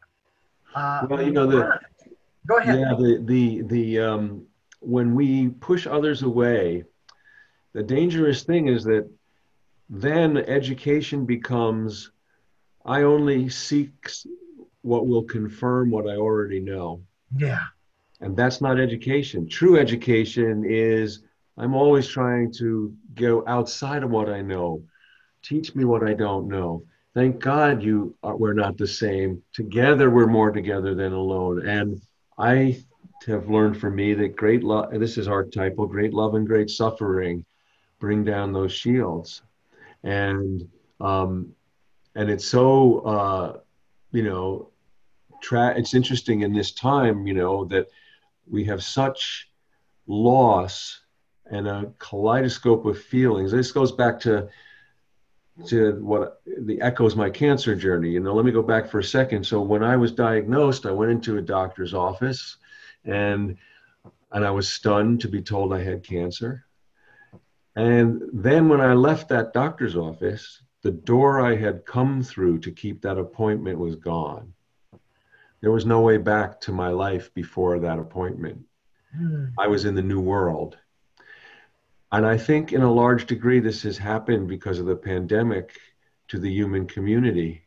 Uh, 0.76 1.08
well, 1.10 1.24
you 1.24 1.32
know 1.32 1.48
the. 1.48 1.80
Go 2.46 2.58
ahead. 2.58 2.80
Yeah, 2.80 2.94
the 2.96 3.24
the 3.26 3.62
the 3.64 4.00
um, 4.00 4.46
when 4.82 5.16
we 5.16 5.50
push 5.50 5.88
others 5.88 6.22
away, 6.22 6.84
the 7.74 7.82
dangerous 7.82 8.44
thing 8.44 8.68
is 8.68 8.84
that 8.84 9.10
then 9.90 10.38
education 10.38 11.26
becomes 11.26 12.12
I 12.86 13.04
only 13.04 13.50
seek 13.50 13.92
what 14.82 15.08
will 15.08 15.24
confirm 15.24 15.92
what 15.92 16.08
I 16.08 16.16
already 16.16 16.60
know. 16.60 17.02
Yeah. 17.36 17.66
And 18.20 18.36
that's 18.36 18.62
not 18.62 18.80
education. 18.80 19.48
True 19.48 19.80
education 19.80 20.64
is 20.66 21.24
I'm 21.58 21.76
always 21.76 22.08
trying 22.08 22.52
to 22.54 22.96
go 23.16 23.44
outside 23.48 24.04
of 24.04 24.10
what 24.10 24.30
I 24.30 24.42
know. 24.42 24.84
Teach 25.44 25.76
me 25.76 25.86
what 25.86 26.04
I 26.04 26.14
don't 26.14 26.48
know. 26.48 26.84
Thank 27.14 27.40
God 27.40 27.84
you 27.84 28.16
are, 28.24 28.36
we're 28.36 28.54
not 28.54 28.78
the 28.78 28.88
same. 28.88 29.42
Together 29.54 30.10
we're 30.10 30.28
more 30.28 30.52
together 30.52 30.96
than 30.96 31.14
alone. 31.14 31.68
And 31.68 32.02
I 32.38 32.84
have 33.28 33.50
learned 33.50 33.80
for 33.80 33.90
me 33.90 34.14
that 34.14 34.36
great 34.36 34.64
love, 34.64 34.92
this 34.92 35.18
is 35.18 35.28
archetypal, 35.28 35.88
great 35.88 36.14
love 36.14 36.36
and 36.36 36.48
great 36.48 36.70
suffering 36.70 37.46
bring 38.00 38.24
down 38.24 38.54
those 38.54 38.72
shields. 38.72 39.42
And 40.04 40.68
um, 41.00 41.54
and 42.16 42.30
it's 42.30 42.46
so 42.46 43.00
uh, 43.00 43.60
you 44.12 44.24
know 44.24 44.70
tra- 45.42 45.78
it's 45.78 45.94
interesting 45.94 46.42
in 46.42 46.54
this 46.54 46.72
time 46.72 47.26
you 47.28 47.34
know 47.34 47.66
that 47.66 47.88
we 48.50 48.64
have 48.66 48.84
such 48.84 49.50
loss 50.08 51.02
and 51.48 51.68
a 51.68 51.92
kaleidoscope 52.00 52.86
of 52.86 53.02
feelings 53.02 53.52
this 53.52 53.72
goes 53.72 53.92
back 53.92 54.20
to 54.20 54.48
to 55.68 55.94
what 56.04 56.42
the 56.46 56.80
echoes 56.82 57.16
my 57.16 57.30
cancer 57.30 57.76
journey 57.76 58.10
you 58.10 58.20
know 58.20 58.34
let 58.34 58.46
me 58.46 58.52
go 58.52 58.62
back 58.62 58.90
for 58.90 59.00
a 59.00 59.04
second 59.04 59.46
so 59.46 59.62
when 59.62 59.84
i 59.84 59.96
was 59.96 60.12
diagnosed 60.12 60.86
i 60.86 60.92
went 60.92 61.12
into 61.12 61.38
a 61.38 61.42
doctor's 61.42 61.94
office 61.94 62.58
and 63.06 63.58
and 64.32 64.46
i 64.46 64.52
was 64.52 64.70
stunned 64.70 65.20
to 65.22 65.28
be 65.28 65.42
told 65.42 65.74
i 65.74 65.82
had 65.82 66.04
cancer 66.04 66.66
and 67.76 68.22
then 68.34 68.70
when 68.70 68.82
i 68.82 68.94
left 68.94 69.30
that 69.30 69.54
doctor's 69.54 69.96
office 69.96 70.62
the 70.82 70.92
door 70.92 71.42
I 71.42 71.56
had 71.56 71.86
come 71.86 72.24
through 72.24 72.60
to 72.60 72.72
keep 72.72 73.02
that 73.02 73.18
appointment 73.18 73.78
was 73.78 73.96
gone. 73.96 74.54
There 75.62 75.72
was 75.72 75.86
no 75.86 76.02
way 76.02 76.18
back 76.18 76.60
to 76.62 76.72
my 76.72 76.90
life 76.90 77.32
before 77.34 77.80
that 77.80 78.00
appointment. 78.00 78.66
Hmm. 79.16 79.46
I 79.60 79.68
was 79.68 79.86
in 79.86 79.94
the 79.94 80.02
new 80.02 80.20
world. 80.20 80.78
And 82.12 82.26
I 82.26 82.38
think 82.38 82.74
in 82.74 82.82
a 82.82 82.92
large 82.92 83.26
degree, 83.26 83.60
this 83.60 83.84
has 83.84 83.98
happened 83.98 84.48
because 84.48 84.80
of 84.80 84.86
the 84.86 84.96
pandemic 84.96 85.80
to 86.28 86.40
the 86.40 86.52
human 86.52 86.86
community. 86.86 87.64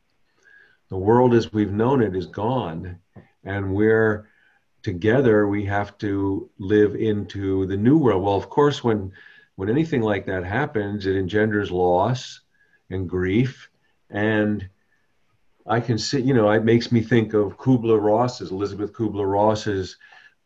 The 0.91 0.99
world 0.99 1.35
as 1.35 1.53
we've 1.53 1.73
known 1.73 2.03
it 2.03 2.15
is 2.15 2.27
gone. 2.27 2.99
And 3.43 3.75
we're 3.75 4.29
together, 4.83 5.49
we 5.49 5.65
have 5.65 5.97
to 5.99 6.51
live 6.59 6.95
into 6.95 7.67
the 7.67 7.77
new 7.77 7.97
world. 7.97 8.23
Well, 8.23 8.37
of 8.37 8.51
course, 8.51 8.85
when, 8.85 9.13
when 9.57 9.71
anything 9.71 10.03
like 10.03 10.27
that 10.27 10.45
happens, 10.45 11.07
it 11.07 11.17
engenders 11.17 11.71
loss 11.71 12.41
and 12.91 13.09
grief. 13.09 13.71
And 14.11 14.69
I 15.67 15.81
can 15.81 15.97
see, 15.97 16.21
you 16.21 16.35
know, 16.35 16.51
it 16.51 16.65
makes 16.65 16.93
me 16.93 17.01
think 17.01 17.33
of 17.33 17.57
Kubler 17.57 18.01
Ross's, 18.01 18.51
Elizabeth 18.51 18.93
Kubler 18.93 19.31
Ross's 19.31 19.97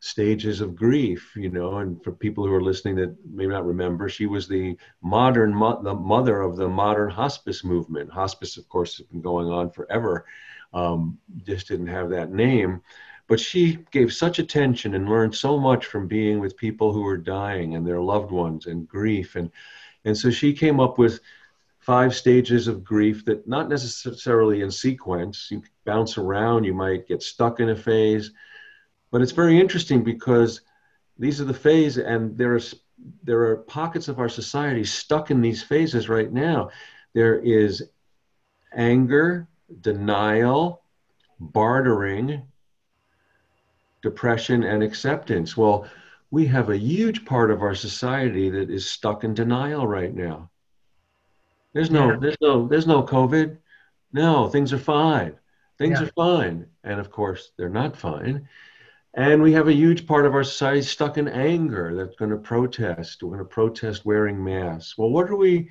stages 0.01 0.61
of 0.61 0.77
grief, 0.77 1.33
you 1.35 1.51
know, 1.51 1.79
and 1.79 2.03
for 2.05 2.13
people 2.13 2.47
who 2.47 2.55
are 2.55 2.63
listening 2.63 2.95
that 2.97 3.17
may 3.29 3.47
not 3.47 3.67
remember, 3.67 4.09
she 4.09 4.27
was 4.27 4.47
the 4.47 4.77
modern, 5.03 5.55
mo- 5.55 5.83
the 5.83 5.95
mother 5.95 6.41
of 6.41 6.57
the 6.57 6.69
modern 6.69 7.11
hospice 7.11 7.65
movement. 7.65 8.11
Hospice, 8.11 8.57
of 8.57 8.69
course, 8.69 8.97
has 8.99 9.07
been 9.07 9.21
going 9.21 9.49
on 9.49 9.71
forever, 9.71 10.25
um, 10.73 11.19
just 11.45 11.69
didn't 11.69 11.89
have 11.89 12.11
that 12.11 12.33
name. 12.33 12.81
But 13.27 13.41
she 13.41 13.79
gave 13.91 14.13
such 14.13 14.39
attention 14.39 14.95
and 14.95 15.09
learned 15.09 15.35
so 15.35 15.59
much 15.59 15.87
from 15.87 16.07
being 16.07 16.39
with 16.39 16.57
people 16.57 16.93
who 16.93 17.03
were 17.03 17.19
dying 17.19 17.75
and 17.75 17.87
their 17.87 18.01
loved 18.01 18.31
ones 18.31 18.67
and 18.67 18.89
grief. 18.89 19.37
And, 19.37 19.51
and 20.05 20.17
so 20.17 20.31
she 20.31 20.53
came 20.53 20.81
up 20.81 20.97
with 20.97 21.21
five 21.81 22.15
stages 22.15 22.69
of 22.69 22.85
grief 22.85 23.25
that 23.25 23.47
not 23.49 23.69
necessarily 23.69 24.63
in 24.63 24.71
sequence. 24.71 25.49
You 25.51 25.63
bounce 25.85 26.19
around, 26.19 26.65
you 26.65 26.75
might 26.75 27.09
get 27.09 27.23
stuck 27.23 27.61
in 27.61 27.71
a 27.71 27.77
phase. 27.77 28.31
But 29.11 29.23
it's 29.23 29.33
very 29.33 29.59
interesting 29.59 30.03
because 30.03 30.61
these 31.19 31.41
are 31.41 31.45
the 31.45 31.55
phases, 31.55 32.05
and 32.05 32.37
there 32.37 32.55
are, 32.55 32.61
there 33.23 33.41
are 33.43 33.57
pockets 33.57 34.09
of 34.09 34.19
our 34.19 34.29
society 34.29 34.85
stuck 34.85 35.31
in 35.31 35.41
these 35.41 35.63
phases 35.63 36.09
right 36.09 36.33
now. 36.33 36.71
There 37.15 37.39
is 37.39 37.83
anger, 38.73 39.49
denial, 39.81 40.83
bartering, 41.41 42.43
depression, 44.03 44.63
and 44.63 44.83
acceptance. 44.83 45.57
Well, 45.57 45.89
we 46.31 46.47
have 46.47 46.69
a 46.69 46.79
huge 46.79 47.25
part 47.25 47.51
of 47.51 47.63
our 47.63 47.75
society 47.75 48.51
that 48.51 48.71
is 48.71 48.89
stuck 48.89 49.25
in 49.25 49.35
denial 49.35 49.87
right 49.87 50.15
now. 50.15 50.51
There's 51.73 51.91
no, 51.91 52.11
yeah. 52.11 52.17
there's 52.21 52.37
no, 52.41 52.69
there's 52.69 52.87
no 52.87 53.03
COVID. 53.03 53.57
No, 54.13 54.49
things 54.49 54.73
are 54.73 54.79
fine. 54.79 55.35
Things 55.79 56.01
yeah. 56.01 56.07
are 56.07 56.11
fine. 56.13 56.67
And 56.85 57.01
of 57.01 57.11
course, 57.11 57.53
they're 57.57 57.69
not 57.69 57.97
fine. 57.97 58.49
And 59.15 59.43
we 59.43 59.53
have 59.53 59.69
a 59.69 59.73
huge 59.73 60.07
part 60.07 60.27
of 60.27 60.35
our 60.35 60.45
society 60.45 60.83
stuck 60.83 61.19
in 61.19 61.29
anger 61.29 61.95
that's 61.97 62.17
going 62.17 62.31
to 62.31 62.37
protest. 62.37 63.23
We're 63.23 63.31
going 63.31 63.41
to 63.41 63.45
protest 63.47 64.05
wearing 64.05 64.43
masks. 64.43 64.97
Well, 64.97 65.11
what 65.11 65.31
are 65.31 65.37
we 65.37 65.71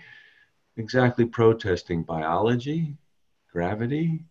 exactly 0.75 1.25
protesting? 1.25 2.03
Biology, 2.03 2.97
gravity, 3.51 4.25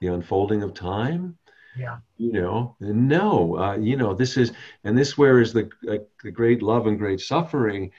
the 0.00 0.08
unfolding 0.08 0.62
of 0.62 0.74
time? 0.74 1.38
Yeah. 1.76 1.98
You 2.18 2.32
know, 2.32 2.76
no, 2.80 3.56
uh, 3.56 3.76
you 3.78 3.96
know, 3.96 4.12
this 4.12 4.36
is, 4.36 4.52
and 4.84 4.96
this 4.96 5.16
where 5.16 5.40
is 5.40 5.54
the, 5.54 5.70
uh, 5.88 5.98
the 6.22 6.30
great 6.30 6.62
love 6.62 6.86
and 6.86 6.98
great 6.98 7.20
suffering 7.20 7.90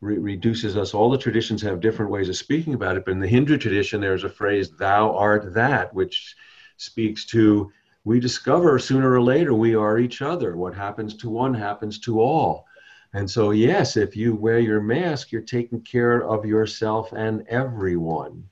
re- 0.00 0.16
reduces 0.16 0.76
us. 0.78 0.94
All 0.94 1.10
the 1.10 1.18
traditions 1.18 1.60
have 1.62 1.80
different 1.80 2.10
ways 2.10 2.30
of 2.30 2.36
speaking 2.36 2.72
about 2.72 2.96
it, 2.96 3.04
but 3.04 3.12
in 3.12 3.20
the 3.20 3.28
Hindu 3.28 3.58
tradition, 3.58 4.00
there's 4.00 4.24
a 4.24 4.30
phrase, 4.30 4.70
thou 4.70 5.14
art 5.14 5.52
that, 5.54 5.92
which 5.92 6.34
speaks 6.78 7.26
to 7.26 7.70
we 8.08 8.18
discover 8.18 8.78
sooner 8.78 9.12
or 9.12 9.20
later 9.20 9.52
we 9.52 9.74
are 9.74 9.98
each 9.98 10.22
other. 10.22 10.56
What 10.56 10.74
happens 10.74 11.14
to 11.18 11.28
one 11.28 11.52
happens 11.52 11.98
to 12.00 12.22
all. 12.22 12.64
And 13.12 13.30
so, 13.30 13.50
yes, 13.50 13.98
if 13.98 14.16
you 14.16 14.34
wear 14.34 14.60
your 14.60 14.80
mask, 14.80 15.30
you're 15.30 15.42
taking 15.42 15.82
care 15.82 16.26
of 16.26 16.46
yourself 16.46 17.12
and 17.12 17.46
everyone. 17.48 18.48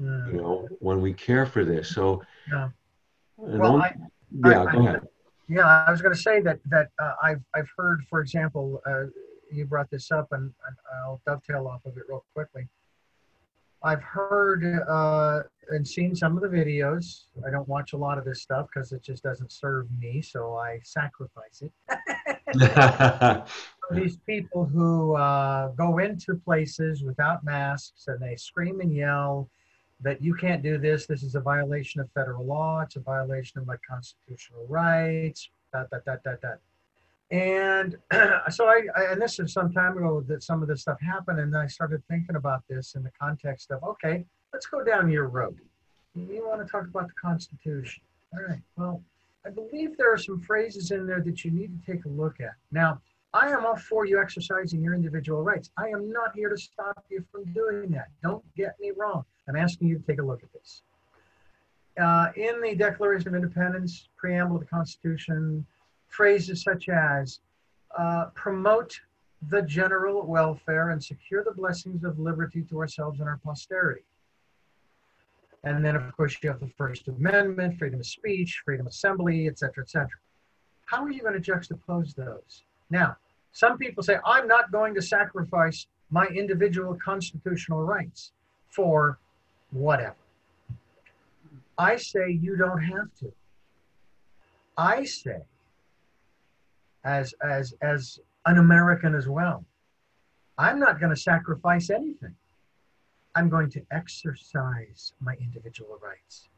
Mm. 0.00 0.32
You 0.32 0.40
know, 0.40 0.68
when 0.78 1.02
we 1.02 1.12
care 1.12 1.44
for 1.44 1.62
this. 1.62 1.90
So, 1.90 2.22
yeah. 2.50 2.70
Well, 3.36 3.82
I, 3.82 3.94
yeah, 4.46 4.62
I, 4.62 4.72
go 4.72 4.78
I, 4.78 4.88
ahead. 4.88 5.00
Yeah, 5.46 5.84
I 5.86 5.90
was 5.90 6.00
going 6.00 6.14
to 6.14 6.20
say 6.20 6.40
that 6.40 6.58
that 6.70 6.88
uh, 6.98 7.12
I've 7.22 7.42
I've 7.54 7.68
heard, 7.76 8.02
for 8.08 8.20
example, 8.20 8.80
uh, 8.86 9.04
you 9.52 9.66
brought 9.66 9.90
this 9.90 10.10
up, 10.10 10.28
and, 10.32 10.44
and 10.44 10.76
I'll 11.04 11.20
dovetail 11.26 11.68
off 11.68 11.84
of 11.84 11.98
it 11.98 12.04
real 12.08 12.24
quickly. 12.32 12.66
I've 13.82 14.02
heard 14.02 14.64
uh, 14.88 15.42
and 15.70 15.86
seen 15.86 16.14
some 16.14 16.36
of 16.36 16.42
the 16.42 16.48
videos. 16.48 17.24
I 17.46 17.50
don't 17.50 17.68
watch 17.68 17.92
a 17.92 17.96
lot 17.96 18.18
of 18.18 18.24
this 18.24 18.42
stuff 18.42 18.68
because 18.72 18.92
it 18.92 19.02
just 19.02 19.22
doesn't 19.22 19.52
serve 19.52 19.86
me, 19.98 20.22
so 20.22 20.56
I 20.56 20.80
sacrifice 20.84 21.62
it. 21.62 21.72
These 23.92 24.18
people 24.26 24.64
who 24.64 25.14
uh, 25.16 25.68
go 25.68 25.98
into 25.98 26.34
places 26.34 27.02
without 27.02 27.44
masks 27.44 28.04
and 28.08 28.20
they 28.20 28.36
scream 28.36 28.80
and 28.80 28.94
yell 28.94 29.48
that 30.00 30.22
you 30.22 30.34
can't 30.34 30.62
do 30.62 30.78
this. 30.78 31.06
This 31.06 31.22
is 31.22 31.34
a 31.34 31.40
violation 31.40 32.00
of 32.00 32.10
federal 32.12 32.44
law. 32.44 32.80
It's 32.80 32.96
a 32.96 33.00
violation 33.00 33.60
of 33.60 33.66
my 33.66 33.76
constitutional 33.88 34.66
rights. 34.68 35.50
That 35.72 35.90
that 35.90 36.04
that 36.04 36.22
that 36.24 36.40
that. 36.42 36.60
And 37.30 37.96
so 38.50 38.66
I, 38.66 38.82
I, 38.96 39.12
and 39.12 39.20
this 39.20 39.38
is 39.38 39.52
some 39.52 39.72
time 39.72 39.96
ago 39.96 40.24
that 40.28 40.42
some 40.42 40.62
of 40.62 40.68
this 40.68 40.82
stuff 40.82 41.00
happened, 41.00 41.40
and 41.40 41.56
I 41.56 41.66
started 41.66 42.02
thinking 42.08 42.36
about 42.36 42.62
this 42.68 42.94
in 42.94 43.02
the 43.02 43.10
context 43.20 43.70
of, 43.70 43.82
okay, 43.82 44.24
let's 44.52 44.66
go 44.66 44.84
down 44.84 45.10
your 45.10 45.28
road. 45.28 45.58
You 46.14 46.46
want 46.46 46.64
to 46.64 46.70
talk 46.70 46.84
about 46.86 47.08
the 47.08 47.14
Constitution. 47.20 48.02
All 48.32 48.42
right. 48.48 48.60
Well, 48.76 49.02
I 49.44 49.50
believe 49.50 49.96
there 49.96 50.12
are 50.12 50.18
some 50.18 50.40
phrases 50.40 50.90
in 50.90 51.06
there 51.06 51.20
that 51.20 51.44
you 51.44 51.50
need 51.50 51.70
to 51.78 51.92
take 51.92 52.04
a 52.04 52.08
look 52.08 52.40
at. 52.40 52.54
Now, 52.72 53.00
I 53.34 53.48
am 53.48 53.66
all 53.66 53.76
for 53.76 54.06
you 54.06 54.20
exercising 54.20 54.82
your 54.82 54.94
individual 54.94 55.42
rights. 55.42 55.70
I 55.76 55.88
am 55.88 56.10
not 56.10 56.34
here 56.34 56.48
to 56.48 56.56
stop 56.56 57.04
you 57.10 57.24
from 57.30 57.44
doing 57.52 57.90
that. 57.90 58.08
Don't 58.22 58.42
get 58.56 58.76
me 58.80 58.92
wrong. 58.96 59.24
I'm 59.48 59.56
asking 59.56 59.88
you 59.88 59.98
to 59.98 60.04
take 60.04 60.20
a 60.20 60.24
look 60.24 60.42
at 60.42 60.52
this. 60.52 60.82
Uh, 62.00 62.28
in 62.36 62.60
the 62.60 62.74
Declaration 62.74 63.28
of 63.28 63.34
Independence, 63.34 64.08
preamble 64.16 64.56
of 64.56 64.62
the 64.62 64.68
Constitution, 64.68 65.66
phrases 66.08 66.62
such 66.62 66.88
as 66.88 67.40
uh, 67.98 68.26
promote 68.34 68.98
the 69.50 69.62
general 69.62 70.26
welfare 70.26 70.90
and 70.90 71.02
secure 71.02 71.44
the 71.44 71.52
blessings 71.52 72.04
of 72.04 72.18
liberty 72.18 72.62
to 72.62 72.78
ourselves 72.78 73.20
and 73.20 73.28
our 73.28 73.40
posterity. 73.44 74.04
And 75.64 75.84
then, 75.84 75.96
of 75.96 76.16
course, 76.16 76.36
you 76.42 76.50
have 76.50 76.60
the 76.60 76.70
First 76.78 77.08
Amendment, 77.08 77.78
freedom 77.78 78.00
of 78.00 78.06
speech, 78.06 78.62
freedom 78.64 78.86
of 78.86 78.92
assembly, 78.92 79.48
et 79.48 79.58
cetera, 79.58 79.82
et 79.82 79.90
cetera. 79.90 80.18
How 80.84 81.02
are 81.02 81.10
you 81.10 81.20
going 81.20 81.40
to 81.40 81.52
juxtapose 81.52 82.14
those? 82.14 82.62
Now, 82.90 83.16
some 83.52 83.76
people 83.76 84.02
say, 84.02 84.18
I'm 84.24 84.46
not 84.46 84.70
going 84.70 84.94
to 84.94 85.02
sacrifice 85.02 85.86
my 86.10 86.26
individual 86.26 86.96
constitutional 87.04 87.82
rights 87.82 88.32
for 88.68 89.18
whatever. 89.70 90.14
I 91.78 91.96
say 91.96 92.30
you 92.30 92.56
don't 92.56 92.82
have 92.82 93.12
to. 93.20 93.32
I 94.78 95.04
say 95.04 95.40
as 97.06 97.32
as 97.42 97.72
as 97.80 98.18
an 98.44 98.58
American 98.58 99.14
as 99.14 99.28
well. 99.28 99.64
I'm 100.58 100.78
not 100.78 101.00
going 101.00 101.14
to 101.14 101.20
sacrifice 101.20 101.88
anything. 101.88 102.34
I'm 103.34 103.48
going 103.48 103.70
to 103.70 103.82
exercise 103.90 105.12
my 105.20 105.34
individual 105.34 105.98
rights 106.02 106.48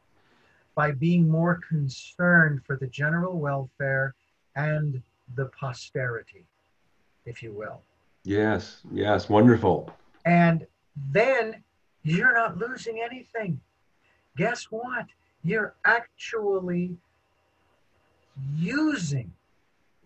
by 0.75 0.91
being 0.91 1.29
more 1.29 1.59
concerned 1.67 2.61
for 2.65 2.77
the 2.77 2.87
general 2.87 3.37
welfare 3.37 4.15
and 4.55 5.01
the 5.35 5.45
posterity, 5.47 6.45
if 7.25 7.43
you 7.43 7.51
will. 7.51 7.81
Yes, 8.23 8.81
yes, 8.91 9.29
wonderful. 9.29 9.91
And 10.25 10.65
then 11.11 11.63
you're 12.03 12.33
not 12.33 12.57
losing 12.57 13.01
anything. 13.01 13.59
Guess 14.37 14.65
what? 14.65 15.05
You're 15.43 15.75
actually 15.85 16.95
using 18.55 19.33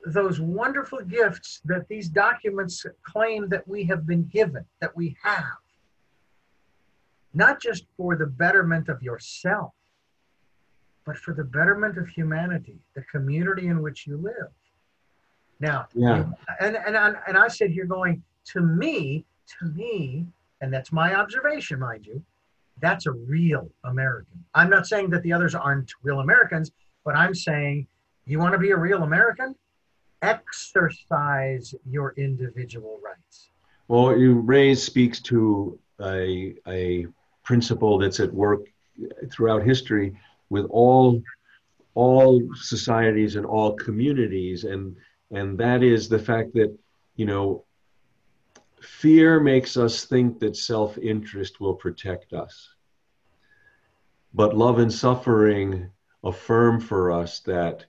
those 0.05 0.39
wonderful 0.39 0.99
gifts 1.01 1.61
that 1.65 1.87
these 1.87 2.09
documents 2.09 2.85
claim 3.03 3.47
that 3.49 3.67
we 3.67 3.83
have 3.85 4.05
been 4.05 4.25
given, 4.25 4.65
that 4.81 4.95
we 4.95 5.15
have, 5.23 5.43
not 7.33 7.61
just 7.61 7.85
for 7.97 8.15
the 8.15 8.25
betterment 8.25 8.89
of 8.89 9.01
yourself, 9.01 9.73
but 11.05 11.17
for 11.17 11.33
the 11.33 11.43
betterment 11.43 11.97
of 11.97 12.07
humanity, 12.07 12.77
the 12.95 13.01
community 13.03 13.67
in 13.67 13.81
which 13.81 14.05
you 14.07 14.17
live. 14.17 14.51
Now, 15.59 15.87
Yeah. 15.93 16.25
and, 16.59 16.75
and, 16.75 16.97
I- 16.97 17.21
and 17.27 17.37
I 17.37 17.47
sit 17.47 17.71
here 17.71 17.85
going, 17.85 18.23
to 18.45 18.61
me, 18.61 19.25
to 19.59 19.65
me, 19.65 20.27
and 20.61 20.73
that's 20.73 20.91
my 20.91 21.15
observation, 21.15 21.79
mind 21.79 22.05
you, 22.05 22.23
that's 22.79 23.05
a 23.05 23.11
real 23.11 23.69
American. 23.85 24.43
I'm 24.53 24.69
not 24.69 24.87
saying 24.87 25.09
that 25.11 25.23
the 25.23 25.31
others 25.31 25.55
aren't 25.55 25.91
real 26.01 26.19
Americans, 26.19 26.71
but 27.05 27.15
I'm 27.15 27.33
saying 27.35 27.87
you 28.25 28.39
want 28.39 28.53
to 28.53 28.57
be 28.57 28.71
a 28.71 28.77
real 28.77 29.03
American? 29.03 29.55
Exercise 30.23 31.75
your 31.85 32.13
individual 32.17 32.99
rights. 33.03 33.49
Well, 33.89 34.17
you 34.17 34.35
raise 34.39 34.81
speaks 34.81 35.19
to 35.23 35.77
a, 36.01 36.55
a 36.65 37.07
principle 37.43 37.97
that's 37.97 38.21
at 38.21 38.33
work 38.33 38.61
throughout 39.29 39.63
history 39.63 40.17
with 40.49 40.65
all 40.69 41.21
all 41.95 42.41
societies 42.55 43.35
and 43.35 43.45
all 43.45 43.73
communities, 43.73 44.63
and 44.63 44.95
and 45.31 45.57
that 45.57 45.83
is 45.83 46.07
the 46.07 46.17
fact 46.17 46.53
that 46.53 46.75
you 47.17 47.25
know 47.25 47.65
fear 48.81 49.39
makes 49.39 49.77
us 49.77 50.05
think 50.05 50.39
that 50.39 50.55
self-interest 50.55 51.59
will 51.59 51.75
protect 51.75 52.33
us, 52.33 52.75
but 54.33 54.57
love 54.57 54.79
and 54.79 54.91
suffering 54.91 55.89
affirm 56.23 56.79
for 56.79 57.11
us 57.11 57.41
that 57.41 57.85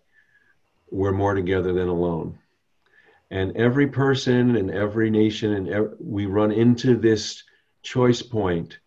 we're 0.95 1.13
more 1.13 1.35
together 1.35 1.73
than 1.73 1.89
alone. 1.89 2.39
And 3.33 3.57
every 3.57 3.89
person 3.89 4.55
and 4.55 4.71
every 4.71 5.11
nation 5.11 5.53
and 5.55 5.69
ev- 5.69 5.95
we 5.99 6.27
run 6.27 6.53
into 6.53 6.97
this 6.97 7.43
choice 7.83 8.23
point 8.23 8.79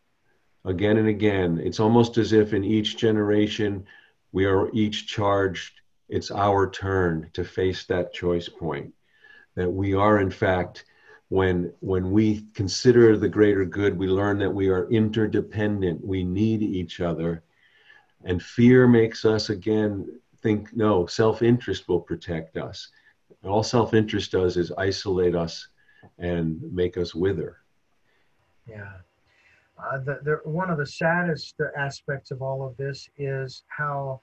again 0.63 0.97
and 0.97 1.09
again. 1.09 1.59
It's 1.61 1.81
almost 1.81 2.17
as 2.17 2.31
if 2.31 2.53
in 2.53 2.63
each 2.63 2.95
generation 2.95 3.85
we 4.31 4.45
are 4.45 4.71
each 4.73 5.07
charged 5.07 5.73
it's 6.07 6.31
our 6.31 6.69
turn 6.69 7.29
to 7.33 7.43
face 7.43 7.83
that 7.87 8.13
choice 8.13 8.47
point. 8.47 8.93
That 9.55 9.69
we 9.69 9.93
are 9.93 10.19
in 10.21 10.31
fact 10.31 10.85
when 11.27 11.73
when 11.81 12.11
we 12.11 12.45
consider 12.53 13.17
the 13.17 13.27
greater 13.27 13.65
good 13.65 13.97
we 13.97 14.07
learn 14.07 14.37
that 14.39 14.53
we 14.53 14.69
are 14.69 14.89
interdependent. 14.89 16.05
We 16.05 16.23
need 16.23 16.61
each 16.61 17.01
other. 17.01 17.43
And 18.23 18.41
fear 18.41 18.87
makes 18.87 19.25
us 19.25 19.49
again 19.49 20.07
think 20.41 20.75
no 20.75 21.05
self-interest 21.05 21.87
will 21.87 22.01
protect 22.01 22.57
us 22.57 22.89
and 23.41 23.51
all 23.51 23.63
self-interest 23.63 24.31
does 24.31 24.57
is 24.57 24.71
isolate 24.77 25.35
us 25.35 25.67
and 26.19 26.61
make 26.73 26.97
us 26.97 27.13
wither. 27.13 27.57
Yeah. 28.67 28.93
Uh, 29.77 29.99
the, 29.99 30.19
the, 30.23 30.49
one 30.49 30.69
of 30.69 30.77
the 30.77 30.85
saddest 30.85 31.55
aspects 31.77 32.31
of 32.31 32.41
all 32.41 32.65
of 32.65 32.75
this 32.77 33.09
is 33.17 33.63
how 33.67 34.19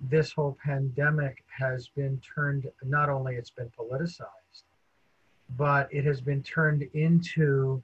this 0.00 0.32
whole 0.32 0.58
pandemic 0.64 1.44
has 1.48 1.88
been 1.88 2.20
turned, 2.20 2.68
not 2.84 3.08
only 3.08 3.36
it's 3.36 3.50
been 3.50 3.70
politicized, 3.78 4.64
but 5.56 5.88
it 5.92 6.04
has 6.04 6.20
been 6.20 6.42
turned 6.42 6.82
into 6.94 7.82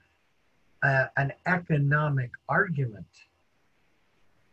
a, 0.82 1.08
an 1.16 1.32
economic 1.46 2.30
argument, 2.48 3.06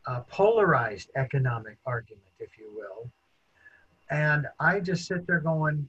a 0.06 0.22
polarized 0.22 1.10
economic 1.16 1.78
argument, 1.86 2.24
if 2.40 2.58
you 2.58 2.72
will. 2.74 3.12
And 4.10 4.47
I 4.60 4.80
just 4.80 5.05
sit 5.05 5.28
there 5.28 5.39
going, 5.39 5.88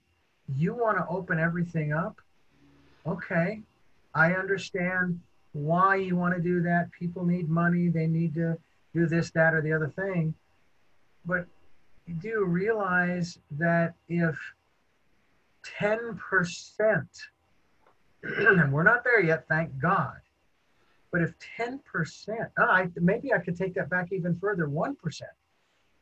you 0.56 0.74
want 0.74 0.98
to 0.98 1.06
open 1.08 1.38
everything 1.38 1.92
up? 1.92 2.20
Okay, 3.06 3.62
I 4.14 4.34
understand 4.34 5.20
why 5.52 5.96
you 5.96 6.16
want 6.16 6.34
to 6.34 6.40
do 6.40 6.60
that. 6.62 6.90
People 6.92 7.24
need 7.24 7.48
money, 7.48 7.88
they 7.88 8.06
need 8.06 8.34
to 8.34 8.58
do 8.94 9.06
this, 9.06 9.30
that, 9.30 9.54
or 9.54 9.62
the 9.62 9.72
other 9.72 9.88
thing. 9.88 10.34
But 11.24 11.46
you 12.06 12.14
do 12.14 12.44
realize 12.44 13.38
that 13.52 13.94
if 14.08 14.36
10%, 15.64 16.18
and 18.22 18.72
we're 18.72 18.82
not 18.82 19.04
there 19.04 19.22
yet, 19.22 19.46
thank 19.48 19.78
God, 19.78 20.18
but 21.10 21.22
if 21.22 21.34
10%, 21.58 21.80
oh, 22.28 22.44
ah, 22.58 22.62
I, 22.62 22.90
maybe 22.96 23.32
I 23.32 23.38
could 23.38 23.56
take 23.56 23.74
that 23.74 23.90
back 23.90 24.12
even 24.12 24.38
further 24.38 24.66
1%. 24.66 24.96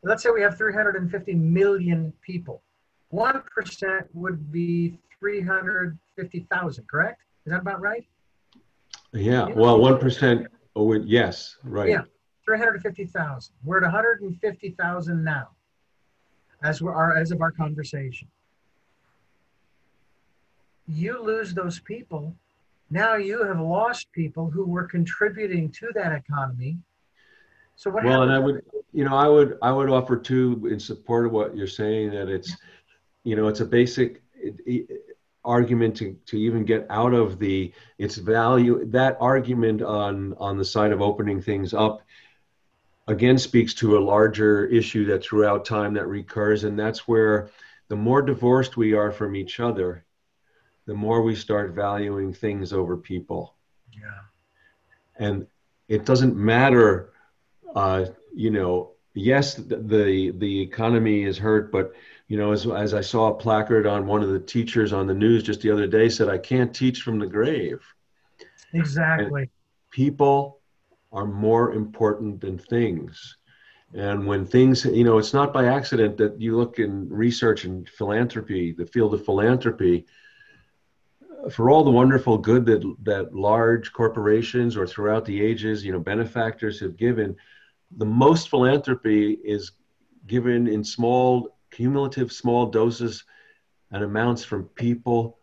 Let's 0.02 0.22
say 0.22 0.30
we 0.30 0.42
have 0.42 0.56
350 0.56 1.34
million 1.34 2.12
people. 2.22 2.62
1% 3.12 4.04
would 4.12 4.52
be 4.52 4.98
350,000, 5.18 6.88
correct? 6.88 7.22
Is 7.46 7.52
that 7.52 7.60
about 7.60 7.80
right? 7.80 8.06
Yeah, 9.12 9.46
well, 9.46 9.78
1%, 9.78 10.46
oh, 10.76 10.92
yes, 10.92 11.56
right. 11.64 11.88
Yeah. 11.88 12.02
350,000. 12.44 13.54
We're 13.64 13.78
at 13.78 13.82
150,000 13.82 15.24
now, 15.24 15.48
as 16.62 16.80
we 16.80 16.88
are 16.88 17.16
as 17.16 17.30
of 17.30 17.42
our 17.42 17.50
conversation. 17.50 18.28
You 20.86 21.22
lose 21.22 21.52
those 21.52 21.80
people. 21.80 22.34
Now 22.90 23.16
you 23.16 23.44
have 23.44 23.60
lost 23.60 24.10
people 24.12 24.48
who 24.48 24.64
were 24.64 24.84
contributing 24.84 25.70
to 25.72 25.90
that 25.94 26.12
economy. 26.12 26.78
So 27.76 27.90
what 27.90 28.04
Well, 28.04 28.22
and 28.22 28.32
I 28.32 28.38
would, 28.38 28.62
you 28.92 29.04
know, 29.04 29.14
I 29.14 29.28
would, 29.28 29.58
I 29.62 29.72
would 29.72 29.90
offer 29.90 30.16
too, 30.16 30.68
in 30.70 30.80
support 30.80 31.26
of 31.26 31.32
what 31.32 31.56
you're 31.56 31.66
saying, 31.66 32.10
that 32.10 32.28
it's, 32.28 32.56
you 33.24 33.36
know, 33.36 33.48
it's 33.48 33.60
a 33.60 33.66
basic 33.66 34.22
argument 35.44 35.96
to, 35.96 36.16
to 36.26 36.38
even 36.38 36.64
get 36.64 36.86
out 36.90 37.14
of 37.14 37.38
the, 37.38 37.72
its 37.98 38.16
value, 38.16 38.84
that 38.86 39.16
argument 39.20 39.82
on, 39.82 40.34
on 40.38 40.58
the 40.58 40.64
side 40.64 40.92
of 40.92 41.02
opening 41.02 41.40
things 41.40 41.74
up 41.74 42.02
again 43.06 43.38
speaks 43.38 43.74
to 43.74 43.96
a 43.96 44.00
larger 44.00 44.66
issue 44.66 45.06
that 45.06 45.22
throughout 45.22 45.64
time 45.64 45.94
that 45.94 46.06
recurs, 46.06 46.64
and 46.64 46.78
that's 46.78 47.08
where 47.08 47.50
the 47.88 47.96
more 47.96 48.20
divorced 48.20 48.76
we 48.76 48.92
are 48.92 49.10
from 49.10 49.34
each 49.34 49.60
other, 49.60 50.04
the 50.86 50.94
more 50.94 51.22
we 51.22 51.34
start 51.34 51.72
valuing 51.72 52.32
things 52.32 52.72
over 52.72 52.96
people 52.96 53.54
yeah. 53.92 55.26
and 55.26 55.46
it 55.88 56.04
doesn't 56.04 56.36
matter 56.36 57.12
uh, 57.74 58.06
you 58.34 58.50
know 58.50 58.92
yes 59.14 59.54
the, 59.54 60.32
the 60.36 60.60
economy 60.60 61.24
is 61.24 61.38
hurt 61.38 61.72
but 61.72 61.92
you 62.28 62.36
know 62.36 62.52
as, 62.52 62.66
as 62.66 62.94
i 62.94 63.00
saw 63.00 63.28
a 63.28 63.34
placard 63.34 63.86
on 63.86 64.06
one 64.06 64.22
of 64.22 64.30
the 64.30 64.38
teachers 64.38 64.92
on 64.92 65.06
the 65.06 65.14
news 65.14 65.42
just 65.42 65.60
the 65.60 65.70
other 65.70 65.86
day 65.86 66.08
said 66.08 66.28
i 66.28 66.38
can't 66.38 66.74
teach 66.74 67.02
from 67.02 67.18
the 67.18 67.26
grave 67.26 67.80
Exactly. 68.74 69.48
people 69.90 70.60
are 71.10 71.24
more 71.24 71.72
important 71.72 72.40
than 72.40 72.58
things 72.58 73.38
and 73.94 74.26
when 74.26 74.44
things 74.44 74.84
you 74.84 75.04
know 75.04 75.18
it's 75.18 75.32
not 75.32 75.52
by 75.52 75.66
accident 75.66 76.18
that 76.18 76.38
you 76.40 76.56
look 76.56 76.78
in 76.78 77.08
research 77.08 77.64
and 77.64 77.88
philanthropy 77.88 78.72
the 78.72 78.86
field 78.86 79.14
of 79.14 79.24
philanthropy 79.24 80.04
for 81.50 81.70
all 81.70 81.84
the 81.84 81.90
wonderful 81.90 82.36
good 82.36 82.66
that 82.66 82.82
that 83.02 83.34
large 83.34 83.92
corporations 83.92 84.76
or 84.76 84.86
throughout 84.86 85.24
the 85.24 85.40
ages 85.40 85.84
you 85.84 85.92
know 85.92 86.00
benefactors 86.00 86.80
have 86.80 86.96
given 86.96 87.34
the 87.96 88.06
most 88.06 88.48
philanthropy 88.48 89.38
is 89.44 89.72
given 90.26 90.66
in 90.66 90.84
small 90.84 91.56
cumulative 91.70 92.32
small 92.32 92.66
doses 92.66 93.24
and 93.90 94.02
amounts 94.02 94.44
from 94.44 94.64
people 94.74 95.38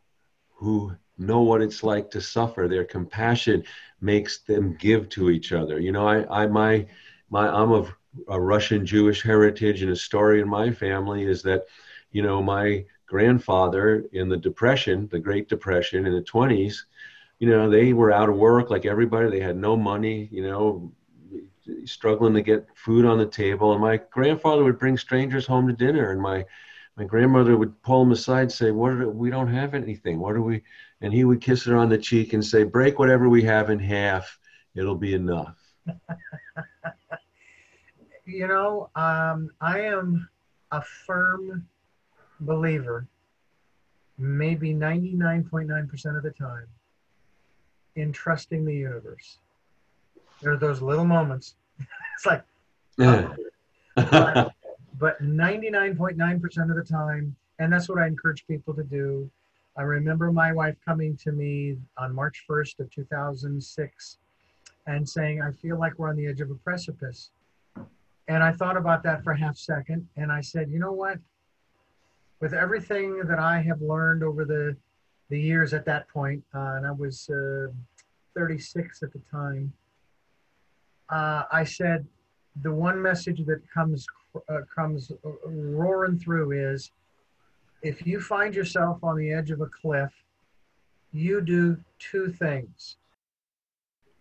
who 0.55 0.91
know 1.17 1.41
what 1.41 1.61
it's 1.61 1.83
like 1.83 2.09
to 2.11 2.21
suffer. 2.21 2.67
Their 2.67 2.85
compassion 2.85 3.63
makes 4.01 4.39
them 4.39 4.75
give 4.79 5.09
to 5.09 5.29
each 5.29 5.51
other. 5.51 5.79
You 5.79 5.91
know 5.91 6.07
i 6.07 6.43
i 6.43 6.47
my 6.47 6.85
my 7.29 7.47
i'm 7.49 7.71
of 7.71 7.93
a 8.29 8.39
russian 8.39 8.85
jewish 8.85 9.21
heritage 9.21 9.81
and 9.81 9.91
a 9.91 9.95
story 9.95 10.39
in 10.39 10.47
my 10.47 10.71
family 10.71 11.23
is 11.23 11.41
that 11.43 11.63
you 12.11 12.21
know 12.21 12.41
my 12.41 12.85
grandfather 13.07 14.05
in 14.13 14.29
the 14.29 14.37
depression 14.37 15.07
the 15.11 15.19
great 15.19 15.49
depression 15.49 16.05
in 16.05 16.13
the 16.13 16.21
20s 16.21 16.85
you 17.39 17.49
know 17.49 17.69
they 17.69 17.93
were 17.93 18.11
out 18.11 18.29
of 18.29 18.35
work 18.35 18.69
like 18.69 18.85
everybody. 18.85 19.29
They 19.29 19.39
had 19.39 19.57
no 19.57 19.75
money 19.75 20.29
you 20.31 20.43
know 20.43 20.91
struggling 21.85 22.33
to 22.33 22.41
get 22.41 22.67
food 22.75 23.05
on 23.05 23.17
the 23.17 23.25
table 23.25 23.73
and 23.73 23.81
my 23.81 23.97
grandfather 24.11 24.63
would 24.63 24.79
bring 24.79 24.97
strangers 24.97 25.45
home 25.45 25.67
to 25.67 25.73
dinner 25.73 26.11
and 26.11 26.21
my 26.21 26.45
my 26.97 27.03
grandmother 27.03 27.57
would 27.57 27.81
pull 27.81 28.03
him 28.03 28.11
aside 28.11 28.43
and 28.43 28.51
say, 28.51 28.71
"What? 28.71 28.93
Are, 28.93 29.09
we 29.09 29.29
don't 29.29 29.53
have 29.53 29.73
anything. 29.73 30.19
What 30.19 30.35
are 30.35 30.41
we?" 30.41 30.63
And 31.01 31.13
he 31.13 31.25
would 31.25 31.41
kiss 31.41 31.65
her 31.65 31.75
on 31.75 31.89
the 31.89 31.97
cheek 31.97 32.33
and 32.33 32.45
say, 32.45 32.63
"Break 32.63 32.99
whatever 32.99 33.27
we 33.27 33.43
have 33.43 33.69
in 33.69 33.79
half. 33.79 34.39
It'll 34.75 34.95
be 34.95 35.13
enough." 35.13 35.57
you 38.25 38.47
know, 38.47 38.89
um, 38.95 39.51
I 39.59 39.81
am 39.81 40.29
a 40.71 40.81
firm 40.81 41.67
believer, 42.39 43.07
maybe 44.17 44.73
99.9% 44.73 46.17
of 46.17 46.23
the 46.23 46.31
time, 46.31 46.67
in 47.95 48.11
trusting 48.11 48.65
the 48.65 48.73
universe. 48.73 49.39
There 50.45 50.53
are 50.53 50.57
those 50.57 50.79
little 50.79 51.05
moments. 51.05 51.55
it's 51.79 52.25
like, 52.27 52.43
oh, 52.99 53.33
but, 53.95 54.53
but 54.99 55.19
99.9% 55.19 56.69
of 56.69 56.75
the 56.75 56.83
time, 56.83 57.35
and 57.57 57.73
that's 57.73 57.89
what 57.89 57.97
I 57.97 58.05
encourage 58.05 58.45
people 58.45 58.71
to 58.75 58.83
do. 58.83 59.27
I 59.75 59.81
remember 59.81 60.31
my 60.31 60.53
wife 60.53 60.75
coming 60.85 61.17
to 61.23 61.31
me 61.31 61.77
on 61.97 62.13
March 62.13 62.45
1st 62.47 62.79
of 62.81 62.91
2006 62.91 64.17
and 64.85 65.09
saying, 65.09 65.41
I 65.41 65.49
feel 65.51 65.79
like 65.79 65.97
we're 65.97 66.09
on 66.09 66.15
the 66.15 66.27
edge 66.27 66.41
of 66.41 66.51
a 66.51 66.55
precipice. 66.55 67.31
And 68.27 68.43
I 68.43 68.51
thought 68.51 68.77
about 68.77 69.01
that 69.01 69.23
for 69.23 69.31
a 69.31 69.39
half 69.39 69.57
second 69.57 70.07
and 70.15 70.31
I 70.31 70.41
said, 70.41 70.69
you 70.69 70.77
know 70.77 70.91
what? 70.91 71.17
With 72.39 72.53
everything 72.53 73.23
that 73.25 73.39
I 73.39 73.63
have 73.63 73.81
learned 73.81 74.21
over 74.21 74.45
the, 74.45 74.77
the 75.29 75.41
years 75.41 75.73
at 75.73 75.85
that 75.85 76.07
point, 76.07 76.43
uh, 76.53 76.75
and 76.75 76.85
I 76.85 76.91
was 76.91 77.27
uh, 77.31 77.71
36 78.35 79.01
at 79.01 79.11
the 79.11 79.21
time, 79.31 79.73
uh, 81.09 81.43
I 81.51 81.63
said, 81.63 82.05
the 82.61 82.71
one 82.71 83.01
message 83.01 83.45
that 83.45 83.61
comes 83.73 84.07
uh, 84.49 84.59
comes 84.73 85.11
roaring 85.45 86.19
through 86.19 86.51
is 86.51 86.91
if 87.81 88.05
you 88.05 88.19
find 88.19 88.53
yourself 88.53 89.03
on 89.03 89.17
the 89.17 89.31
edge 89.31 89.51
of 89.51 89.61
a 89.61 89.67
cliff, 89.67 90.11
you 91.11 91.41
do 91.41 91.77
two 91.99 92.29
things 92.31 92.97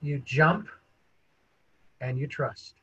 you 0.01 0.19
jump 0.25 0.69
and 2.01 2.19
you 2.19 2.27
trust. 2.27 2.75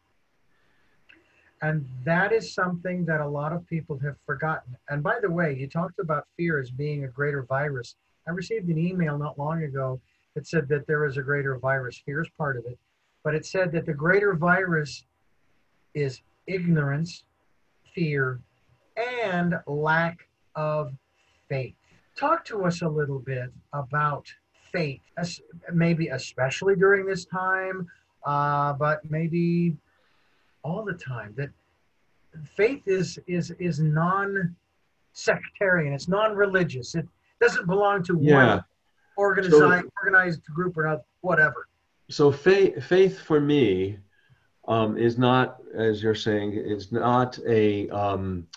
And 1.61 1.87
that 2.03 2.33
is 2.33 2.51
something 2.51 3.05
that 3.05 3.21
a 3.21 3.27
lot 3.27 3.53
of 3.53 3.67
people 3.67 3.99
have 3.99 4.15
forgotten. 4.25 4.75
And 4.89 5.03
by 5.03 5.19
the 5.21 5.29
way, 5.29 5.55
you 5.55 5.67
talked 5.67 5.99
about 5.99 6.25
fear 6.35 6.59
as 6.59 6.71
being 6.71 7.03
a 7.03 7.07
greater 7.07 7.43
virus. 7.43 7.95
I 8.27 8.31
received 8.31 8.69
an 8.69 8.79
email 8.79 9.17
not 9.19 9.37
long 9.37 9.63
ago 9.63 10.01
that 10.33 10.47
said 10.47 10.67
that 10.69 10.87
there 10.87 11.05
is 11.05 11.17
a 11.17 11.21
greater 11.21 11.59
virus. 11.59 12.01
Fear 12.03 12.23
is 12.23 12.29
part 12.35 12.57
of 12.57 12.65
it. 12.65 12.79
But 13.23 13.35
it 13.35 13.45
said 13.45 13.71
that 13.73 13.85
the 13.85 13.93
greater 13.93 14.33
virus 14.33 15.05
is 15.93 16.21
ignorance, 16.47 17.23
fear, 17.93 18.39
and 18.97 19.59
lack 19.67 20.27
of 20.55 20.91
faith. 21.47 21.75
Talk 22.15 22.43
to 22.45 22.65
us 22.65 22.81
a 22.81 22.87
little 22.87 23.19
bit 23.19 23.51
about 23.73 24.25
faith, 24.71 25.01
maybe 25.71 26.07
especially 26.07 26.75
during 26.75 27.05
this 27.05 27.25
time, 27.25 27.87
uh, 28.25 28.73
but 28.73 29.07
maybe 29.09 29.77
all 30.63 30.83
the 30.83 30.93
time. 30.93 31.35
That 31.37 31.51
faith 32.55 32.81
is 32.85 33.19
is 33.27 33.51
is 33.59 33.79
non-sectarian. 33.79 35.93
It's 35.93 36.07
non-religious. 36.07 36.95
It 36.95 37.05
doesn't 37.39 37.67
belong 37.67 38.01
to 38.03 38.17
yeah. 38.21 38.55
one 38.55 38.63
organized 39.17 39.51
so, 39.51 39.83
organized 40.03 40.43
group 40.45 40.77
or 40.77 40.85
not, 40.85 41.01
whatever. 41.21 41.67
So 42.11 42.31
faith 42.31 42.83
faith 42.83 43.19
for 43.19 43.39
me 43.39 43.97
um, 44.67 44.97
is 44.97 45.17
not, 45.17 45.57
as 45.73 46.03
you're 46.03 46.13
saying, 46.13 46.53
is 46.53 46.91
not 46.91 47.39
a 47.47 47.89
um, 47.89 48.47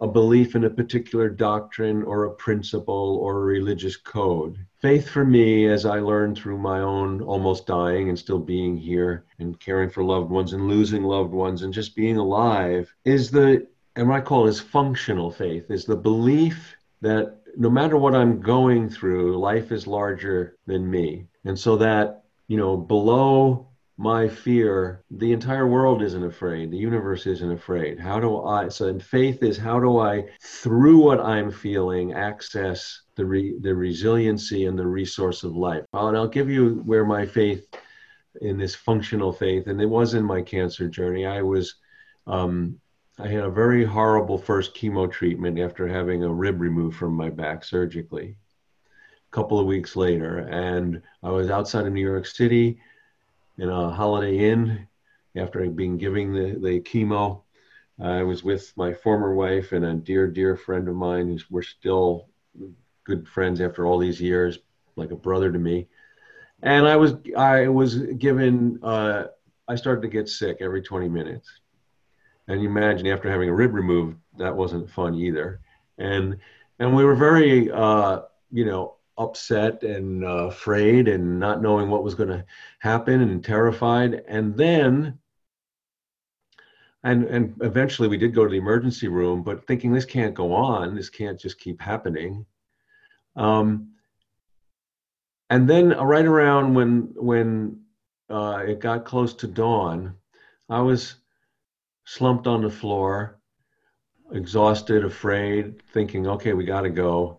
a 0.00 0.06
belief 0.06 0.54
in 0.54 0.64
a 0.64 0.70
particular 0.70 1.28
doctrine 1.28 2.02
or 2.02 2.24
a 2.24 2.34
principle 2.34 3.18
or 3.22 3.36
a 3.36 3.46
religious 3.46 3.96
code. 3.96 4.58
Faith 4.82 5.08
for 5.08 5.24
me, 5.24 5.66
as 5.66 5.86
I 5.86 6.00
learned 6.00 6.36
through 6.36 6.58
my 6.58 6.80
own 6.80 7.22
almost 7.22 7.66
dying 7.66 8.08
and 8.08 8.18
still 8.18 8.40
being 8.40 8.76
here 8.76 9.24
and 9.38 9.58
caring 9.60 9.88
for 9.88 10.04
loved 10.04 10.30
ones 10.30 10.52
and 10.52 10.68
losing 10.68 11.04
loved 11.04 11.32
ones 11.32 11.62
and 11.62 11.72
just 11.72 11.94
being 11.94 12.18
alive, 12.18 12.92
is 13.04 13.30
the, 13.30 13.66
and 13.96 14.08
what 14.08 14.16
I 14.16 14.20
call 14.20 14.46
is 14.48 14.60
functional 14.60 15.30
faith, 15.30 15.70
is 15.70 15.84
the 15.84 15.96
belief 15.96 16.76
that 17.00 17.38
no 17.56 17.70
matter 17.70 17.96
what 17.96 18.16
I'm 18.16 18.40
going 18.40 18.90
through, 18.90 19.38
life 19.38 19.70
is 19.70 19.86
larger 19.86 20.56
than 20.66 20.90
me. 20.90 21.26
And 21.44 21.58
so 21.58 21.76
that, 21.76 22.23
you 22.48 22.56
know, 22.56 22.76
below 22.76 23.68
my 23.96 24.28
fear, 24.28 25.04
the 25.10 25.32
entire 25.32 25.68
world 25.68 26.02
isn't 26.02 26.24
afraid. 26.24 26.70
The 26.70 26.76
universe 26.76 27.26
isn't 27.26 27.52
afraid. 27.52 28.00
How 28.00 28.18
do 28.18 28.42
I? 28.42 28.68
So, 28.68 28.88
and 28.88 29.02
faith 29.02 29.42
is 29.42 29.56
how 29.56 29.78
do 29.78 29.98
I, 29.98 30.24
through 30.42 30.98
what 30.98 31.20
I'm 31.20 31.50
feeling, 31.50 32.12
access 32.12 33.02
the 33.14 33.24
re, 33.24 33.56
the 33.60 33.74
resiliency 33.74 34.66
and 34.66 34.76
the 34.76 34.86
resource 34.86 35.44
of 35.44 35.54
life. 35.54 35.84
And 35.92 36.16
I'll 36.16 36.26
give 36.26 36.50
you 36.50 36.82
where 36.84 37.04
my 37.04 37.24
faith 37.24 37.66
in 38.40 38.58
this 38.58 38.74
functional 38.74 39.32
faith, 39.32 39.68
and 39.68 39.80
it 39.80 39.86
was 39.86 40.14
in 40.14 40.24
my 40.24 40.42
cancer 40.42 40.88
journey. 40.88 41.24
I 41.24 41.42
was, 41.42 41.76
um, 42.26 42.80
I 43.16 43.28
had 43.28 43.44
a 43.44 43.50
very 43.50 43.84
horrible 43.84 44.38
first 44.38 44.74
chemo 44.74 45.10
treatment 45.10 45.60
after 45.60 45.86
having 45.86 46.24
a 46.24 46.32
rib 46.32 46.60
removed 46.60 46.96
from 46.96 47.14
my 47.14 47.30
back 47.30 47.62
surgically. 47.62 48.36
Couple 49.34 49.58
of 49.58 49.66
weeks 49.66 49.96
later, 49.96 50.38
and 50.38 51.02
I 51.24 51.28
was 51.28 51.50
outside 51.50 51.86
of 51.86 51.92
New 51.92 52.06
York 52.06 52.24
City 52.24 52.78
in 53.58 53.68
a 53.68 53.90
Holiday 53.90 54.48
Inn 54.48 54.86
after 55.34 55.68
being 55.70 55.98
giving 55.98 56.32
the, 56.32 56.56
the 56.60 56.80
chemo. 56.82 57.42
I 58.00 58.22
was 58.22 58.44
with 58.44 58.72
my 58.76 58.94
former 58.94 59.34
wife 59.34 59.72
and 59.72 59.84
a 59.84 59.94
dear, 59.94 60.28
dear 60.28 60.54
friend 60.56 60.86
of 60.86 60.94
mine 60.94 61.26
who's 61.26 61.50
we're 61.50 61.62
still 61.62 62.28
good 63.02 63.26
friends 63.26 63.60
after 63.60 63.86
all 63.86 63.98
these 63.98 64.20
years, 64.20 64.60
like 64.94 65.10
a 65.10 65.16
brother 65.16 65.50
to 65.50 65.58
me. 65.58 65.88
And 66.62 66.86
I 66.86 66.94
was 66.94 67.14
I 67.36 67.66
was 67.66 67.96
given 67.96 68.78
uh, 68.84 69.24
I 69.66 69.74
started 69.74 70.02
to 70.02 70.08
get 70.16 70.28
sick 70.28 70.58
every 70.60 70.80
20 70.80 71.08
minutes. 71.08 71.50
And 72.46 72.62
you 72.62 72.68
imagine 72.68 73.08
after 73.08 73.28
having 73.28 73.48
a 73.48 73.54
rib 73.54 73.74
removed, 73.74 74.16
that 74.38 74.54
wasn't 74.54 74.88
fun 74.88 75.16
either. 75.16 75.58
And 75.98 76.38
and 76.78 76.94
we 76.94 77.04
were 77.04 77.16
very 77.16 77.68
uh, 77.72 78.20
you 78.52 78.66
know 78.66 78.94
upset 79.16 79.82
and 79.82 80.24
uh, 80.24 80.48
afraid 80.48 81.08
and 81.08 81.38
not 81.38 81.62
knowing 81.62 81.88
what 81.88 82.02
was 82.02 82.14
going 82.14 82.28
to 82.28 82.44
happen 82.80 83.20
and 83.20 83.44
terrified. 83.44 84.22
And 84.26 84.56
then, 84.56 85.18
and 87.02 87.24
and 87.24 87.54
eventually 87.60 88.08
we 88.08 88.16
did 88.16 88.34
go 88.34 88.44
to 88.44 88.50
the 88.50 88.56
emergency 88.56 89.08
room, 89.08 89.42
but 89.42 89.66
thinking 89.66 89.92
this 89.92 90.04
can't 90.06 90.34
go 90.34 90.52
on, 90.52 90.94
this 90.94 91.10
can't 91.10 91.38
just 91.38 91.58
keep 91.60 91.80
happening. 91.80 92.46
Um, 93.36 93.90
and 95.50 95.68
then 95.68 95.90
right 95.90 96.24
around 96.24 96.74
when 96.74 97.12
when 97.14 97.80
uh, 98.30 98.62
it 98.66 98.80
got 98.80 99.04
close 99.04 99.34
to 99.34 99.46
dawn, 99.46 100.14
I 100.68 100.80
was 100.80 101.16
slumped 102.04 102.46
on 102.46 102.62
the 102.62 102.70
floor, 102.70 103.38
exhausted, 104.32 105.04
afraid, 105.04 105.82
thinking, 105.92 106.26
okay, 106.26 106.52
we 106.54 106.64
got 106.64 106.82
to 106.82 106.90
go. 106.90 107.38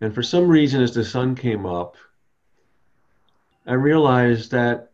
And 0.00 0.14
for 0.14 0.22
some 0.22 0.48
reason, 0.48 0.80
as 0.80 0.94
the 0.94 1.04
sun 1.04 1.34
came 1.34 1.66
up, 1.66 1.96
I 3.66 3.74
realized 3.74 4.50
that, 4.52 4.90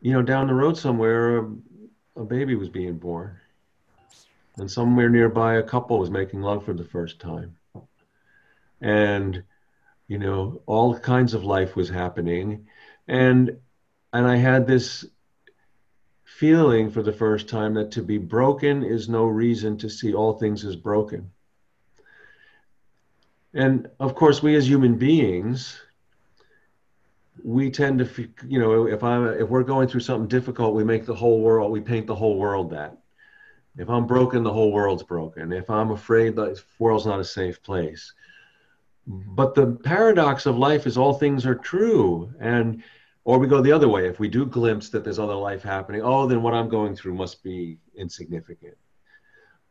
you 0.00 0.12
know, 0.12 0.22
down 0.22 0.48
the 0.48 0.54
road 0.54 0.76
somewhere, 0.76 1.38
a, 1.38 1.50
a 2.16 2.24
baby 2.24 2.56
was 2.56 2.68
being 2.68 2.98
born. 2.98 3.36
And 4.56 4.70
somewhere 4.70 5.08
nearby, 5.08 5.54
a 5.54 5.62
couple 5.62 5.98
was 5.98 6.10
making 6.10 6.42
love 6.42 6.64
for 6.64 6.74
the 6.74 6.84
first 6.84 7.20
time. 7.20 7.56
And, 8.80 9.44
you 10.08 10.18
know, 10.18 10.62
all 10.66 10.98
kinds 10.98 11.34
of 11.34 11.44
life 11.44 11.76
was 11.76 11.88
happening. 11.88 12.66
And, 13.06 13.58
and 14.12 14.26
I 14.26 14.36
had 14.36 14.66
this 14.66 15.04
feeling 16.24 16.90
for 16.90 17.02
the 17.02 17.12
first 17.12 17.48
time 17.48 17.74
that 17.74 17.92
to 17.92 18.02
be 18.02 18.18
broken 18.18 18.82
is 18.82 19.08
no 19.08 19.24
reason 19.24 19.78
to 19.78 19.88
see 19.88 20.14
all 20.14 20.32
things 20.32 20.64
as 20.64 20.74
broken. 20.74 21.30
And 23.54 23.88
of 23.98 24.14
course, 24.14 24.42
we 24.42 24.54
as 24.54 24.68
human 24.68 24.96
beings, 24.96 25.80
we 27.42 27.70
tend 27.70 27.98
to, 27.98 28.28
you 28.46 28.58
know, 28.58 28.86
if 28.86 29.02
I'm, 29.02 29.26
if 29.26 29.48
we're 29.48 29.62
going 29.62 29.88
through 29.88 30.00
something 30.00 30.28
difficult, 30.28 30.74
we 30.74 30.84
make 30.84 31.04
the 31.04 31.14
whole 31.14 31.40
world, 31.40 31.72
we 31.72 31.80
paint 31.80 32.06
the 32.06 32.14
whole 32.14 32.38
world 32.38 32.70
that. 32.70 32.98
If 33.76 33.88
I'm 33.88 34.06
broken, 34.06 34.42
the 34.42 34.52
whole 34.52 34.72
world's 34.72 35.02
broken. 35.02 35.52
If 35.52 35.70
I'm 35.70 35.90
afraid, 35.90 36.36
the 36.36 36.60
world's 36.78 37.06
not 37.06 37.20
a 37.20 37.24
safe 37.24 37.62
place. 37.62 38.12
But 39.06 39.54
the 39.54 39.78
paradox 39.84 40.46
of 40.46 40.58
life 40.58 40.86
is 40.86 40.98
all 40.98 41.14
things 41.14 41.46
are 41.46 41.54
true. 41.54 42.32
And, 42.40 42.82
or 43.24 43.38
we 43.38 43.46
go 43.46 43.60
the 43.60 43.72
other 43.72 43.88
way. 43.88 44.06
If 44.06 44.20
we 44.20 44.28
do 44.28 44.44
glimpse 44.44 44.90
that 44.90 45.04
there's 45.04 45.18
other 45.18 45.34
life 45.34 45.62
happening, 45.62 46.02
oh, 46.02 46.26
then 46.26 46.42
what 46.42 46.54
I'm 46.54 46.68
going 46.68 46.94
through 46.94 47.14
must 47.14 47.42
be 47.42 47.78
insignificant. 47.94 48.76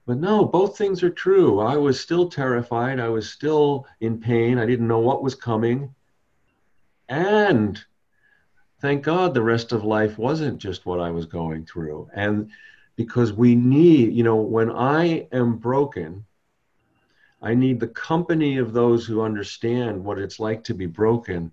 But 0.06 0.18
no, 0.18 0.46
both 0.46 0.78
things 0.78 1.04
are 1.04 1.10
true. 1.10 1.60
I 1.60 1.78
was 1.78 2.00
still 2.00 2.30
terrified. 2.30 3.00
I 3.00 3.10
was 3.10 3.30
still 3.30 3.86
in 4.00 4.20
pain. 4.20 4.58
I 4.58 4.66
didn't 4.66 4.88
know 4.88 5.00
what 5.00 5.22
was 5.22 5.36
coming. 5.36 5.94
And 7.08 7.84
thank 8.82 9.04
God 9.04 9.34
the 9.34 9.42
rest 9.42 9.72
of 9.72 9.84
life 9.84 10.18
wasn't 10.18 10.60
just 10.60 10.86
what 10.86 11.00
I 11.00 11.12
was 11.12 11.26
going 11.26 11.66
through. 11.66 12.10
And 12.14 12.50
because 12.96 13.34
we 13.34 13.56
need, 13.56 14.14
you 14.14 14.24
know, 14.24 14.38
when 14.38 14.72
I 14.72 15.28
am 15.32 15.58
broken, 15.58 16.26
I 17.42 17.54
need 17.54 17.80
the 17.80 17.88
company 17.88 18.58
of 18.58 18.74
those 18.74 19.06
who 19.06 19.22
understand 19.22 20.04
what 20.04 20.20
it's 20.20 20.40
like 20.40 20.64
to 20.66 20.74
be 20.74 20.86
broken, 20.86 21.52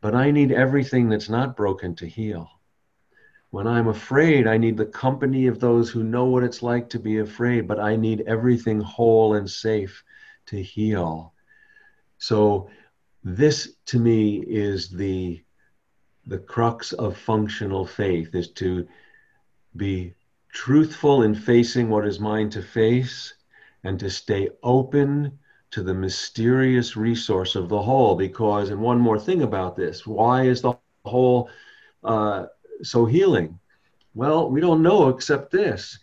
but 0.00 0.14
I 0.14 0.30
need 0.30 0.50
everything 0.50 1.08
that's 1.08 1.28
not 1.28 1.56
broken 1.56 1.94
to 1.96 2.06
heal. 2.06 2.50
When 3.50 3.66
I'm 3.66 3.88
afraid, 3.88 4.46
I 4.46 4.58
need 4.58 4.76
the 4.76 4.86
company 4.86 5.46
of 5.46 5.60
those 5.60 5.90
who 5.90 6.02
know 6.02 6.24
what 6.26 6.42
it's 6.42 6.62
like 6.62 6.88
to 6.90 6.98
be 6.98 7.18
afraid, 7.18 7.66
but 7.68 7.80
I 7.80 7.96
need 7.96 8.22
everything 8.26 8.80
whole 8.80 9.34
and 9.34 9.48
safe 9.48 10.04
to 10.46 10.62
heal. 10.62 11.32
So, 12.18 12.68
this 13.24 13.74
to 13.86 13.98
me 13.98 14.38
is 14.46 14.90
the 14.90 15.42
the 16.26 16.38
crux 16.38 16.92
of 16.92 17.16
functional 17.16 17.86
faith 17.86 18.34
is 18.34 18.50
to 18.52 18.86
be 19.76 20.14
truthful 20.52 21.22
in 21.22 21.34
facing 21.34 21.88
what 21.88 22.06
is 22.06 22.18
mine 22.18 22.50
to 22.50 22.62
face 22.62 23.34
and 23.84 23.98
to 24.00 24.10
stay 24.10 24.48
open 24.62 25.38
to 25.70 25.82
the 25.82 25.94
mysterious 25.94 26.96
resource 26.96 27.54
of 27.54 27.68
the 27.68 27.80
whole 27.80 28.16
because 28.16 28.70
and 28.70 28.80
one 28.80 28.98
more 28.98 29.18
thing 29.18 29.42
about 29.42 29.76
this 29.76 30.06
why 30.06 30.44
is 30.44 30.62
the 30.62 30.74
whole 31.04 31.48
uh, 32.02 32.46
so 32.82 33.04
healing 33.04 33.58
well 34.14 34.50
we 34.50 34.60
don't 34.60 34.82
know 34.82 35.08
except 35.08 35.50
this 35.50 35.98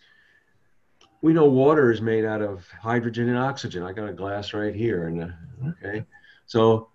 we 1.22 1.32
know 1.32 1.46
water 1.46 1.90
is 1.90 2.02
made 2.02 2.24
out 2.24 2.42
of 2.42 2.68
hydrogen 2.80 3.28
and 3.28 3.38
oxygen 3.38 3.82
i 3.82 3.92
got 3.92 4.08
a 4.08 4.12
glass 4.12 4.52
right 4.52 4.74
here 4.74 5.08
and 5.08 5.22
uh, 5.22 5.68
okay 5.68 6.04
so 6.46 6.88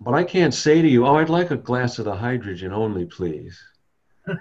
but 0.00 0.14
I 0.14 0.24
can't 0.24 0.54
say 0.54 0.80
to 0.80 0.88
you, 0.88 1.06
oh, 1.06 1.16
I'd 1.16 1.28
like 1.28 1.50
a 1.50 1.56
glass 1.56 1.98
of 1.98 2.04
the 2.04 2.14
hydrogen 2.14 2.72
only, 2.72 3.04
please. 3.04 3.60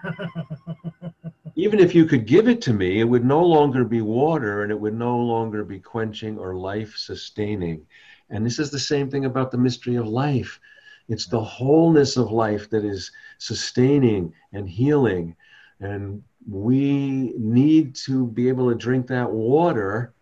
Even 1.56 1.80
if 1.80 1.96
you 1.96 2.06
could 2.06 2.28
give 2.28 2.48
it 2.48 2.62
to 2.62 2.74
me, 2.74 3.00
it 3.00 3.04
would 3.04 3.26
no 3.26 3.44
longer 3.44 3.84
be 3.84 4.02
water 4.02 4.62
and 4.64 4.72
it 4.72 4.80
would 4.80 4.94
no 4.94 5.18
longer 5.18 5.64
be 5.64 5.80
quenching 5.80 6.38
or 6.38 6.56
life 6.56 6.96
sustaining. 6.96 7.86
And 8.30 8.46
this 8.46 8.60
is 8.60 8.70
the 8.70 8.80
same 8.80 9.10
thing 9.10 9.26
about 9.26 9.50
the 9.50 9.58
mystery 9.58 9.96
of 9.96 10.08
life. 10.08 10.60
It's 11.08 11.28
the 11.28 11.44
wholeness 11.44 12.18
of 12.18 12.32
life 12.32 12.70
that 12.70 12.84
is 12.84 13.12
sustaining 13.38 14.34
and 14.54 14.68
healing. 14.68 15.36
And 15.80 16.24
we 16.50 17.34
need 17.38 17.96
to 17.96 18.28
be 18.28 18.50
able 18.50 18.70
to 18.70 18.76
drink 18.76 19.08
that 19.08 19.32
water 19.32 20.14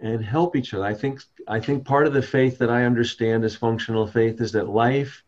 and 0.00 0.24
help 0.24 0.56
each 0.56 0.74
other. 0.74 0.84
I 0.84 0.94
think 0.94 1.22
I 1.48 1.60
think 1.60 1.84
part 1.84 2.06
of 2.06 2.12
the 2.12 2.22
faith 2.22 2.58
that 2.58 2.70
I 2.70 2.84
understand 2.84 3.44
as 3.44 3.56
functional 3.56 4.06
faith 4.06 4.40
is 4.40 4.52
that 4.52 4.68
life 4.68 5.22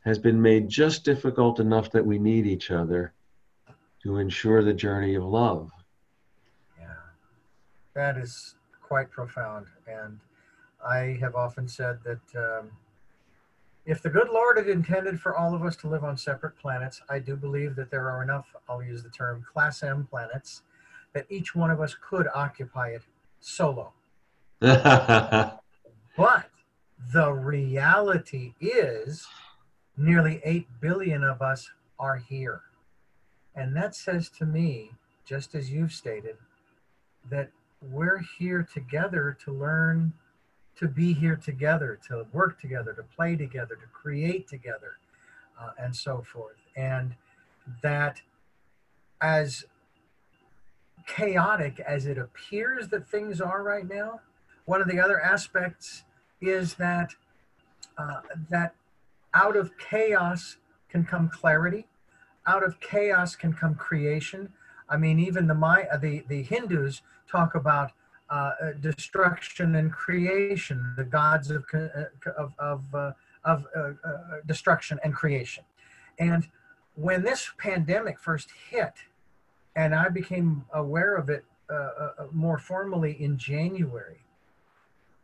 has 0.00 0.18
been 0.18 0.40
made 0.40 0.68
just 0.68 1.04
difficult 1.04 1.60
enough 1.60 1.90
that 1.92 2.04
we 2.04 2.18
need 2.18 2.46
each 2.46 2.70
other 2.70 3.12
to 4.02 4.18
ensure 4.18 4.62
the 4.62 4.74
journey 4.74 5.14
of 5.14 5.24
love. 5.24 5.70
Yeah, 6.78 6.86
that 7.94 8.16
is 8.18 8.54
quite 8.82 9.10
profound, 9.10 9.66
and 9.86 10.18
I 10.86 11.16
have 11.20 11.34
often 11.34 11.68
said 11.68 11.98
that. 12.04 12.20
Um, 12.36 12.70
if 13.86 14.02
the 14.02 14.08
good 14.08 14.28
Lord 14.30 14.56
had 14.56 14.68
intended 14.68 15.20
for 15.20 15.36
all 15.36 15.54
of 15.54 15.62
us 15.62 15.76
to 15.76 15.88
live 15.88 16.04
on 16.04 16.16
separate 16.16 16.56
planets, 16.58 17.02
I 17.08 17.18
do 17.18 17.36
believe 17.36 17.76
that 17.76 17.90
there 17.90 18.08
are 18.08 18.22
enough, 18.22 18.54
I'll 18.68 18.82
use 18.82 19.02
the 19.02 19.10
term 19.10 19.44
class 19.52 19.82
M 19.82 20.06
planets, 20.08 20.62
that 21.12 21.26
each 21.28 21.54
one 21.54 21.70
of 21.70 21.80
us 21.80 21.94
could 21.94 22.26
occupy 22.34 22.90
it 22.90 23.02
solo. 23.40 23.92
but 24.60 25.60
the 27.12 27.32
reality 27.32 28.54
is 28.60 29.26
nearly 29.96 30.40
8 30.44 30.66
billion 30.80 31.22
of 31.22 31.42
us 31.42 31.70
are 31.98 32.16
here. 32.16 32.62
And 33.54 33.76
that 33.76 33.94
says 33.94 34.30
to 34.38 34.46
me, 34.46 34.92
just 35.26 35.54
as 35.54 35.70
you've 35.70 35.92
stated, 35.92 36.36
that 37.30 37.50
we're 37.80 38.22
here 38.38 38.66
together 38.72 39.36
to 39.44 39.52
learn 39.52 40.12
to 40.76 40.88
be 40.88 41.12
here 41.12 41.36
together, 41.36 41.98
to 42.08 42.26
work 42.32 42.60
together, 42.60 42.92
to 42.92 43.02
play 43.02 43.36
together, 43.36 43.76
to 43.76 43.86
create 43.92 44.48
together, 44.48 44.98
uh, 45.60 45.70
and 45.78 45.94
so 45.94 46.22
forth. 46.22 46.56
And 46.76 47.14
that 47.82 48.20
as 49.20 49.64
chaotic 51.06 51.80
as 51.80 52.06
it 52.06 52.18
appears 52.18 52.88
that 52.88 53.08
things 53.08 53.40
are 53.40 53.62
right 53.62 53.88
now, 53.88 54.20
one 54.64 54.80
of 54.80 54.88
the 54.88 54.98
other 54.98 55.20
aspects 55.20 56.04
is 56.40 56.74
that 56.74 57.14
uh, 57.98 58.20
that 58.50 58.74
out 59.32 59.56
of 59.56 59.76
chaos 59.78 60.56
can 60.88 61.04
come 61.04 61.28
clarity, 61.28 61.86
out 62.46 62.64
of 62.64 62.80
chaos 62.80 63.36
can 63.36 63.52
come 63.52 63.74
creation. 63.74 64.52
I 64.88 64.96
mean, 64.96 65.18
even 65.20 65.46
the 65.46 65.54
my 65.54 65.86
the 66.00 66.24
the 66.28 66.42
Hindus 66.42 67.02
talk 67.30 67.54
about 67.54 67.92
uh, 68.30 68.52
uh 68.62 68.72
destruction 68.80 69.74
and 69.74 69.92
creation, 69.92 70.94
the 70.96 71.04
gods 71.04 71.50
of 71.50 71.64
uh, 71.74 72.04
of 72.38 72.52
of, 72.58 72.94
uh, 72.94 73.12
of 73.44 73.66
destruction 74.46 74.98
and 75.04 75.14
creation, 75.14 75.64
and 76.18 76.48
when 76.94 77.22
this 77.22 77.50
pandemic 77.58 78.18
first 78.18 78.48
hit 78.70 78.94
and 79.76 79.94
I 79.94 80.08
became 80.08 80.64
aware 80.72 81.16
of 81.16 81.28
it 81.28 81.44
uh, 81.70 81.74
uh, 81.74 82.10
uh, 82.18 82.26
more 82.32 82.58
formally 82.58 83.20
in 83.20 83.38
January. 83.38 84.20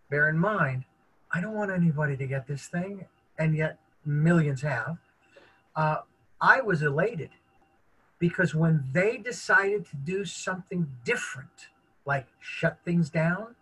Bear 0.08 0.28
in 0.28 0.38
mind, 0.38 0.84
I 1.32 1.40
don't 1.40 1.54
want 1.54 1.70
anybody 1.70 2.16
to 2.16 2.26
get 2.26 2.46
this 2.46 2.66
thing, 2.66 3.06
and 3.38 3.56
yet 3.56 3.78
millions 4.04 4.62
have. 4.62 4.98
Uh, 5.76 5.98
I 6.40 6.60
was 6.62 6.82
elated 6.82 7.30
because 8.18 8.54
when 8.54 8.84
they 8.92 9.18
decided 9.18 9.86
to 9.86 9.96
do 9.96 10.24
something 10.24 10.88
different, 11.04 11.68
like 12.12 12.26
shut 12.40 12.78
things 12.84 13.08
down, 13.10 13.54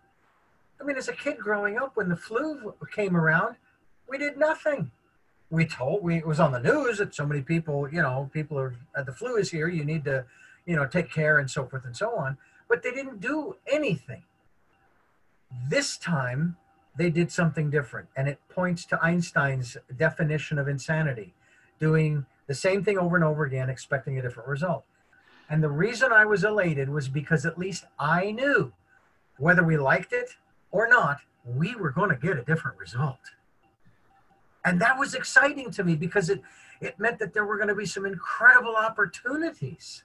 I 0.79 0.83
mean, 0.83 0.97
as 0.97 1.07
a 1.07 1.13
kid 1.13 1.37
growing 1.37 1.77
up, 1.77 1.91
when 1.95 2.09
the 2.09 2.15
flu 2.15 2.73
came 2.91 3.15
around, 3.15 3.55
we 4.09 4.17
did 4.17 4.37
nothing. 4.37 4.91
We 5.49 5.65
told 5.65 6.03
we 6.03 6.17
it 6.17 6.27
was 6.27 6.39
on 6.39 6.51
the 6.51 6.59
news 6.59 6.99
that 6.99 7.13
so 7.13 7.25
many 7.25 7.41
people, 7.41 7.77
you 7.95 8.01
know, 8.01 8.29
people 8.33 8.57
are 8.57 8.75
uh, 8.95 9.03
the 9.03 9.11
flu 9.11 9.35
is 9.35 9.51
here. 9.51 9.67
You 9.67 9.83
need 9.83 10.03
to 10.05 10.25
you 10.69 10.75
know, 10.75 10.85
take 10.85 11.11
care 11.11 11.39
and 11.39 11.49
so 11.49 11.65
forth 11.65 11.83
and 11.83 11.97
so 11.97 12.15
on. 12.15 12.37
But 12.67 12.83
they 12.83 12.91
didn't 12.91 13.19
do 13.19 13.55
anything. 13.65 14.21
This 15.67 15.97
time, 15.97 16.57
they 16.95 17.09
did 17.09 17.31
something 17.31 17.71
different. 17.71 18.07
And 18.15 18.27
it 18.27 18.39
points 18.49 18.85
to 18.85 19.03
Einstein's 19.03 19.77
definition 19.97 20.59
of 20.59 20.67
insanity 20.67 21.33
doing 21.79 22.27
the 22.45 22.53
same 22.53 22.83
thing 22.83 22.99
over 22.99 23.15
and 23.15 23.25
over 23.25 23.45
again, 23.45 23.67
expecting 23.67 24.19
a 24.19 24.21
different 24.21 24.47
result. 24.47 24.83
And 25.49 25.63
the 25.63 25.69
reason 25.69 26.11
I 26.11 26.25
was 26.25 26.43
elated 26.43 26.89
was 26.89 27.07
because 27.07 27.45
at 27.45 27.57
least 27.57 27.85
I 27.97 28.31
knew 28.31 28.71
whether 29.37 29.63
we 29.63 29.77
liked 29.77 30.13
it 30.13 30.35
or 30.71 30.87
not, 30.87 31.19
we 31.45 31.75
were 31.75 31.91
going 31.91 32.09
to 32.09 32.15
get 32.15 32.37
a 32.37 32.43
different 32.43 32.77
result. 32.77 33.19
And 34.63 34.79
that 34.81 34.99
was 34.99 35.15
exciting 35.15 35.71
to 35.71 35.83
me 35.83 35.95
because 35.95 36.29
it, 36.29 36.41
it 36.81 36.99
meant 36.99 37.17
that 37.19 37.33
there 37.33 37.45
were 37.45 37.55
going 37.55 37.69
to 37.69 37.75
be 37.75 37.85
some 37.85 38.05
incredible 38.05 38.75
opportunities 38.75 40.03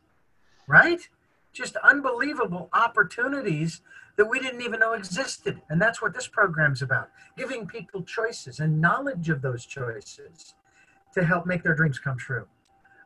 right? 0.66 1.08
Just 1.52 1.76
unbelievable 1.76 2.68
opportunities 2.72 3.80
that 4.16 4.28
we 4.28 4.40
didn't 4.40 4.62
even 4.62 4.80
know 4.80 4.92
existed. 4.92 5.60
And 5.68 5.80
that's 5.80 6.00
what 6.00 6.14
this 6.14 6.26
program's 6.26 6.82
about 6.82 7.10
giving 7.36 7.66
people 7.66 8.02
choices 8.02 8.60
and 8.60 8.80
knowledge 8.80 9.28
of 9.28 9.42
those 9.42 9.66
choices 9.66 10.54
to 11.14 11.24
help 11.24 11.46
make 11.46 11.62
their 11.62 11.74
dreams 11.74 11.98
come 11.98 12.16
true. 12.16 12.46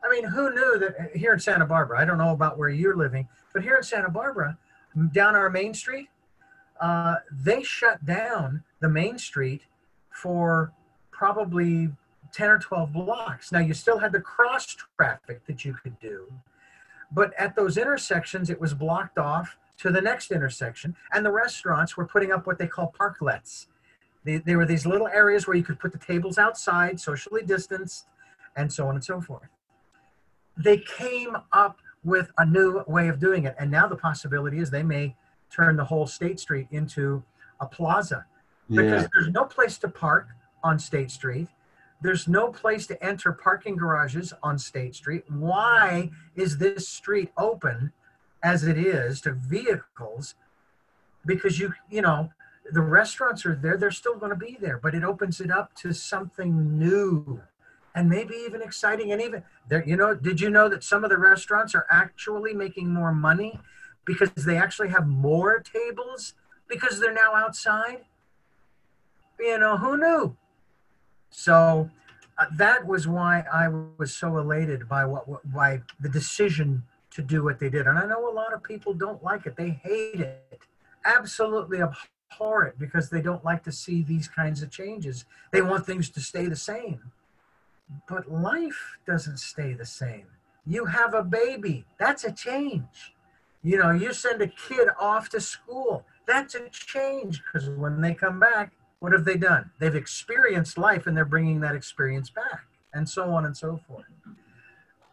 I 0.03 0.09
mean, 0.11 0.25
who 0.25 0.55
knew 0.55 0.79
that 0.79 0.95
uh, 0.99 1.05
here 1.15 1.33
in 1.33 1.41
Santa 1.41 1.67
Barbara, 1.67 2.01
I 2.01 2.05
don't 2.05 2.19
know 2.19 2.33
about 2.33 2.59
where 2.59 2.69
you're 2.69 2.97
living, 2.97 3.29
but 3.53 3.63
here 3.63 3.77
in 3.77 3.83
Santa 3.83 4.11
Barbara, 4.11 4.57
down 5.13 5.35
our 5.35 5.51
main 5.51 5.75
street, 5.75 6.09
uh, 6.81 7.17
they 7.31 7.63
shut 7.63 8.05
down 8.05 8.63
the 8.81 8.89
main 8.89 9.19
street 9.19 9.63
for 10.11 10.73
probably 11.11 11.91
10 12.33 12.51
or 12.51 12.59
12 12.59 12.93
blocks. 12.93 13.53
Now, 13.53 13.59
you 13.61 13.75
still 13.75 13.99
had 13.99 14.13
the 14.13 14.21
cross 14.21 14.77
traffic 14.97 15.45
that 15.47 15.65
you 15.65 15.75
could 15.75 15.99
do, 15.99 16.33
but 17.11 17.33
at 17.39 17.57
those 17.57 17.77
intersections, 17.77 18.51
it 18.51 18.61
was 18.61 18.75
blocked 18.75 19.19
off 19.19 19.57
to 19.79 19.91
the 19.91 20.01
next 20.01 20.31
intersection. 20.31 20.95
And 21.13 21.25
the 21.25 21.33
restaurants 21.33 21.97
were 21.97 22.07
putting 22.07 22.33
up 22.33 22.47
what 22.47 22.59
they 22.59 22.67
call 22.67 22.95
parklets. 22.99 23.67
They, 24.25 24.39
they 24.39 24.57
were 24.57 24.67
these 24.67 24.87
little 24.87 25.09
areas 25.09 25.47
where 25.47 25.57
you 25.57 25.63
could 25.63 25.79
put 25.79 25.93
the 25.93 25.99
tables 25.99 26.39
outside, 26.39 27.01
socially 27.01 27.43
distanced, 27.43 28.07
and 28.57 28.73
so 28.73 28.87
on 28.87 28.97
and 28.97 29.05
so 29.05 29.21
forth. 29.21 29.49
They 30.59 30.79
came 30.79 31.37
up 31.53 31.79
with 32.05 32.31
a 32.39 32.45
new 32.45 32.83
way 32.87 33.09
of 33.09 33.19
doing 33.19 33.45
it. 33.45 33.55
And 33.59 33.71
now 33.71 33.87
the 33.87 33.97
possibility 33.97 34.59
is 34.59 34.71
they 34.71 34.83
may 34.83 35.17
turn 35.51 35.77
the 35.77 35.85
whole 35.85 36.07
State 36.07 36.41
Street 36.41 36.69
into 36.71 37.23
a 37.61 37.67
plaza 37.67 38.27
because 38.69 39.09
there's 39.15 39.33
no 39.33 39.45
place 39.45 39.79
to 39.79 39.89
park 39.89 40.29
on 40.63 40.79
State 40.79 41.11
Street. 41.11 41.49
There's 42.01 42.29
no 42.29 42.49
place 42.49 42.87
to 42.89 43.05
enter 43.05 43.33
parking 43.33 43.77
garages 43.77 44.33
on 44.43 44.59
State 44.59 44.95
Street. 44.95 45.25
Why 45.29 46.11
is 46.37 46.59
this 46.59 46.89
street 46.89 47.33
open 47.37 47.93
as 48.43 48.65
it 48.65 48.79
is 48.79 49.21
to 49.23 49.33
vehicles? 49.33 50.35
Because 51.27 51.59
you, 51.59 51.73
you 51.91 52.03
know, 52.03 52.31
the 52.71 52.81
restaurants 52.81 53.45
are 53.47 53.55
there, 53.55 53.77
they're 53.77 53.91
still 53.91 54.17
going 54.17 54.31
to 54.31 54.37
be 54.37 54.57
there, 54.61 54.79
but 54.79 54.95
it 54.95 55.03
opens 55.03 55.41
it 55.41 55.51
up 55.51 55.75
to 55.77 55.93
something 55.93 56.79
new. 56.79 57.41
And 57.99 58.09
maybe 58.09 58.35
even 58.47 58.63
exciting 58.63 59.11
and 59.13 59.21
even 59.21 59.43
there 59.69 59.85
you 59.87 59.97
know 59.97 60.15
did 60.15 60.41
you 60.41 60.51
know 60.51 60.69
that 60.69 60.85
some 60.85 61.03
of 61.05 61.11
the 61.11 61.19
restaurants 61.19 61.75
are 61.75 61.87
actually 61.91 62.55
making 62.55 62.93
more 62.93 63.13
money 63.13 63.59
because 64.09 64.31
they 64.47 64.57
actually 64.57 64.89
have 64.89 65.07
more 65.07 65.61
tables 65.61 66.33
because 66.67 66.99
they're 66.99 67.13
now 67.13 67.35
outside? 67.35 68.05
You 69.39 69.59
know 69.59 69.77
who 69.77 69.99
knew? 69.99 70.37
So 71.31 71.91
uh, 72.39 72.47
that 72.57 72.87
was 72.87 73.07
why 73.07 73.45
i 73.53 73.69
was 73.99 74.15
so 74.15 74.39
elated 74.39 74.89
by 74.89 75.05
what, 75.05 75.29
what 75.29 75.53
by 75.53 75.83
the 76.01 76.09
decision 76.09 76.83
to 77.11 77.23
do 77.23 77.45
what 77.45 77.59
they 77.61 77.69
did. 77.69 77.87
And 77.87 77.99
i 77.99 78.07
know 78.07 78.31
a 78.31 78.33
lot 78.33 78.55
of 78.55 78.63
people 78.63 78.95
don't 78.95 79.23
like 79.23 79.45
it. 79.47 79.57
They 79.57 79.71
hate 79.71 80.21
it. 80.21 80.63
Absolutely 81.05 81.81
abhor 81.83 82.65
it 82.65 82.79
because 82.79 83.11
they 83.11 83.21
don't 83.21 83.45
like 83.45 83.63
to 83.65 83.73
see 83.73 84.03
these 84.03 84.27
kinds 84.27 84.63
of 84.63 84.71
changes. 84.71 85.27
They 85.53 85.63
want 85.63 85.85
things 85.85 86.09
to 86.11 86.21
stay 86.21 86.47
the 86.47 86.57
same 86.57 87.13
but 88.09 88.31
life 88.31 88.99
doesn't 89.07 89.39
stay 89.39 89.73
the 89.73 89.87
same. 89.87 90.27
You 90.67 90.85
have 90.87 91.15
a 91.15 91.23
baby, 91.23 91.85
that's 91.99 92.25
a 92.25 92.33
change. 92.33 93.15
You 93.63 93.79
know, 93.79 93.91
you 93.91 94.13
send 94.13 94.41
a 94.43 94.49
kid 94.49 94.89
off 95.01 95.29
to 95.31 95.41
school, 95.41 96.05
that's 96.27 96.55
a 96.55 96.69
change 96.71 97.43
because 97.43 97.69
when 97.71 98.01
they 98.01 98.15
come 98.15 98.39
back, 98.39 98.73
what 99.01 99.13
have 99.13 99.25
they 99.25 99.37
done? 99.37 99.71
They've 99.79 99.95
experienced 99.95 100.77
life 100.77 101.07
and 101.07 101.17
they're 101.17 101.25
bringing 101.25 101.61
that 101.61 101.75
experience 101.75 102.31
back, 102.31 102.67
and 102.93 103.09
so 103.09 103.31
on 103.31 103.47
and 103.47 103.57
so 103.57 103.81
forth. 103.87 104.07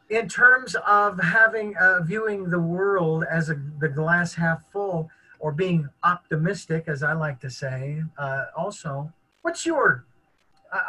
In 0.09 0.27
terms 0.27 0.75
of 0.85 1.19
having 1.19 1.75
uh, 1.77 2.01
viewing 2.03 2.49
the 2.49 2.59
world 2.59 3.23
as 3.29 3.49
a, 3.49 3.59
the 3.79 3.89
glass 3.89 4.33
half 4.33 4.63
full 4.71 5.09
or 5.39 5.51
being 5.51 5.87
optimistic, 6.03 6.85
as 6.87 7.03
I 7.03 7.13
like 7.13 7.39
to 7.41 7.49
say, 7.49 8.03
uh, 8.17 8.45
also, 8.55 9.11
what's 9.41 9.65
your 9.65 10.05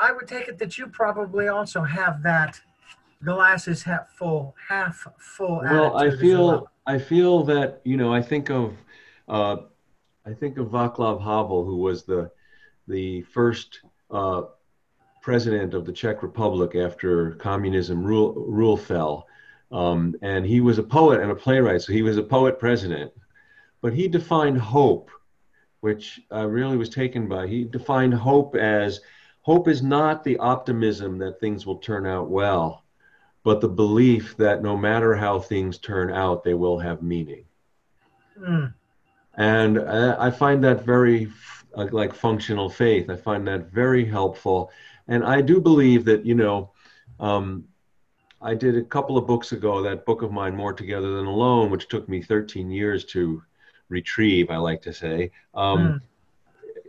I 0.01 0.13
would 0.13 0.29
take 0.29 0.49
it 0.49 0.59
that 0.59 0.79
you 0.79 0.87
probably 0.87 1.49
also 1.49 1.83
have 1.83 2.23
that 2.23 2.61
glasses 3.25 3.83
half 3.83 4.11
full, 4.11 4.55
half 4.69 5.07
full. 5.19 5.61
Well, 5.63 5.97
I 5.97 6.11
feel 6.11 6.47
well. 6.47 6.71
I 6.87 6.99
feel 6.99 7.43
that 7.45 7.81
you 7.85 7.97
know 7.97 8.13
I 8.13 8.23
think 8.23 8.51
of 8.51 8.75
uh, 9.29 9.57
I 10.25 10.33
think 10.33 10.59
of 10.59 10.69
Václav 10.69 11.23
Havel, 11.23 11.65
who 11.65 11.77
was 11.77 12.05
the 12.05 12.31
the 12.89 13.23
first 13.23 13.81
uh, 14.11 14.43
president 15.23 15.75
of 15.75 15.85
the 15.85 15.93
Czech 15.93 16.23
Republic 16.23 16.75
after 16.77 17.33
communism 17.33 18.05
rule 18.05 18.35
rule 18.35 18.77
fell, 18.77 19.27
um, 19.73 20.15
and 20.23 20.47
he 20.47 20.61
was 20.61 20.79
a 20.79 20.83
poet 20.83 21.21
and 21.21 21.31
a 21.31 21.35
playwright, 21.35 21.83
so 21.83 21.93
he 21.93 22.03
was 22.03 22.17
a 22.17 22.23
poet 22.23 22.59
president, 22.59 23.13
but 23.81 23.93
he 23.93 24.07
defined 24.09 24.59
hope, 24.59 25.11
which 25.81 26.21
I 26.31 26.43
really 26.43 26.77
was 26.77 26.89
taken 26.89 27.29
by. 27.29 27.47
He 27.47 27.65
defined 27.65 28.15
hope 28.15 28.55
as 28.55 29.01
hope 29.47 29.69
is 29.69 29.81
not 29.81 30.25
the 30.25 30.37
optimism 30.39 31.19
that 31.19 31.39
things 31.39 31.65
will 31.65 31.79
turn 31.79 32.05
out 32.05 32.29
well, 32.29 32.85
but 33.45 33.61
the 33.61 33.69
belief 33.69 34.37
that 34.37 34.61
no 34.61 34.77
matter 34.77 35.15
how 35.15 35.39
things 35.39 35.79
turn 35.79 36.11
out, 36.13 36.43
they 36.43 36.55
will 36.55 36.81
have 36.81 37.01
meaning. 37.01 37.45
Mm, 38.37 38.75
And 39.35 39.79
uh, 39.79 40.17
I 40.19 40.33
find 40.33 40.65
that 40.65 40.85
very 40.85 41.31
uh, 41.77 41.87
like 41.93 42.13
functional 42.13 42.69
faith. 42.69 43.09
I 43.09 43.15
find 43.15 43.47
that 43.47 43.71
very 43.71 44.05
helpful. 44.05 44.73
And 45.07 45.23
I 45.23 45.43
do 45.43 45.61
believe 45.61 46.05
that, 46.07 46.27
you 46.27 46.35
know, 46.35 46.73
um, 47.21 47.69
I 48.43 48.53
did 48.55 48.77
a 48.77 48.83
couple 48.83 49.17
of 49.17 49.29
books 49.29 49.53
ago, 49.53 49.81
that 49.81 50.05
book 50.05 50.23
of 50.23 50.33
mine, 50.33 50.57
More 50.57 50.73
Together 50.73 51.15
Than 51.15 51.27
Alone, 51.27 51.71
which 51.71 51.87
took 51.87 52.09
me 52.09 52.21
13 52.21 52.69
years 52.69 53.05
to 53.15 53.41
retrieve, 53.91 54.51
I 54.51 54.57
like 54.57 54.83
to 54.83 54.93
say. 54.93 55.31
Um, 55.55 55.79
mm, 55.79 56.01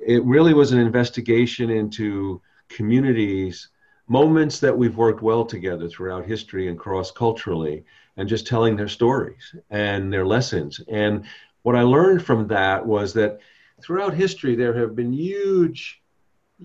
it 0.07 0.23
really 0.23 0.53
was 0.53 0.71
an 0.71 0.79
investigation 0.79 1.69
into 1.69 2.41
communities, 2.69 3.67
moments 4.07 4.61
that 4.61 4.75
we've 4.75 4.95
worked 4.95 5.21
well 5.21 5.45
together 5.45 5.89
throughout 5.89 6.25
history 6.25 6.69
and 6.69 6.79
cross 6.79 7.11
culturally, 7.11 7.83
and 8.15 8.29
just 8.29 8.47
telling 8.47 8.77
their 8.77 8.87
stories 8.87 9.53
and 9.69 10.11
their 10.11 10.25
lessons. 10.25 10.79
And 10.87 11.25
what 11.63 11.75
I 11.75 11.81
learned 11.81 12.23
from 12.23 12.47
that 12.47 12.85
was 12.85 13.13
that 13.15 13.41
throughout 13.83 14.13
history, 14.13 14.55
there 14.55 14.73
have 14.79 14.95
been 14.95 15.11
huge, 15.11 16.01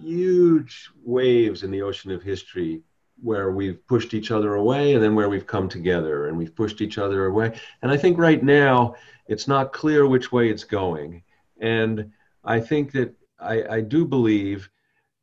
huge 0.00 0.88
waves 1.04 1.64
in 1.64 1.72
the 1.72 1.82
ocean 1.82 2.12
of 2.12 2.22
history 2.22 2.80
where 3.20 3.50
we've 3.50 3.84
pushed 3.88 4.14
each 4.14 4.30
other 4.30 4.54
away 4.54 4.94
and 4.94 5.02
then 5.02 5.16
where 5.16 5.28
we've 5.28 5.48
come 5.48 5.68
together 5.68 6.28
and 6.28 6.38
we've 6.38 6.54
pushed 6.54 6.80
each 6.80 6.96
other 6.96 7.26
away. 7.26 7.58
And 7.82 7.90
I 7.90 7.96
think 7.96 8.18
right 8.18 8.42
now, 8.42 8.94
it's 9.26 9.48
not 9.48 9.72
clear 9.72 10.06
which 10.06 10.30
way 10.30 10.48
it's 10.48 10.64
going. 10.64 11.24
And 11.60 12.12
I 12.44 12.60
think 12.60 12.92
that 12.92 13.16
I, 13.42 13.76
I 13.76 13.80
do 13.80 14.04
believe, 14.04 14.70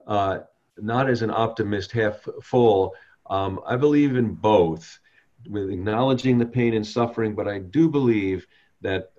uh, 0.07 0.39
not 0.77 1.09
as 1.09 1.21
an 1.21 1.31
optimist 1.31 1.91
half 1.91 2.27
full, 2.41 2.93
um, 3.29 3.59
I 3.65 3.75
believe 3.75 4.15
in 4.15 4.33
both, 4.33 4.99
with 5.47 5.69
acknowledging 5.69 6.37
the 6.37 6.45
pain 6.45 6.73
and 6.73 6.85
suffering, 6.85 7.35
but 7.35 7.47
I 7.47 7.59
do 7.59 7.89
believe 7.89 8.45
that, 8.81 9.11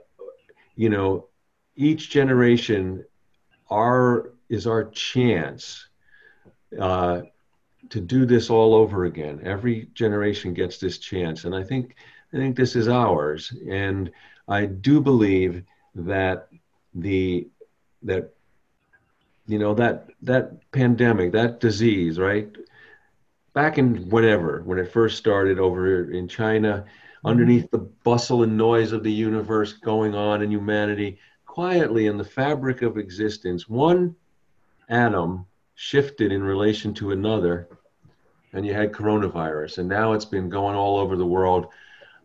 you 0.76 0.90
know, 0.90 1.28
each 1.76 2.10
generation 2.10 3.04
our, 3.70 4.32
is 4.48 4.66
our 4.66 4.84
chance 4.90 5.88
uh, 6.78 7.22
to 7.88 8.00
do 8.00 8.26
this 8.26 8.50
all 8.50 8.74
over 8.74 9.04
again. 9.04 9.40
Every 9.44 9.88
generation 9.94 10.52
gets 10.54 10.78
this 10.78 10.98
chance. 10.98 11.44
And 11.44 11.54
I 11.54 11.62
think, 11.62 11.96
I 12.32 12.36
think 12.36 12.56
this 12.56 12.76
is 12.76 12.88
ours. 12.88 13.52
And 13.68 14.10
I 14.48 14.66
do 14.66 15.00
believe 15.00 15.62
that 15.94 16.48
the, 16.94 17.48
that 18.02 18.34
you 19.50 19.58
know 19.58 19.74
that 19.74 20.08
that 20.22 20.70
pandemic 20.70 21.32
that 21.32 21.60
disease 21.60 22.18
right? 22.18 22.48
Back 23.52 23.78
in 23.78 24.08
whenever 24.08 24.62
when 24.64 24.78
it 24.78 24.92
first 24.92 25.18
started 25.18 25.58
over 25.58 26.12
in 26.12 26.28
china 26.28 26.84
mm-hmm. 26.86 27.26
underneath 27.26 27.70
the 27.70 27.78
bustle 27.78 28.44
and 28.44 28.56
noise 28.56 28.92
of 28.92 29.02
the 29.02 29.12
universe 29.12 29.72
going 29.72 30.14
on 30.14 30.42
in 30.42 30.50
humanity 30.50 31.18
quietly 31.46 32.06
in 32.06 32.16
the 32.16 32.24
fabric 32.24 32.82
of 32.82 32.96
existence 32.96 33.68
one 33.68 34.14
atom 34.88 35.46
shifted 35.74 36.30
in 36.30 36.42
relation 36.42 36.94
to 36.94 37.10
another 37.10 37.68
and 38.52 38.64
you 38.64 38.72
had 38.72 38.92
coronavirus 38.92 39.78
and 39.78 39.88
now 39.88 40.12
it's 40.12 40.24
been 40.24 40.48
going 40.48 40.76
all 40.76 40.96
over 40.96 41.16
the 41.16 41.26
world 41.26 41.66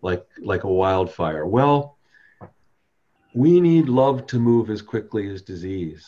like 0.03 0.25
like 0.37 0.63
a 0.63 0.71
wildfire. 0.71 1.45
Well 1.47 1.97
we 3.33 3.59
need 3.59 3.89
love 3.89 4.27
to 4.27 4.39
move 4.39 4.69
as 4.69 4.81
quickly 4.83 5.27
as 5.27 5.41
disease 5.41 6.07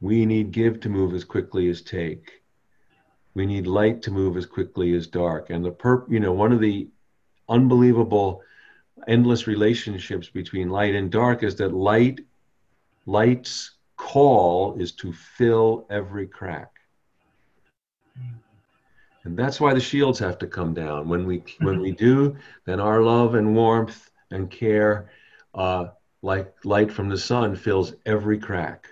we 0.00 0.26
need 0.26 0.52
give 0.52 0.80
to 0.80 0.88
move 0.88 1.14
as 1.14 1.24
quickly 1.24 1.68
as 1.68 1.82
take. 1.82 2.42
We 3.34 3.46
need 3.46 3.66
light 3.66 4.02
to 4.02 4.10
move 4.10 4.36
as 4.36 4.46
quickly 4.46 4.94
as 4.94 5.06
dark. 5.06 5.50
And 5.50 5.64
the 5.64 5.70
perp, 5.70 6.10
you 6.10 6.20
know, 6.20 6.32
one 6.32 6.52
of 6.52 6.60
the 6.60 6.88
unbelievable 7.48 8.42
endless 9.06 9.46
relationships 9.46 10.28
between 10.28 10.70
light 10.70 10.94
and 10.94 11.10
dark 11.10 11.42
is 11.42 11.56
that 11.56 11.74
light 11.74 12.20
light's 13.06 13.72
call 13.96 14.76
is 14.78 14.92
to 14.92 15.12
fill 15.12 15.86
every 15.90 16.26
crack. 16.26 16.72
And 19.24 19.36
that's 19.36 19.60
why 19.60 19.74
the 19.74 19.80
shields 19.80 20.18
have 20.20 20.38
to 20.38 20.46
come 20.46 20.72
down. 20.72 21.08
When 21.08 21.26
we 21.26 21.42
when 21.58 21.80
we 21.80 21.92
do, 21.92 22.36
then 22.64 22.80
our 22.80 23.02
love 23.02 23.34
and 23.34 23.54
warmth 23.56 24.10
and 24.30 24.50
care, 24.50 25.10
uh, 25.54 25.88
like 26.22 26.54
light 26.64 26.92
from 26.92 27.08
the 27.08 27.18
sun, 27.18 27.56
fills 27.56 27.94
every 28.06 28.38
crack. 28.38 28.86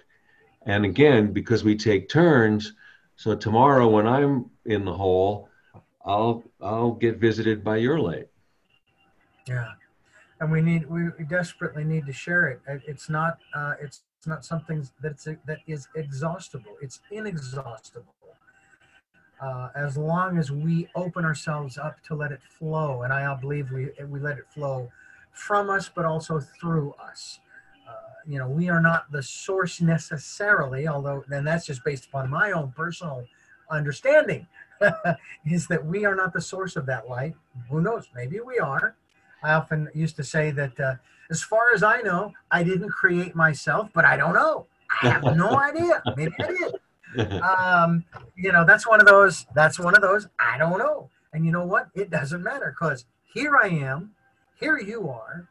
And 0.66 0.84
again, 0.84 1.32
because 1.32 1.62
we 1.64 1.76
take 1.76 2.08
turns, 2.08 2.72
so 3.16 3.34
tomorrow 3.36 3.88
when 3.88 4.06
I'm 4.06 4.50
in 4.64 4.84
the 4.84 4.94
hole, 4.94 5.48
I'll 6.04 6.42
I'll 6.60 6.92
get 6.92 7.18
visited 7.18 7.62
by 7.64 7.76
your 7.76 7.98
light. 7.98 8.28
yeah, 9.46 9.72
and 10.40 10.50
we 10.50 10.60
need 10.60 10.88
we 10.88 11.10
desperately 11.28 11.84
need 11.84 12.06
to 12.06 12.12
share 12.12 12.48
it. 12.48 12.60
It- 12.66 12.82
It's 12.86 13.08
not 13.08 13.38
uh, 13.54 13.74
it's 13.80 14.02
not 14.26 14.44
something 14.44 14.86
that's 15.00 15.24
that 15.24 15.58
is 15.66 15.88
exhaustible. 15.94 16.76
It's 16.80 17.00
inexhaustible. 17.10 18.14
Uh, 19.40 19.68
as 19.74 19.96
long 19.98 20.38
as 20.38 20.50
we 20.50 20.88
open 20.94 21.24
ourselves 21.24 21.76
up 21.76 22.02
to 22.04 22.14
let 22.14 22.32
it 22.32 22.42
flow, 22.42 23.02
and 23.02 23.12
I 23.12 23.34
believe 23.34 23.70
we 23.70 23.90
we 24.08 24.18
let 24.20 24.38
it 24.38 24.46
flow 24.48 24.90
from 25.32 25.68
us, 25.68 25.90
but 25.94 26.04
also 26.04 26.40
through 26.40 26.94
us. 26.94 27.40
You 28.26 28.38
know, 28.38 28.48
we 28.48 28.68
are 28.68 28.80
not 28.80 29.10
the 29.12 29.22
source 29.22 29.80
necessarily, 29.80 30.88
although 30.88 31.24
then 31.28 31.44
that's 31.44 31.66
just 31.66 31.84
based 31.84 32.06
upon 32.06 32.30
my 32.30 32.52
own 32.52 32.72
personal 32.76 33.26
understanding, 33.70 34.46
is 35.46 35.66
that 35.68 35.84
we 35.84 36.04
are 36.04 36.14
not 36.14 36.32
the 36.32 36.40
source 36.40 36.76
of 36.76 36.86
that 36.86 37.08
light. 37.08 37.34
Who 37.70 37.80
knows? 37.80 38.08
Maybe 38.14 38.40
we 38.40 38.58
are. 38.58 38.96
I 39.42 39.52
often 39.52 39.88
used 39.94 40.16
to 40.16 40.24
say 40.24 40.50
that, 40.52 40.78
uh, 40.80 40.94
as 41.30 41.42
far 41.42 41.72
as 41.74 41.82
I 41.82 42.00
know, 42.00 42.32
I 42.50 42.62
didn't 42.62 42.90
create 42.90 43.34
myself, 43.34 43.90
but 43.94 44.04
I 44.04 44.16
don't 44.16 44.34
know. 44.34 44.66
I 45.02 45.08
have 45.08 45.36
no 45.36 45.58
idea. 45.58 46.02
Maybe 46.16 46.34
I 46.40 46.46
did 46.46 46.74
um, 47.42 48.04
you 48.36 48.52
know, 48.52 48.64
that's 48.64 48.86
one 48.86 49.00
of 49.00 49.06
those. 49.06 49.46
That's 49.54 49.78
one 49.78 49.94
of 49.94 50.02
those. 50.02 50.28
I 50.38 50.58
don't 50.58 50.78
know. 50.78 51.10
And 51.32 51.44
you 51.44 51.52
know 51.52 51.64
what? 51.64 51.88
It 51.94 52.10
doesn't 52.10 52.42
matter 52.42 52.74
because 52.78 53.06
here 53.32 53.56
I 53.56 53.68
am, 53.68 54.12
here 54.58 54.78
you 54.78 55.08
are, 55.08 55.48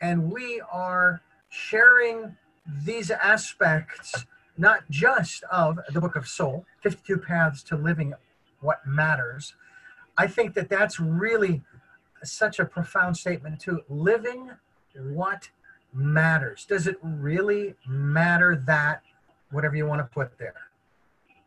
and 0.00 0.30
we 0.30 0.62
are 0.70 1.20
sharing 1.52 2.34
these 2.84 3.10
aspects 3.10 4.24
not 4.56 4.88
just 4.90 5.44
of 5.44 5.78
the 5.92 6.00
Book 6.00 6.16
of 6.16 6.26
Soul, 6.26 6.64
52 6.82 7.18
Paths 7.18 7.62
to 7.64 7.76
Living 7.76 8.14
What 8.60 8.80
Matters, 8.86 9.54
I 10.16 10.26
think 10.26 10.54
that 10.54 10.68
that's 10.68 10.98
really 10.98 11.62
such 12.24 12.58
a 12.58 12.64
profound 12.64 13.16
statement 13.16 13.60
too. 13.60 13.80
Living 13.88 14.50
what 14.94 15.50
matters. 15.92 16.64
Does 16.64 16.86
it 16.86 16.96
really 17.02 17.74
matter 17.86 18.62
that 18.66 19.02
whatever 19.50 19.76
you 19.76 19.86
want 19.86 20.00
to 20.00 20.04
put 20.12 20.38
there? 20.38 20.54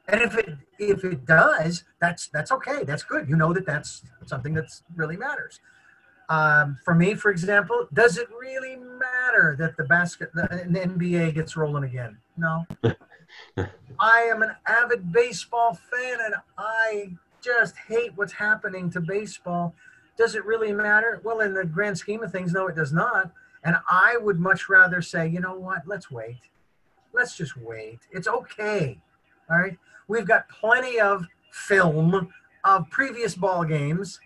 And 0.08 0.22
if 0.22 0.38
it 0.38 0.56
if 0.78 1.04
it 1.04 1.26
does, 1.26 1.84
that's 2.00 2.28
that's 2.28 2.52
okay. 2.52 2.84
That's 2.84 3.04
good. 3.04 3.28
You 3.28 3.36
know 3.36 3.54
that 3.54 3.66
that's 3.66 4.04
something 4.26 4.54
that's 4.54 4.84
really 4.96 5.18
matters. 5.18 5.60
Um, 6.30 6.78
for 6.84 6.96
me, 6.96 7.14
for 7.14 7.30
example, 7.30 7.88
does 7.94 8.18
it 8.18 8.28
really 8.40 8.76
matter 8.76 9.56
that 9.60 9.78
the 9.78 9.84
basket 9.84 10.32
the, 10.34 10.48
the 10.70 10.80
NBA 10.80 11.36
gets 11.36 11.56
rolling 11.56 11.84
again? 11.84 12.18
No. 12.38 12.66
I 14.00 14.22
am 14.22 14.42
an 14.42 14.52
avid 14.66 15.12
baseball 15.12 15.78
fan, 15.92 16.18
and 16.24 16.36
I 16.58 17.12
just 17.42 17.76
hate 17.88 18.12
what's 18.16 18.34
happening 18.34 18.90
to 18.92 19.02
baseball. 19.02 19.74
Does 20.18 20.36
it 20.36 20.46
really 20.46 20.74
matter? 20.74 21.22
Well, 21.24 21.42
in 21.42 21.54
the 21.54 21.66
grand 21.66 21.98
scheme 21.98 22.24
of 22.24 22.32
things, 22.32 22.54
no, 22.54 22.68
it 22.68 22.76
does 22.76 22.94
not. 22.94 23.32
And 23.64 23.78
I 23.90 24.18
would 24.18 24.40
much 24.40 24.70
rather 24.70 25.02
say, 25.02 25.28
you 25.28 25.40
know 25.40 25.56
what? 25.56 25.84
Let's 25.86 26.10
wait. 26.12 26.40
Let's 27.14 27.36
just 27.36 27.58
wait. 27.58 28.00
It's 28.12 28.28
okay. 28.28 29.00
All 29.50 29.58
right. 29.58 29.78
We've 30.08 30.28
got 30.28 30.48
plenty 30.50 31.00
of 31.00 31.26
film 31.52 32.32
of 32.64 32.90
previous 32.90 33.36
ball 33.36 33.64
games. 33.64 34.20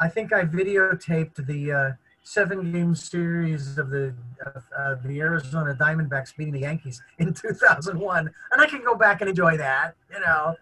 I 0.00 0.08
think 0.08 0.32
I 0.32 0.44
videotaped 0.44 1.46
the 1.46 1.72
uh, 1.72 1.90
seven 2.22 2.72
game 2.72 2.94
series 2.94 3.78
of 3.78 3.90
the 3.90 4.14
uh, 4.44 4.96
the 5.04 5.20
Arizona 5.20 5.74
Diamondbacks 5.74 6.36
beating 6.36 6.52
the 6.52 6.60
Yankees 6.60 7.00
in 7.18 7.32
2001, 7.32 8.30
and 8.52 8.60
I 8.60 8.66
can 8.66 8.82
go 8.84 8.94
back 8.94 9.20
and 9.20 9.30
enjoy 9.30 9.56
that. 9.56 9.94
You 10.12 10.20
know, 10.20 10.56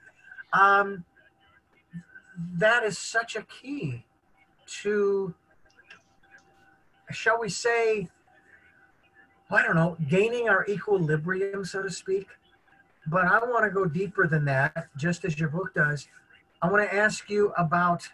um, 0.52 1.04
that 2.54 2.84
is 2.84 2.98
such 2.98 3.36
a 3.36 3.42
key 3.42 4.04
to, 4.82 5.34
shall 7.10 7.40
we 7.40 7.48
say, 7.48 8.08
I 9.50 9.62
don't 9.62 9.76
know, 9.76 9.96
gaining 10.08 10.48
our 10.48 10.66
equilibrium, 10.66 11.64
so 11.64 11.82
to 11.82 11.90
speak. 11.90 12.28
But 13.06 13.24
I 13.24 13.38
want 13.38 13.64
to 13.64 13.70
go 13.70 13.84
deeper 13.84 14.26
than 14.26 14.44
that, 14.44 14.88
just 14.96 15.24
as 15.24 15.38
your 15.38 15.48
book 15.48 15.74
does. 15.74 16.08
I 16.60 16.70
want 16.70 16.88
to 16.88 16.94
ask 16.94 17.28
you 17.28 17.52
about 17.58 18.08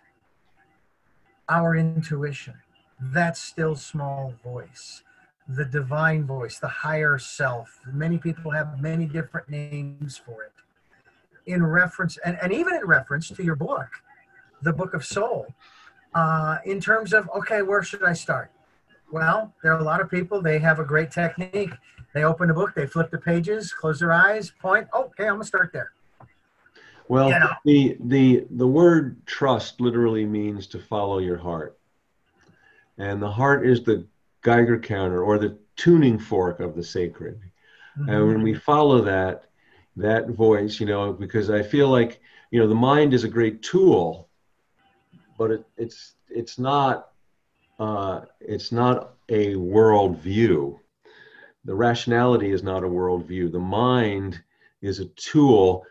our 1.49 1.76
intuition, 1.76 2.55
that 3.01 3.36
still 3.36 3.74
small 3.74 4.34
voice, 4.44 5.03
the 5.49 5.64
divine 5.64 6.24
voice, 6.24 6.59
the 6.59 6.68
higher 6.68 7.18
self. 7.18 7.80
Many 7.92 8.18
people 8.18 8.51
have 8.51 8.80
many 8.80 9.07
different 9.07 9.49
names 9.49 10.16
for 10.16 10.42
it. 10.44 10.53
In 11.46 11.64
reference, 11.64 12.18
and, 12.24 12.38
and 12.42 12.53
even 12.53 12.74
in 12.74 12.84
reference 12.84 13.28
to 13.28 13.42
your 13.42 13.57
book, 13.57 13.88
the 14.62 14.72
Book 14.72 14.92
of 14.92 15.05
Soul, 15.05 15.46
uh, 16.14 16.59
in 16.64 16.80
terms 16.80 17.12
of, 17.12 17.30
okay, 17.36 17.62
where 17.62 17.82
should 17.82 18.03
I 18.03 18.12
start? 18.12 18.51
Well, 19.11 19.55
there 19.62 19.72
are 19.72 19.78
a 19.78 19.84
lot 19.84 20.01
of 20.01 20.11
people, 20.11 20.42
they 20.42 20.59
have 20.59 20.78
a 20.78 20.84
great 20.84 21.11
technique. 21.11 21.70
They 22.14 22.24
open 22.24 22.49
the 22.49 22.55
book, 22.55 22.74
they 22.74 22.86
flip 22.86 23.11
the 23.11 23.18
pages, 23.18 23.72
close 23.72 24.01
their 24.01 24.12
eyes, 24.12 24.51
point, 24.61 24.88
okay, 24.94 25.28
I'm 25.28 25.38
to 25.38 25.46
start 25.46 25.72
there. 25.72 25.92
Well, 27.09 27.30
You 27.30 27.38
know. 27.38 27.50
the 27.64 27.96
the 28.00 28.46
the 28.50 28.66
word 28.66 29.24
trust 29.26 29.80
literally 29.80 30.26
means 30.26 30.66
to 30.68 30.78
follow 30.78 31.18
your 31.18 31.38
heart, 31.38 31.78
and 32.98 33.20
the 33.20 33.30
heart 33.30 33.66
is 33.66 33.82
the 33.82 34.06
Geiger 34.42 34.78
counter 34.78 35.22
or 35.22 35.38
the 35.38 35.59
tuning 35.76 36.18
fork 36.18 36.61
of 36.61 36.74
the 36.74 36.82
sacred. 36.84 37.40
And 38.06 38.28
when 38.28 38.42
we 38.42 38.54
follow 38.54 39.00
that 39.02 39.46
that 39.96 40.28
voice, 40.28 40.78
you 40.78 40.86
know, 40.86 41.12
because 41.12 41.50
I 41.50 41.62
feel 41.62 41.88
like 41.88 42.20
you 42.50 42.61
know 42.61 42.68
the 42.68 42.74
mind 42.74 43.12
is 43.12 43.24
a 43.24 43.28
great 43.28 43.62
tool, 43.62 44.28
but 45.36 45.50
it, 45.50 45.64
it's 45.76 46.14
it's 46.28 46.59
not 46.59 47.09
uh, 47.78 48.20
it's 48.40 48.70
not 48.70 49.14
a 49.28 49.56
world 49.56 50.18
view. 50.18 50.78
The 51.64 51.74
rationality 51.74 52.50
is 52.50 52.62
not 52.62 52.84
a 52.84 52.88
world 52.88 53.24
view. 53.24 53.48
The 53.48 53.59
mind 53.59 54.40
is 54.80 55.00
a 55.00 55.06
tool 55.06 55.84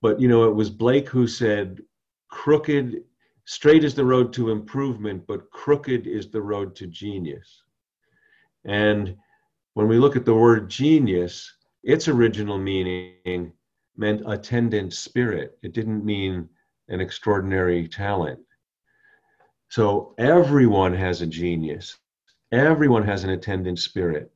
but 0.00 0.20
you 0.20 0.28
know 0.28 0.44
it 0.44 0.54
was 0.54 0.70
blake 0.70 1.08
who 1.08 1.26
said 1.26 1.80
crooked 2.28 3.02
straight 3.44 3.84
is 3.84 3.94
the 3.94 4.04
road 4.04 4.32
to 4.32 4.50
improvement 4.50 5.26
but 5.26 5.50
crooked 5.50 6.06
is 6.06 6.30
the 6.30 6.42
road 6.42 6.76
to 6.76 6.86
genius. 6.86 7.62
And 8.64 9.16
when 9.74 9.88
we 9.88 9.98
look 9.98 10.16
at 10.16 10.24
the 10.24 10.34
word 10.34 10.68
genius 10.68 11.52
its 11.82 12.08
original 12.08 12.58
meaning 12.58 13.52
meant 13.96 14.22
attendant 14.26 14.92
spirit. 14.92 15.58
It 15.62 15.72
didn't 15.72 16.04
mean 16.04 16.48
an 16.88 17.00
extraordinary 17.00 17.86
talent. 17.88 18.40
So 19.68 20.14
everyone 20.18 20.94
has 20.94 21.20
a 21.20 21.26
genius. 21.26 21.96
Everyone 22.52 23.02
has 23.04 23.24
an 23.24 23.30
attendant 23.30 23.78
spirit 23.78 24.32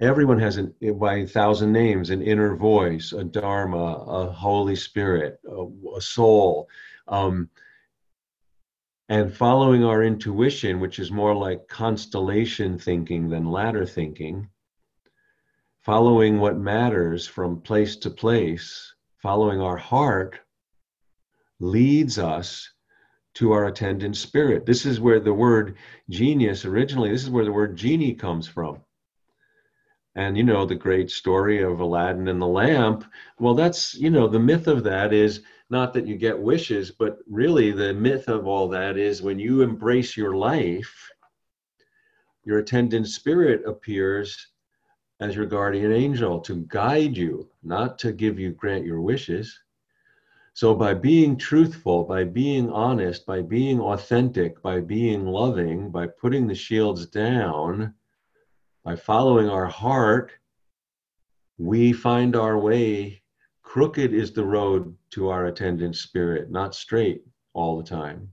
everyone 0.00 0.38
has 0.38 0.56
an 0.56 0.74
by 0.98 1.16
a 1.16 1.26
thousand 1.26 1.72
names 1.72 2.10
an 2.10 2.22
inner 2.22 2.54
voice 2.54 3.12
a 3.12 3.24
dharma 3.24 3.94
a 4.06 4.30
holy 4.30 4.76
spirit 4.76 5.40
a, 5.48 5.66
a 5.96 6.00
soul. 6.00 6.68
Um, 7.08 7.50
and 9.08 9.34
following 9.34 9.84
our 9.84 10.02
intuition 10.02 10.80
which 10.80 10.98
is 10.98 11.10
more 11.10 11.34
like 11.34 11.66
constellation 11.68 12.78
thinking 12.78 13.28
than 13.28 13.50
ladder 13.50 13.86
thinking 13.86 14.48
following 15.80 16.38
what 16.38 16.58
matters 16.58 17.26
from 17.26 17.60
place 17.60 17.96
to 17.96 18.10
place 18.10 18.94
following 19.16 19.60
our 19.60 19.76
heart 19.76 20.38
leads 21.58 22.18
us 22.18 22.70
to 23.34 23.52
our 23.52 23.66
attendant 23.66 24.16
spirit. 24.16 24.66
This 24.66 24.84
is 24.84 25.00
where 25.00 25.20
the 25.20 25.34
word 25.34 25.76
genius 26.08 26.64
originally 26.64 27.10
this 27.10 27.24
is 27.24 27.30
where 27.30 27.44
the 27.44 27.52
word 27.52 27.76
genie 27.76 28.14
comes 28.14 28.46
from 28.46 28.80
and 30.18 30.36
you 30.36 30.42
know 30.42 30.66
the 30.66 30.74
great 30.74 31.10
story 31.10 31.62
of 31.62 31.80
aladdin 31.80 32.28
and 32.28 32.42
the 32.42 32.46
lamp 32.46 33.04
well 33.38 33.54
that's 33.54 33.94
you 33.94 34.10
know 34.10 34.26
the 34.26 34.38
myth 34.38 34.66
of 34.66 34.82
that 34.82 35.12
is 35.12 35.42
not 35.70 35.94
that 35.94 36.06
you 36.06 36.16
get 36.16 36.38
wishes 36.38 36.90
but 36.90 37.18
really 37.28 37.70
the 37.70 37.94
myth 37.94 38.28
of 38.28 38.46
all 38.46 38.68
that 38.68 38.96
is 38.96 39.22
when 39.22 39.38
you 39.38 39.62
embrace 39.62 40.16
your 40.16 40.34
life 40.36 41.10
your 42.44 42.58
attendant 42.58 43.06
spirit 43.06 43.62
appears 43.66 44.48
as 45.20 45.34
your 45.34 45.46
guardian 45.46 45.92
angel 45.92 46.40
to 46.40 46.64
guide 46.68 47.16
you 47.16 47.48
not 47.62 47.98
to 47.98 48.12
give 48.12 48.38
you 48.38 48.52
grant 48.52 48.86
your 48.86 49.00
wishes. 49.00 49.58
So 50.54 50.74
by 50.74 50.94
being 50.94 51.36
truthful 51.36 52.04
by 52.04 52.24
being 52.24 52.70
honest 52.70 53.26
by 53.26 53.42
being 53.42 53.80
authentic 53.80 54.60
by 54.62 54.80
being 54.80 55.26
loving 55.26 55.90
by 55.90 56.06
putting 56.06 56.46
the 56.46 56.54
shields 56.54 57.06
down 57.06 57.94
by 58.88 58.96
following 58.96 59.50
our 59.50 59.66
heart, 59.66 60.32
we 61.58 61.92
find 61.92 62.34
our 62.34 62.58
way. 62.58 63.20
Crooked 63.60 64.14
is 64.14 64.32
the 64.32 64.42
road 64.42 64.96
to 65.10 65.28
our 65.28 65.44
attendant 65.48 65.94
spirit, 65.94 66.50
not 66.50 66.74
straight 66.74 67.22
all 67.52 67.76
the 67.76 67.82
time. 67.82 68.30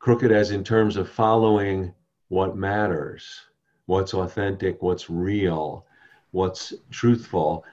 Crooked, 0.00 0.30
as 0.30 0.50
in 0.50 0.62
terms 0.62 0.98
of 0.98 1.08
following 1.08 1.94
what 2.28 2.58
matters, 2.58 3.40
what's 3.86 4.12
authentic, 4.12 4.82
what's 4.82 5.08
real, 5.08 5.86
what's 6.32 6.74
truthful. 6.90 7.64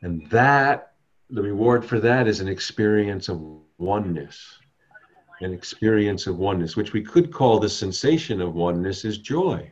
And 0.00 0.26
that, 0.30 0.94
the 1.28 1.42
reward 1.42 1.84
for 1.84 2.00
that 2.00 2.26
is 2.26 2.40
an 2.40 2.48
experience 2.48 3.28
of 3.28 3.42
oneness. 3.76 4.58
An 5.42 5.52
experience 5.52 6.26
of 6.26 6.38
oneness, 6.38 6.76
which 6.76 6.94
we 6.94 7.02
could 7.02 7.30
call 7.30 7.58
the 7.58 7.68
sensation 7.68 8.40
of 8.40 8.54
oneness, 8.54 9.04
is 9.04 9.18
joy. 9.18 9.70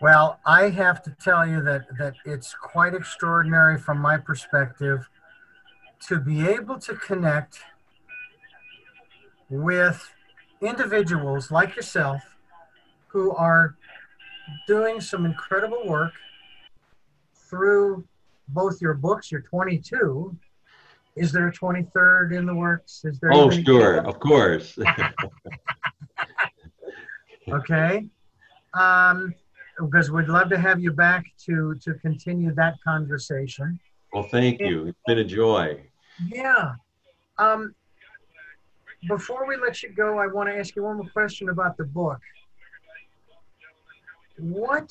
Well, 0.00 0.38
I 0.46 0.68
have 0.70 1.02
to 1.02 1.10
tell 1.22 1.46
you 1.46 1.60
that 1.62 1.86
that 1.98 2.14
it's 2.24 2.54
quite 2.54 2.94
extraordinary 2.94 3.78
from 3.78 3.98
my 3.98 4.16
perspective 4.16 5.08
to 6.06 6.20
be 6.20 6.46
able 6.46 6.78
to 6.78 6.94
connect 6.94 7.58
with 9.50 10.08
individuals 10.60 11.50
like 11.50 11.74
yourself 11.74 12.22
who 13.08 13.34
are 13.34 13.76
doing 14.66 15.00
some 15.00 15.26
incredible 15.26 15.82
work 15.86 16.12
through 17.34 18.04
both 18.48 18.80
your 18.80 18.94
books, 18.94 19.32
your 19.32 19.40
22. 19.40 20.36
Is 21.16 21.32
there 21.32 21.48
a 21.48 21.52
23rd 21.52 22.36
in 22.36 22.46
the 22.46 22.54
works? 22.54 23.04
Is 23.04 23.18
there 23.18 23.30
Oh, 23.32 23.50
sure, 23.50 24.06
of 24.06 24.20
course. 24.20 24.78
Okay. 27.50 28.06
Um, 28.74 29.34
because 29.80 30.10
we'd 30.10 30.28
love 30.28 30.48
to 30.50 30.58
have 30.58 30.80
you 30.80 30.92
back 30.92 31.24
to 31.46 31.74
to 31.82 31.94
continue 31.94 32.52
that 32.54 32.76
conversation. 32.82 33.78
well, 34.12 34.24
thank 34.24 34.60
you. 34.60 34.86
It's 34.86 34.98
been 35.06 35.18
a 35.18 35.24
joy. 35.24 35.80
Yeah. 36.26 36.74
Um, 37.38 37.74
before 39.06 39.46
we 39.46 39.56
let 39.56 39.82
you 39.82 39.90
go, 39.90 40.18
I 40.18 40.26
want 40.26 40.48
to 40.48 40.56
ask 40.56 40.74
you 40.74 40.82
one 40.82 40.96
more 40.96 41.08
question 41.10 41.50
about 41.50 41.76
the 41.76 41.84
book. 41.84 42.18
What 44.38 44.90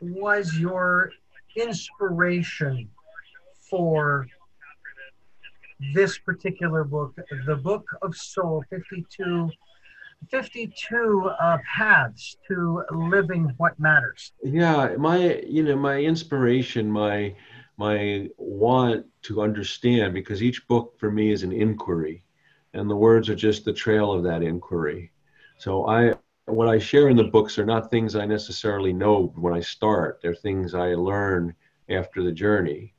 was 0.00 0.56
your 0.56 1.12
inspiration 1.56 2.88
for 3.68 4.26
this 5.94 6.18
particular 6.18 6.84
book, 6.84 7.16
the 7.46 7.56
Book 7.56 7.86
of 8.02 8.14
Soul 8.14 8.64
52, 8.70 9.50
52 10.28 11.30
uh, 11.40 11.58
paths 11.76 12.36
to 12.48 12.82
living 12.92 13.52
what 13.56 13.78
matters. 13.78 14.32
Yeah, 14.42 14.94
my 14.98 15.40
you 15.46 15.62
know 15.62 15.76
my 15.76 15.98
inspiration, 15.98 16.90
my 16.90 17.34
my 17.78 18.28
want 18.36 19.06
to 19.22 19.42
understand 19.42 20.12
because 20.14 20.42
each 20.42 20.66
book 20.68 20.94
for 20.98 21.10
me 21.10 21.32
is 21.32 21.42
an 21.42 21.52
inquiry, 21.52 22.22
and 22.74 22.88
the 22.88 22.96
words 22.96 23.28
are 23.28 23.34
just 23.36 23.64
the 23.64 23.72
trail 23.72 24.12
of 24.12 24.22
that 24.24 24.42
inquiry. 24.42 25.10
So 25.58 25.86
I 25.88 26.14
what 26.46 26.68
I 26.68 26.78
share 26.78 27.08
in 27.08 27.16
the 27.16 27.24
books 27.24 27.58
are 27.58 27.66
not 27.66 27.90
things 27.90 28.16
I 28.16 28.26
necessarily 28.26 28.92
know 28.92 29.32
when 29.36 29.54
I 29.54 29.60
start. 29.60 30.20
They're 30.22 30.34
things 30.34 30.74
I 30.74 30.94
learn 30.94 31.54
after 31.88 32.22
the 32.22 32.32
journey 32.32 32.94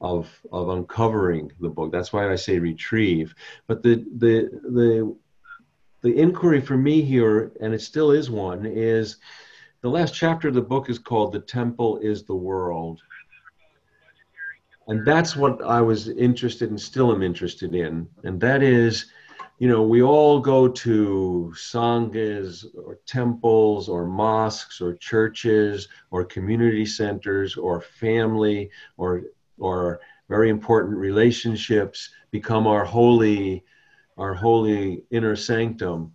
of 0.00 0.30
of 0.52 0.68
uncovering 0.68 1.50
the 1.60 1.68
book. 1.68 1.90
That's 1.90 2.12
why 2.12 2.30
I 2.30 2.36
say 2.36 2.58
retrieve. 2.58 3.34
But 3.66 3.82
the 3.82 4.04
the 4.18 4.50
the 4.62 5.16
the 6.02 6.16
inquiry 6.16 6.60
for 6.60 6.76
me 6.76 7.02
here, 7.02 7.52
and 7.60 7.74
it 7.74 7.80
still 7.80 8.10
is 8.10 8.30
one, 8.30 8.66
is 8.66 9.16
the 9.80 9.88
last 9.90 10.14
chapter 10.14 10.48
of 10.48 10.54
the 10.54 10.62
book 10.62 10.88
is 10.90 10.98
called 10.98 11.32
"The 11.32 11.40
Temple 11.40 11.98
Is 11.98 12.24
the 12.24 12.34
World," 12.34 13.02
and 14.88 15.04
that's 15.04 15.36
what 15.36 15.62
I 15.62 15.80
was 15.80 16.08
interested 16.08 16.70
and 16.70 16.80
still 16.80 17.12
am 17.12 17.22
interested 17.22 17.74
in, 17.74 18.08
and 18.24 18.40
that 18.40 18.62
is. 18.62 19.10
You 19.58 19.68
know, 19.68 19.82
we 19.82 20.02
all 20.02 20.38
go 20.38 20.68
to 20.68 21.50
sanghas 21.56 22.66
or 22.76 22.98
temples 23.06 23.88
or 23.88 24.06
mosques 24.06 24.82
or 24.82 24.96
churches 24.96 25.88
or 26.10 26.26
community 26.26 26.84
centers 26.84 27.56
or 27.56 27.80
family 27.80 28.70
or 28.98 29.22
or 29.58 30.00
very 30.28 30.50
important 30.50 30.98
relationships 30.98 32.10
become 32.30 32.66
our 32.66 32.84
holy 32.84 33.64
our 34.16 34.34
holy 34.34 35.04
inner 35.10 35.36
sanctum 35.36 36.12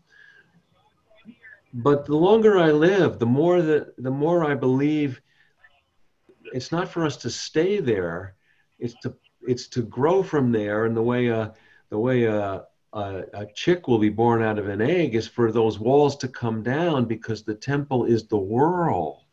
but 1.74 2.06
the 2.06 2.16
longer 2.16 2.58
i 2.58 2.72
live 2.72 3.20
the 3.20 3.26
more 3.26 3.62
that 3.62 3.96
the 3.98 4.12
more 4.12 4.44
i 4.44 4.54
believe 4.54 5.22
it's 6.54 6.72
not 6.72 6.90
for 6.90 7.06
us 7.06 7.16
to 7.18 7.30
stay 7.30 7.80
there 7.80 8.36
it's 8.80 8.96
to 8.96 9.16
it's 9.48 9.68
to 9.68 9.82
grow 9.84 10.22
from 10.22 10.52
there 10.52 10.86
and 10.86 10.96
the 10.96 11.02
way 11.02 11.28
a 11.28 11.54
the 11.90 11.98
way 12.00 12.24
a, 12.24 12.64
a, 12.94 13.24
a 13.34 13.46
chick 13.54 13.88
will 13.88 14.00
be 14.00 14.10
born 14.10 14.42
out 14.42 14.60
of 14.60 14.68
an 14.68 14.82
egg 14.82 15.16
is 15.16 15.28
for 15.28 15.52
those 15.52 15.80
walls 15.80 16.16
to 16.18 16.28
come 16.28 16.62
down 16.64 17.06
because 17.06 17.44
the 17.44 17.56
temple 17.56 18.06
is 18.06 18.28
the 18.28 18.38
world 18.38 19.24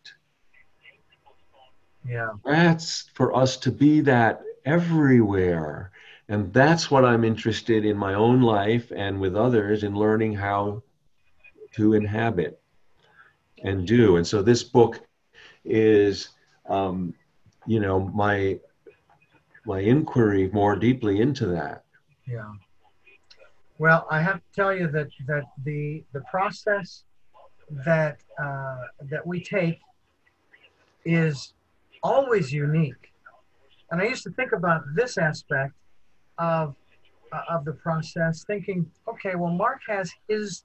Yeah. 2.06 2.30
that's 2.44 3.10
for 3.14 3.34
us 3.34 3.56
to 3.58 3.72
be 3.72 4.00
that 4.02 4.42
everywhere. 4.64 5.90
And 6.28 6.52
that's 6.52 6.90
what 6.90 7.04
I'm 7.04 7.24
interested 7.24 7.84
in 7.86 7.96
my 7.96 8.14
own 8.14 8.42
life 8.42 8.92
and 8.94 9.18
with 9.18 9.34
others 9.34 9.82
in 9.82 9.94
learning 9.94 10.34
how 10.34 10.82
to 11.74 11.94
inhabit 11.94 12.60
and 13.64 13.86
do. 13.86 14.16
And 14.16 14.26
so 14.26 14.42
this 14.42 14.62
book 14.62 15.00
is, 15.64 16.30
um, 16.68 17.14
you 17.66 17.80
know, 17.80 18.00
my 18.00 18.58
my 19.64 19.80
inquiry 19.80 20.48
more 20.52 20.76
deeply 20.76 21.20
into 21.20 21.46
that. 21.46 21.84
Yeah. 22.26 22.52
Well, 23.78 24.06
I 24.10 24.20
have 24.22 24.36
to 24.36 24.52
tell 24.54 24.74
you 24.74 24.88
that 24.88 25.08
that 25.26 25.44
the 25.64 26.04
the 26.12 26.20
process 26.30 27.04
that 27.84 28.18
uh, 28.42 28.82
that 29.10 29.26
we 29.26 29.42
take 29.42 29.80
is 31.04 31.54
always 32.02 32.52
unique. 32.52 33.12
And 33.90 34.00
I 34.02 34.06
used 34.06 34.22
to 34.24 34.30
think 34.30 34.52
about 34.52 34.82
this 34.94 35.16
aspect 35.16 35.72
of 36.38 36.74
uh, 37.32 37.42
of 37.50 37.64
the 37.64 37.72
process, 37.72 38.44
thinking, 38.44 38.90
okay, 39.06 39.34
well, 39.34 39.52
Mark 39.52 39.80
has 39.86 40.10
his 40.28 40.64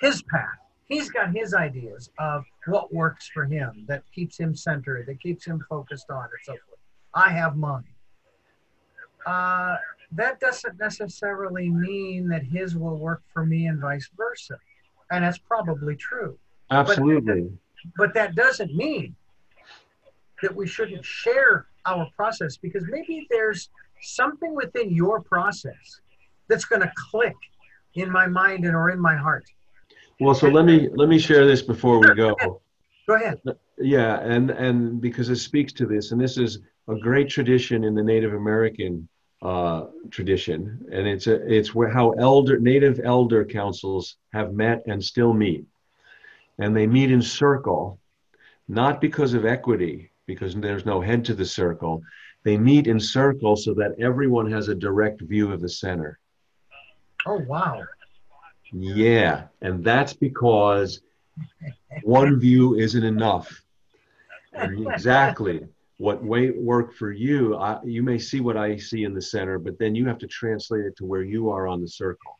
his 0.00 0.22
path. 0.22 0.58
He's 0.86 1.08
got 1.08 1.34
his 1.34 1.54
ideas 1.54 2.10
of 2.18 2.44
what 2.66 2.92
works 2.92 3.28
for 3.32 3.44
him, 3.44 3.84
that 3.86 4.02
keeps 4.12 4.38
him 4.38 4.56
centered, 4.56 5.06
that 5.06 5.20
keeps 5.20 5.46
him 5.46 5.64
focused 5.68 6.10
on, 6.10 6.24
and 6.24 6.30
so 6.42 6.52
forth. 6.52 6.80
I 7.14 7.30
have 7.30 7.56
mine. 7.56 7.84
Uh, 9.24 9.76
that 10.12 10.40
doesn't 10.40 10.78
necessarily 10.80 11.68
mean 11.68 12.28
that 12.28 12.42
his 12.42 12.74
will 12.74 12.96
work 12.96 13.22
for 13.32 13.46
me 13.46 13.66
and 13.66 13.78
vice 13.78 14.10
versa. 14.16 14.56
And 15.12 15.24
that's 15.24 15.38
probably 15.38 15.94
true. 15.94 16.36
Absolutely. 16.70 17.52
But 17.96 18.14
that 18.14 18.34
doesn't 18.34 18.74
mean 18.74 19.14
that 20.42 20.54
we 20.54 20.66
shouldn't 20.66 21.04
share 21.04 21.66
our 21.86 22.08
process 22.16 22.56
because 22.56 22.84
maybe 22.88 23.26
there's 23.30 23.70
something 24.02 24.54
within 24.54 24.90
your 24.90 25.20
process 25.20 26.00
that's 26.48 26.64
going 26.64 26.82
to 26.82 26.92
click 27.10 27.36
in 27.94 28.10
my 28.10 28.26
mind 28.26 28.64
and 28.64 28.74
or 28.74 28.90
in 28.90 29.00
my 29.00 29.16
heart. 29.16 29.44
Well, 30.20 30.34
so 30.34 30.48
let 30.48 30.66
me 30.66 30.88
let 30.92 31.08
me 31.08 31.18
share 31.18 31.46
this 31.46 31.62
before 31.62 31.98
we 31.98 32.14
go. 32.14 32.34
Go 33.08 33.14
ahead. 33.14 33.40
Yeah, 33.78 34.20
and 34.20 34.50
and 34.50 35.00
because 35.00 35.30
it 35.30 35.36
speaks 35.36 35.72
to 35.74 35.86
this, 35.86 36.12
and 36.12 36.20
this 36.20 36.36
is 36.36 36.58
a 36.88 36.96
great 36.96 37.28
tradition 37.30 37.84
in 37.84 37.94
the 37.94 38.02
Native 38.02 38.34
American 38.34 39.08
uh, 39.42 39.86
tradition, 40.10 40.86
and 40.92 41.06
it's 41.06 41.26
a 41.26 41.34
it's 41.50 41.74
where 41.74 41.88
how 41.88 42.10
elder 42.10 42.58
Native 42.58 43.00
elder 43.02 43.44
councils 43.44 44.16
have 44.34 44.52
met 44.52 44.82
and 44.86 45.02
still 45.02 45.32
meet, 45.32 45.64
and 46.58 46.76
they 46.76 46.86
meet 46.86 47.10
in 47.10 47.22
circle, 47.22 47.98
not 48.68 49.00
because 49.00 49.32
of 49.32 49.46
equity, 49.46 50.10
because 50.26 50.54
there's 50.54 50.84
no 50.84 51.00
head 51.00 51.24
to 51.24 51.34
the 51.34 51.46
circle. 51.46 52.02
They 52.42 52.56
meet 52.56 52.86
in 52.86 52.98
circles 52.98 53.64
so 53.64 53.74
that 53.74 53.98
everyone 54.00 54.50
has 54.50 54.68
a 54.68 54.74
direct 54.74 55.20
view 55.20 55.52
of 55.52 55.60
the 55.60 55.68
center. 55.68 56.18
Oh 57.26 57.38
wow. 57.46 57.82
Yeah, 58.72 59.44
and 59.60 59.84
that's 59.84 60.12
because 60.12 61.00
one 62.02 62.38
view 62.38 62.76
isn't 62.76 63.04
enough. 63.04 63.62
And 64.52 64.88
exactly 64.88 65.66
what 65.98 66.24
way 66.24 66.50
work 66.50 66.94
for 66.94 67.12
you, 67.12 67.56
I, 67.56 67.78
you 67.84 68.02
may 68.02 68.18
see 68.18 68.40
what 68.40 68.56
I 68.56 68.76
see 68.76 69.04
in 69.04 69.12
the 69.12 69.20
center, 69.20 69.58
but 69.58 69.78
then 69.78 69.94
you 69.94 70.06
have 70.06 70.18
to 70.18 70.26
translate 70.26 70.86
it 70.86 70.96
to 70.96 71.04
where 71.04 71.22
you 71.22 71.50
are 71.50 71.66
on 71.66 71.80
the 71.82 71.88
circle. 71.88 72.38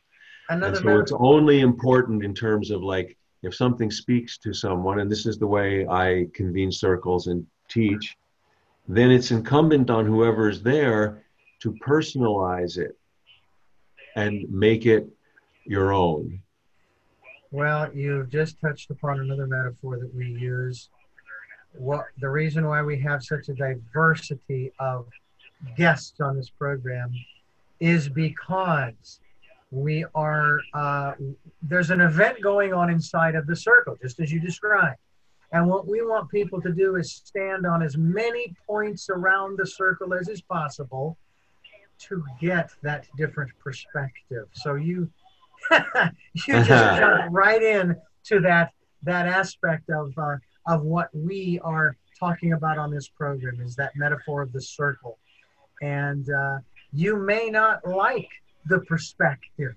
And 0.49 0.63
Another 0.63 0.81
so 0.81 0.99
it's 0.99 1.13
only 1.13 1.59
important 1.59 2.23
in 2.23 2.33
terms 2.33 2.71
of 2.71 2.81
like 2.81 3.17
if 3.43 3.55
something 3.55 3.91
speaks 3.91 4.37
to 4.39 4.53
someone, 4.53 4.99
and 4.99 5.11
this 5.11 5.25
is 5.25 5.37
the 5.37 5.47
way 5.47 5.87
I 5.87 6.27
convene 6.33 6.71
circles 6.71 7.27
and 7.27 7.45
teach, 7.69 8.17
then 8.87 9.11
it's 9.11 9.31
incumbent 9.31 9.89
on 9.89 10.05
whoever 10.05 10.49
is 10.49 10.61
there 10.61 11.23
to 11.59 11.73
personalize 11.73 12.77
it 12.77 12.97
and 14.15 14.49
make 14.49 14.85
it 14.85 15.07
your 15.65 15.93
own. 15.93 16.41
Well, 17.51 17.93
you've 17.93 18.29
just 18.29 18.59
touched 18.59 18.89
upon 18.91 19.19
another 19.19 19.45
metaphor 19.45 19.97
that 19.99 20.13
we 20.15 20.27
use. 20.27 20.89
What 21.73 22.05
the 22.19 22.29
reason 22.29 22.67
why 22.67 22.81
we 22.81 22.99
have 22.99 23.23
such 23.23 23.49
a 23.49 23.53
diversity 23.53 24.71
of 24.79 25.07
guests 25.77 26.19
on 26.19 26.35
this 26.35 26.49
program 26.49 27.11
is 27.79 28.09
because 28.09 29.19
we 29.71 30.05
are 30.15 30.61
uh, 30.73 31.13
there's 31.61 31.89
an 31.89 32.01
event 32.01 32.41
going 32.41 32.73
on 32.73 32.89
inside 32.89 33.35
of 33.35 33.47
the 33.47 33.55
circle, 33.55 33.97
just 34.01 34.19
as 34.19 34.31
you 34.31 34.39
described. 34.39 34.97
And 35.53 35.67
what 35.67 35.87
we 35.87 36.01
want 36.01 36.29
people 36.29 36.61
to 36.61 36.71
do 36.71 36.95
is 36.95 37.11
stand 37.11 37.65
on 37.65 37.81
as 37.83 37.97
many 37.97 38.53
points 38.65 39.09
around 39.09 39.57
the 39.57 39.67
circle 39.67 40.13
as 40.13 40.29
is 40.29 40.41
possible 40.41 41.17
to 41.99 42.23
get 42.39 42.71
that 42.81 43.05
different 43.17 43.51
perspective. 43.59 44.47
So 44.53 44.75
you 44.75 45.09
you 46.33 46.63
just 46.63 46.67
jump 46.67 47.31
right 47.31 47.61
in 47.61 47.95
to 48.25 48.39
that 48.41 48.71
that 49.03 49.27
aspect 49.27 49.89
of 49.89 50.13
uh, 50.17 50.37
of 50.67 50.83
what 50.83 51.09
we 51.13 51.59
are 51.63 51.97
talking 52.19 52.53
about 52.53 52.77
on 52.77 52.91
this 52.91 53.07
program 53.09 53.59
is 53.61 53.75
that 53.75 53.91
metaphor 53.95 54.41
of 54.41 54.51
the 54.53 54.61
circle, 54.61 55.19
and 55.81 56.27
uh, 56.29 56.57
you 56.93 57.17
may 57.17 57.49
not 57.49 57.85
like 57.87 58.29
the 58.65 58.79
perspective 58.81 59.73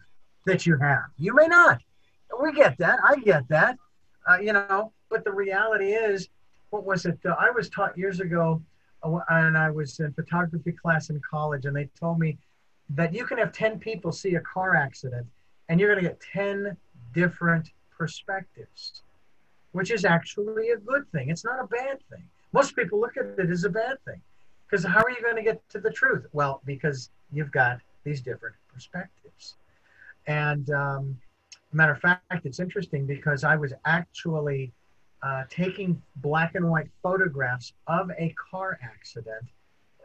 that 0.47 0.67
you 0.67 0.79
have. 0.79 1.05
You 1.19 1.35
may 1.35 1.47
not. 1.47 1.81
We 2.43 2.53
get 2.53 2.79
that. 2.79 2.99
I 3.03 3.17
get 3.17 3.49
that. 3.49 3.77
Uh, 4.29 4.39
you 4.39 4.53
know, 4.53 4.93
but 5.11 5.25
the 5.25 5.33
reality 5.33 5.93
is, 5.93 6.29
what 6.71 6.85
was 6.85 7.07
it? 7.07 7.19
Uh, 7.25 7.35
I 7.39 7.51
was 7.51 7.69
taught 7.69 7.97
years 7.97 8.21
ago, 8.21 8.61
uh, 9.03 9.19
and 9.29 9.57
I 9.57 9.71
was 9.71 10.01
in 10.01 10.13
photography 10.13 10.73
class 10.73 11.11
in 11.11 11.21
college, 11.29 11.67
and 11.67 11.77
they 11.77 11.89
told 11.99 12.19
me 12.19 12.39
that 12.91 13.15
you 13.15 13.25
can 13.25 13.39
have 13.39 13.53
10 13.53 13.79
people 13.79 14.13
see 14.13 14.35
a 14.35 14.41
car 14.41 14.75
accident 14.75 15.27
and 15.69 15.81
you're 15.81 15.91
going 15.93 16.03
to 16.03 16.09
get 16.09 16.21
10 16.33 16.77
different 17.15 17.71
perspectives, 17.97 19.03
which 19.73 19.91
is 19.91 20.05
actually 20.05 20.71
a 20.71 20.77
good 20.77 21.11
thing. 21.13 21.31
It's 21.31 21.45
not 21.45 21.63
a 21.63 21.67
bad 21.67 21.99
thing. 22.11 22.23
Most 22.53 22.77
people 22.77 23.01
look 23.01 23.17
at 23.17 23.25
it 23.39 23.51
as 23.51 23.65
a 23.65 23.71
bad 23.71 23.97
thing 24.05 24.21
because 24.69 24.85
how 24.85 25.01
are 25.01 25.11
you 25.11 25.23
going 25.23 25.37
to 25.37 25.43
get 25.43 25.67
to 25.71 25.81
the 25.81 25.91
truth? 25.91 26.27
Well, 26.33 26.61
because 26.65 27.11
you've 27.33 27.51
got 27.53 27.81
these 28.05 28.21
different 28.21 28.55
perspectives. 28.73 29.55
And 30.27 30.71
um, 30.71 31.19
matter 31.73 31.93
of 31.93 32.01
fact, 32.01 32.45
it's 32.45 32.61
interesting 32.61 33.07
because 33.07 33.45
I 33.45 33.57
was 33.57 33.73
actually 33.85 34.73
uh, 35.25 35.45
taking 35.49 36.01
black 36.17 36.55
and 36.55 36.69
white 36.69 36.89
photographs 37.03 37.73
of 37.87 38.11
a 38.19 38.35
car 38.51 38.79
accident 38.83 39.49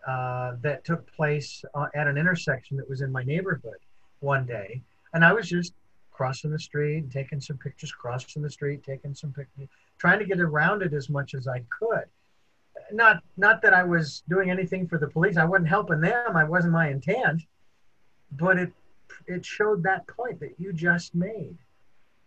uh, 0.08 0.54
that 0.62 0.86
took 0.86 1.06
place 1.14 1.64
uh, 1.76 1.88
at 1.94 2.08
an 2.08 2.18
intersection 2.18 2.78
that 2.78 2.90
was 2.90 3.02
in 3.02 3.12
my 3.12 3.24
neighborhood 3.24 3.78
one 4.22 4.46
day, 4.46 4.82
and 5.14 5.26
I 5.26 5.34
was 5.34 5.50
just 5.50 5.74
crossing 6.12 6.52
the 6.52 6.60
street, 6.60 7.12
taking 7.12 7.42
some 7.42 7.58
pictures, 7.58 7.92
crossing 7.92 8.42
the 8.42 8.50
street, 8.50 8.84
taking 8.84 9.14
some 9.14 9.32
pictures, 9.34 9.68
trying 9.98 10.20
to 10.20 10.26
get 10.26 10.40
around 10.40 10.82
it 10.82 10.94
as 10.94 11.10
much 11.10 11.34
as 11.34 11.48
I 11.48 11.64
could. 11.70 12.06
Not 12.94 13.22
not 13.36 13.62
that 13.62 13.74
I 13.74 13.84
was 13.84 14.24
doing 14.30 14.50
anything 14.50 14.88
for 14.88 14.98
the 14.98 15.08
police. 15.08 15.38
I 15.38 15.46
wasn't 15.46 15.68
helping 15.68 16.00
them. 16.00 16.36
I 16.36 16.46
wasn't 16.46 16.74
my 16.74 16.90
intent, 16.90 17.42
but 18.32 18.58
it 18.58 18.72
it 19.28 19.46
showed 19.46 19.84
that 19.84 20.08
point 20.08 20.40
that 20.40 20.56
you 20.58 20.72
just 20.72 21.14
made, 21.14 21.58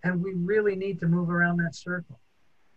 and 0.05 0.23
we 0.23 0.35
really 0.35 0.77
need 0.77 1.01
to 1.01 1.07
move 1.07 1.31
around 1.31 1.57
that 1.59 1.75
circle. 1.75 2.19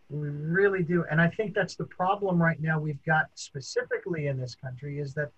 We 0.09 0.29
really 0.29 0.83
do. 0.83 1.03
And 1.09 1.19
I 1.19 1.29
think 1.29 1.53
that's 1.53 1.75
the 1.75 1.85
problem 1.85 2.41
right 2.41 2.61
now 2.61 2.79
we've 2.79 3.03
got 3.05 3.25
specifically 3.35 4.27
in 4.27 4.39
this 4.39 4.55
country 4.55 4.99
is 4.99 5.13
that 5.15 5.31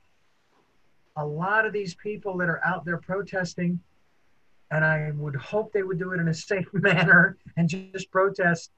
a 1.16 1.26
lot 1.26 1.66
of 1.66 1.74
these 1.74 1.96
people 1.96 2.38
that 2.38 2.50
are 2.50 2.64
out 2.66 2.86
there 2.86 2.98
protesting, 2.98 3.80
and 4.70 4.84
I 4.84 5.12
would 5.16 5.36
hope 5.36 5.72
they 5.72 5.84
would 5.84 5.98
do 5.98 6.12
it 6.12 6.20
in 6.20 6.28
a 6.28 6.34
safe 6.34 6.68
manner 6.74 7.38
and 7.56 7.70
just 7.70 8.12
protest, 8.12 8.72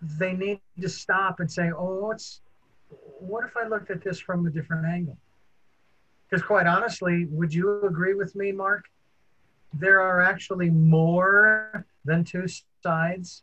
they 0.00 0.34
need 0.34 0.60
to 0.80 0.88
stop 0.88 1.40
and 1.40 1.50
say, 1.50 1.70
oh, 1.76 2.06
what's, 2.06 2.40
what 3.18 3.44
if 3.44 3.56
I 3.56 3.66
looked 3.66 3.90
at 3.90 4.02
this 4.04 4.20
from 4.20 4.46
a 4.46 4.50
different 4.50 4.86
angle? 4.86 5.18
Because 6.28 6.44
quite 6.44 6.66
honestly, 6.66 7.26
would 7.30 7.52
you 7.52 7.84
agree 7.86 8.14
with 8.14 8.36
me, 8.36 8.52
Mark? 8.52 8.84
There 9.72 10.00
are 10.00 10.20
actually 10.20 10.70
more 10.70 11.84
than 12.04 12.22
two 12.22 12.46
sides 12.82 13.42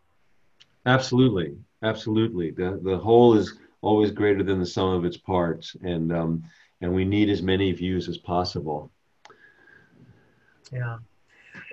Absolutely, 0.85 1.57
absolutely. 1.83 2.51
The 2.51 2.79
the 2.83 2.97
whole 2.97 3.35
is 3.35 3.57
always 3.81 4.11
greater 4.11 4.43
than 4.43 4.59
the 4.59 4.65
sum 4.65 4.89
of 4.89 5.05
its 5.05 5.17
parts, 5.17 5.75
and 5.81 6.11
um, 6.11 6.43
and 6.81 6.93
we 6.93 7.05
need 7.05 7.29
as 7.29 7.41
many 7.41 7.71
views 7.71 8.07
as 8.07 8.17
possible. 8.17 8.91
Yeah, 10.71 10.97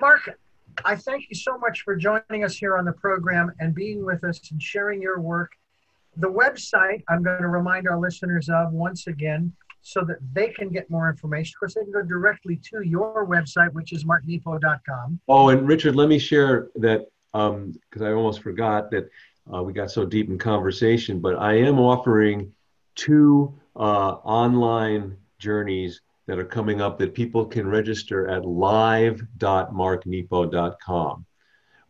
Mark, 0.01 0.39
I 0.85 0.97
thank 0.97 1.29
you 1.29 1.37
so 1.37 1.59
much 1.59 1.83
for 1.83 1.97
joining 1.97 2.45
us 2.45 2.57
here 2.57 2.77
on 2.77 2.85
the 2.85 2.93
program 2.93 3.53
and 3.61 3.75
being 3.75 4.05
with 4.05 4.25
us 4.25 4.41
and 4.51 4.63
sharing 4.63 5.03
your 5.03 5.21
work. 5.21 5.53
The 6.17 6.31
website 6.31 7.03
I'm 7.09 7.23
going 7.23 7.41
to 7.41 7.49
remind 7.49 7.89
our 7.89 7.99
listeners 7.99 8.49
of 8.49 8.73
once 8.73 9.07
again 9.07 9.53
so 9.83 10.03
that 10.05 10.19
they 10.33 10.49
can 10.49 10.69
get 10.69 10.89
more 10.91 11.09
information. 11.09 11.55
Of 11.57 11.61
course, 11.61 11.75
they 11.75 11.83
can 11.83 11.93
go 11.93 12.03
directly 12.03 12.57
to 12.71 12.83
your 12.83 13.27
website, 13.27 13.73
which 13.73 13.93
is 13.93 14.05
marknepo.com. 14.05 15.21
Oh, 15.29 15.49
and 15.49 15.67
Richard, 15.67 15.97
let 15.97 16.09
me 16.09 16.19
share 16.19 16.69
that 16.77 17.09
because 17.33 17.53
um, 17.53 18.03
I 18.03 18.13
almost 18.13 18.41
forgot 18.41 18.91
that 18.91 19.09
uh, 19.53 19.63
we 19.63 19.73
got 19.73 19.91
so 19.91 20.05
deep 20.05 20.29
in 20.29 20.39
conversation, 20.39 21.21
but 21.21 21.37
I 21.37 21.55
am 21.55 21.79
offering 21.79 22.53
two 22.95 23.59
uh, 23.75 24.17
online 24.25 25.17
journeys 25.39 26.03
that 26.27 26.39
are 26.39 26.45
coming 26.45 26.81
up 26.81 26.99
that 26.99 27.15
people 27.15 27.45
can 27.45 27.67
register 27.67 28.29
at 28.29 28.45
live.marknepo.com. 28.45 31.27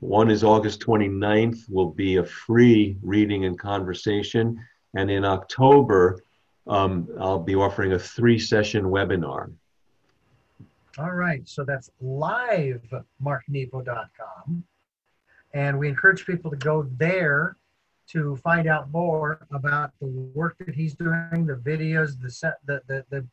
One 0.01 0.31
is 0.31 0.43
August 0.43 0.81
29th, 0.81 1.71
will 1.71 1.91
be 1.91 2.17
a 2.17 2.25
free 2.25 2.97
reading 3.03 3.45
and 3.45 3.59
conversation. 3.59 4.59
And 4.95 5.11
in 5.11 5.25
October, 5.25 6.23
um, 6.67 7.09
I'll 7.21 7.39
be 7.39 7.55
offering 7.55 7.93
a 7.93 7.99
three 7.99 8.39
session 8.39 8.85
webinar. 8.85 9.53
All 10.99 11.13
right, 11.13 11.47
so 11.49 11.65
that's 11.65 11.91
live.marknepo.com. 12.01 14.65
And 15.55 15.79
we 15.79 15.89
encourage 15.89 16.25
people 16.27 16.51
to 16.51 16.57
go 16.57 16.89
there 16.97 17.57
to 18.09 18.37
find 18.37 18.67
out 18.69 18.91
more 18.91 19.47
about 19.51 19.93
the 20.01 20.07
work 20.07 20.57
that 20.59 20.75
he's 20.75 20.95
doing, 20.95 21.47
the 21.47 21.61
videos, 21.65 22.21
the 22.21 22.31
set, 22.31 22.55
the 22.67 22.83
the 22.87 23.05
the, 23.11 23.27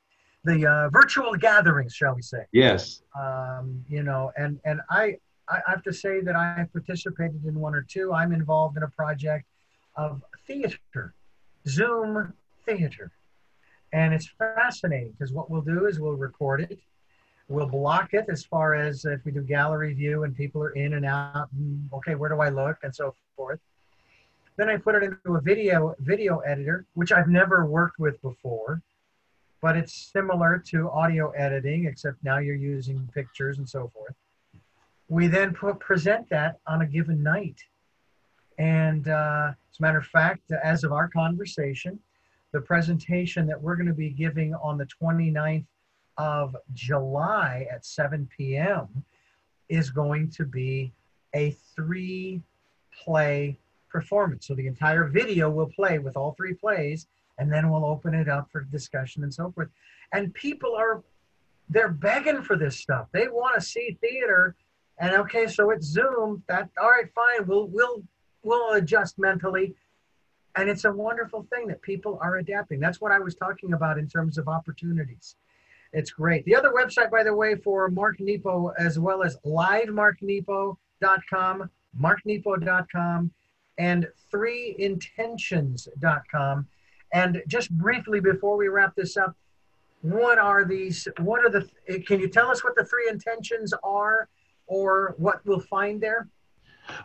the 0.44 0.68
uh, 0.68 0.90
virtual 0.90 1.36
gatherings, 1.36 1.94
shall 1.94 2.16
we 2.16 2.22
say? 2.22 2.46
Yes. 2.52 3.02
Um, 3.20 3.84
you 3.90 4.04
know, 4.04 4.32
and 4.38 4.60
and 4.66 4.82
I 4.90 5.18
I 5.48 5.62
have 5.68 5.84
to 5.84 5.94
say 5.94 6.22
that 6.22 6.36
I 6.36 6.68
participated 6.72 7.44
in 7.46 7.56
one 7.56 7.74
or 7.74 7.82
two. 7.82 8.14
I'm 8.14 8.32
involved 8.32 8.78
in 8.78 8.84
a 8.84 8.90
project 8.90 9.46
of 9.96 10.22
theater, 10.46 11.14
Zoom 11.68 12.34
theater, 12.66 13.12
and 13.92 14.14
it's 14.14 14.30
fascinating 14.38 15.14
because 15.18 15.34
what 15.34 15.50
we'll 15.50 15.62
do 15.62 15.88
is 15.88 16.00
we'll 16.00 16.14
record 16.14 16.62
it 16.62 16.80
We'll 17.50 17.66
block 17.66 18.14
it 18.14 18.26
as 18.30 18.46
far 18.46 18.76
as 18.76 19.06
if 19.06 19.26
we 19.26 19.32
do 19.32 19.42
gallery 19.42 19.94
view 19.94 20.24
and 20.24 20.38
people 20.38 20.62
are 20.62 20.70
in 20.72 20.94
and 20.94 21.06
out. 21.06 21.50
Okay, 21.92 22.14
where 22.14 22.30
do 22.30 22.40
I 22.40 22.50
look 22.50 22.78
and 22.84 22.96
so 22.96 23.16
forth. 23.36 23.60
Then 24.56 24.70
I 24.70 24.78
put 24.78 24.94
it 24.94 25.04
into 25.04 25.36
a 25.36 25.42
video 25.42 25.96
video 26.00 26.40
editor, 26.40 26.86
which 26.94 27.12
I've 27.12 27.28
never 27.28 27.66
worked 27.66 27.98
with 27.98 28.22
before, 28.22 28.84
but 29.62 29.76
it's 29.76 30.12
similar 30.14 30.62
to 30.68 30.92
audio 30.92 31.32
editing, 31.32 31.86
except 31.86 32.24
now 32.24 32.38
you're 32.38 32.56
using 32.56 33.10
pictures 33.16 33.58
and 33.58 33.68
so 33.68 33.90
forth. 33.96 34.14
We 35.08 35.26
then 35.26 35.54
put, 35.56 35.80
present 35.80 36.30
that 36.30 36.60
on 36.68 36.84
a 36.84 36.86
given 36.86 37.24
night. 37.24 37.58
And 38.60 39.08
uh, 39.08 39.54
as 39.72 39.80
a 39.80 39.82
matter 39.82 39.98
of 39.98 40.06
fact, 40.06 40.52
as 40.52 40.84
of 40.84 40.92
our 40.92 41.08
conversation, 41.08 42.00
the 42.52 42.62
presentation 42.62 43.48
that 43.48 43.60
we're 43.60 43.76
going 43.76 43.88
to 43.88 43.94
be 43.94 44.12
giving 44.12 44.54
on 44.54 44.78
the 44.78 44.88
29th 45.02 45.66
of 46.20 46.56
July 46.74 47.66
at 47.72 47.86
7 47.86 48.30
p.m. 48.38 48.88
is 49.70 49.90
going 49.90 50.30
to 50.32 50.46
be 50.46 50.92
a 51.34 51.52
three 51.76 52.44
play 53.04 53.58
performance. 53.90 54.46
So 54.46 54.54
the 54.54 54.68
entire 54.68 55.06
video 55.06 55.50
will 55.50 55.70
play 55.76 55.98
with 55.98 56.18
all 56.18 56.34
three 56.34 56.54
plays, 56.54 57.08
and 57.40 57.52
then 57.52 57.72
we'll 57.72 57.86
open 57.86 58.14
it 58.14 58.28
up 58.28 58.52
for 58.52 58.62
discussion 58.62 59.24
and 59.24 59.34
so 59.34 59.52
forth. 59.52 59.70
And 60.14 60.34
people 60.34 60.76
are 60.76 61.02
they're 61.70 61.88
begging 61.88 62.42
for 62.42 62.58
this 62.58 62.78
stuff. 62.78 63.08
They 63.14 63.28
want 63.28 63.56
to 63.56 63.62
see 63.62 63.98
theater. 64.02 64.56
And 65.00 65.14
okay, 65.16 65.48
so 65.48 65.70
it's 65.70 65.86
Zoom. 65.86 66.44
That 66.50 66.70
all 66.82 66.90
right, 66.90 67.10
fine. 67.16 67.48
We'll 67.48 67.68
we'll 67.68 68.04
we'll 68.44 68.74
adjust 68.74 69.18
mentally. 69.18 69.74
And 70.56 70.70
it's 70.70 70.84
a 70.84 70.92
wonderful 70.92 71.48
thing 71.54 71.68
that 71.68 71.82
people 71.82 72.20
are 72.22 72.38
adapting. 72.38 72.82
That's 72.82 73.00
what 73.00 73.14
I 73.14 73.20
was 73.20 73.36
talking 73.36 73.74
about 73.74 73.98
in 73.98 74.10
terms 74.10 74.38
of 74.38 74.50
opportunities. 74.50 75.36
It's 75.92 76.12
great. 76.12 76.46
The 76.46 76.56
other 76.56 76.72
website, 76.72 77.10
by 77.10 77.24
the 77.24 77.34
way, 77.34 77.56
for 77.56 77.90
Mark 77.90 78.20
Nepo, 78.20 78.68
as 78.78 79.00
well 79.00 79.24
as 79.24 79.38
livemarknepo.com, 79.46 81.70
marknepo.com, 82.00 83.32
and 83.78 84.08
threeintentions.com. 84.32 86.68
And 87.12 87.42
just 87.48 87.72
briefly 87.72 88.20
before 88.20 88.56
we 88.56 88.68
wrap 88.68 88.96
this 88.96 89.18
up, 89.18 89.36
what 90.02 90.38
are 90.38 90.64
these? 90.64 91.08
What 91.20 91.44
are 91.44 91.50
the? 91.50 91.68
Can 92.06 92.20
you 92.20 92.30
tell 92.30 92.50
us 92.50 92.64
what 92.64 92.76
the 92.76 92.86
three 92.86 93.10
intentions 93.10 93.74
are, 93.84 94.30
or 94.68 95.16
what 95.18 95.44
we'll 95.46 95.60
find 95.60 96.00
there? 96.00 96.28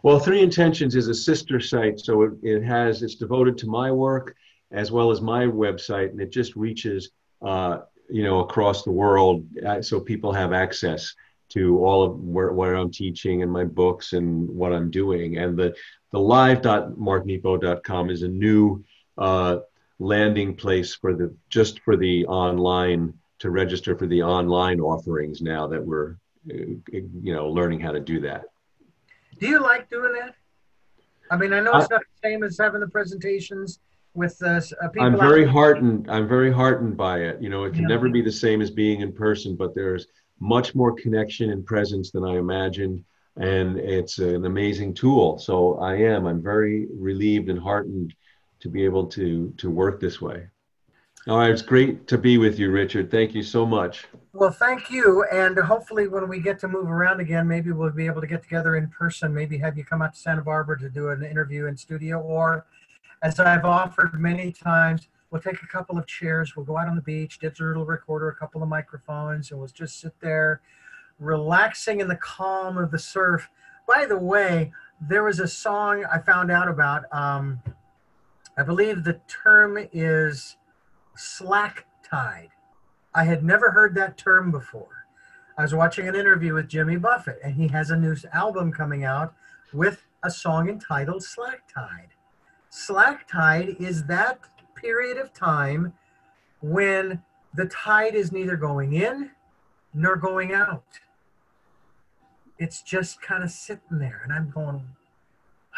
Well, 0.02 0.18
Three 0.18 0.42
Intentions 0.42 0.96
is 0.96 1.08
a 1.08 1.14
sister 1.14 1.60
site, 1.60 2.00
so 2.00 2.22
it, 2.22 2.32
it 2.42 2.62
has 2.62 3.02
it's 3.02 3.16
devoted 3.16 3.58
to 3.58 3.66
my 3.66 3.90
work 3.90 4.34
as 4.70 4.90
well 4.90 5.10
as 5.10 5.20
my 5.20 5.44
website, 5.44 6.10
and 6.10 6.20
it 6.20 6.30
just 6.30 6.56
reaches 6.56 7.10
uh, 7.42 7.80
you 8.10 8.22
know 8.22 8.40
across 8.40 8.82
the 8.82 8.90
world 8.90 9.44
uh, 9.66 9.80
so 9.80 10.00
people 10.00 10.32
have 10.32 10.52
access 10.52 11.14
to 11.50 11.78
all 11.84 12.02
of 12.02 12.18
where, 12.18 12.52
where 12.52 12.74
I'm 12.74 12.90
teaching 12.90 13.42
and 13.42 13.50
my 13.50 13.64
books 13.64 14.12
and 14.12 14.48
what 14.48 14.72
I'm 14.72 14.90
doing. 14.90 15.38
And 15.38 15.56
the, 15.56 15.74
the 16.10 16.18
live.marknepo.com 16.18 18.10
is 18.10 18.22
a 18.22 18.28
new 18.28 18.84
uh, 19.18 19.58
landing 20.00 20.56
place 20.56 20.94
for 20.94 21.14
the 21.14 21.34
just 21.48 21.80
for 21.80 21.96
the 21.96 22.26
online 22.26 23.14
to 23.38 23.50
register 23.50 23.96
for 23.96 24.06
the 24.06 24.22
online 24.22 24.80
offerings 24.80 25.40
now 25.40 25.68
that 25.68 25.84
we're 25.84 26.16
uh, 26.50 26.74
you 26.92 27.32
know 27.34 27.48
learning 27.48 27.80
how 27.80 27.92
to 27.92 28.00
do 28.00 28.20
that. 28.20 28.46
Do 29.38 29.46
you 29.46 29.60
like 29.60 29.88
doing 29.88 30.12
that? 30.14 30.34
I 31.30 31.36
mean, 31.36 31.52
I 31.52 31.60
know 31.60 31.72
it's 31.76 31.90
not 31.90 32.00
the 32.00 32.28
same 32.28 32.42
as 32.42 32.58
having 32.58 32.80
the 32.80 32.88
presentations 32.88 33.78
with 34.14 34.40
uh, 34.42 34.60
people. 34.92 35.06
I'm 35.06 35.18
very 35.18 35.46
heartened. 35.46 36.10
I'm 36.10 36.28
very 36.28 36.52
heartened 36.52 36.96
by 36.96 37.18
it. 37.20 37.42
You 37.42 37.50
know, 37.50 37.64
it 37.64 37.72
can 37.72 37.82
yeah. 37.82 37.88
never 37.88 38.08
be 38.08 38.22
the 38.22 38.32
same 38.32 38.62
as 38.62 38.70
being 38.70 39.00
in 39.00 39.12
person, 39.12 39.56
but 39.56 39.74
there's 39.74 40.06
much 40.40 40.74
more 40.74 40.92
connection 40.92 41.50
and 41.50 41.64
presence 41.64 42.10
than 42.10 42.24
I 42.24 42.38
imagined, 42.38 43.04
and 43.36 43.78
it's 43.78 44.18
an 44.18 44.44
amazing 44.44 44.94
tool. 44.94 45.38
So 45.38 45.78
I 45.78 45.96
am. 45.96 46.26
I'm 46.26 46.42
very 46.42 46.86
relieved 46.92 47.48
and 47.48 47.58
heartened 47.58 48.14
to 48.60 48.68
be 48.68 48.84
able 48.84 49.06
to 49.08 49.52
to 49.58 49.70
work 49.70 50.00
this 50.00 50.20
way. 50.20 50.46
All 51.26 51.38
right, 51.38 51.50
it's 51.50 51.62
great 51.62 52.06
to 52.08 52.18
be 52.18 52.36
with 52.36 52.58
you, 52.58 52.70
Richard. 52.70 53.10
Thank 53.10 53.34
you 53.34 53.42
so 53.42 53.64
much. 53.64 54.06
Well, 54.34 54.50
thank 54.50 54.90
you. 54.90 55.24
And 55.32 55.58
hopefully, 55.58 56.06
when 56.06 56.28
we 56.28 56.38
get 56.38 56.58
to 56.58 56.68
move 56.68 56.90
around 56.90 57.20
again, 57.20 57.48
maybe 57.48 57.72
we'll 57.72 57.90
be 57.90 58.04
able 58.04 58.20
to 58.20 58.26
get 58.26 58.42
together 58.42 58.76
in 58.76 58.88
person. 58.88 59.32
Maybe 59.32 59.56
have 59.58 59.78
you 59.78 59.84
come 59.84 60.02
out 60.02 60.12
to 60.12 60.20
Santa 60.20 60.42
Barbara 60.42 60.78
to 60.80 60.90
do 60.90 61.08
an 61.08 61.22
interview 61.22 61.66
in 61.66 61.78
studio, 61.78 62.20
or 62.20 62.66
as 63.24 63.40
I've 63.40 63.64
offered 63.64 64.20
many 64.20 64.52
times, 64.52 65.08
we'll 65.30 65.40
take 65.40 65.62
a 65.62 65.66
couple 65.66 65.96
of 65.96 66.06
chairs, 66.06 66.54
we'll 66.54 66.66
go 66.66 66.76
out 66.76 66.88
on 66.88 66.94
the 66.94 67.02
beach, 67.02 67.38
digital 67.38 67.86
recorder, 67.86 68.28
a 68.28 68.36
couple 68.36 68.62
of 68.62 68.68
microphones, 68.68 69.50
and 69.50 69.58
we'll 69.58 69.68
just 69.68 69.98
sit 69.98 70.12
there 70.20 70.60
relaxing 71.18 72.00
in 72.00 72.08
the 72.08 72.16
calm 72.16 72.76
of 72.76 72.90
the 72.90 72.98
surf. 72.98 73.48
By 73.88 74.04
the 74.04 74.18
way, 74.18 74.72
there 75.00 75.24
was 75.24 75.40
a 75.40 75.48
song 75.48 76.04
I 76.04 76.18
found 76.18 76.50
out 76.50 76.68
about. 76.68 77.04
Um, 77.12 77.62
I 78.58 78.62
believe 78.62 79.04
the 79.04 79.20
term 79.26 79.78
is 79.92 80.56
slack 81.16 81.86
Tide. 82.08 82.50
I 83.14 83.24
had 83.24 83.42
never 83.42 83.70
heard 83.70 83.94
that 83.94 84.18
term 84.18 84.50
before. 84.50 85.06
I 85.56 85.62
was 85.62 85.74
watching 85.74 86.06
an 86.08 86.14
interview 86.14 86.52
with 86.52 86.68
Jimmy 86.68 86.96
Buffett, 86.96 87.38
and 87.42 87.54
he 87.54 87.68
has 87.68 87.90
a 87.90 87.96
new 87.96 88.14
album 88.34 88.70
coming 88.70 89.04
out 89.04 89.34
with 89.72 90.04
a 90.22 90.30
song 90.30 90.68
entitled 90.68 91.22
Slack 91.24 91.62
Tide. 91.72 92.13
Slack 92.84 93.28
Tide 93.28 93.76
is 93.78 94.02
that 94.06 94.40
period 94.74 95.16
of 95.16 95.32
time 95.32 95.92
when 96.60 97.22
the 97.54 97.66
tide 97.66 98.16
is 98.16 98.32
neither 98.32 98.56
going 98.56 98.94
in 98.94 99.30
nor 99.94 100.16
going 100.16 100.52
out. 100.52 100.82
It's 102.58 102.82
just 102.82 103.22
kind 103.22 103.44
of 103.44 103.52
sitting 103.52 104.00
there, 104.00 104.22
and 104.24 104.32
I'm 104.32 104.50
going, 104.50 104.82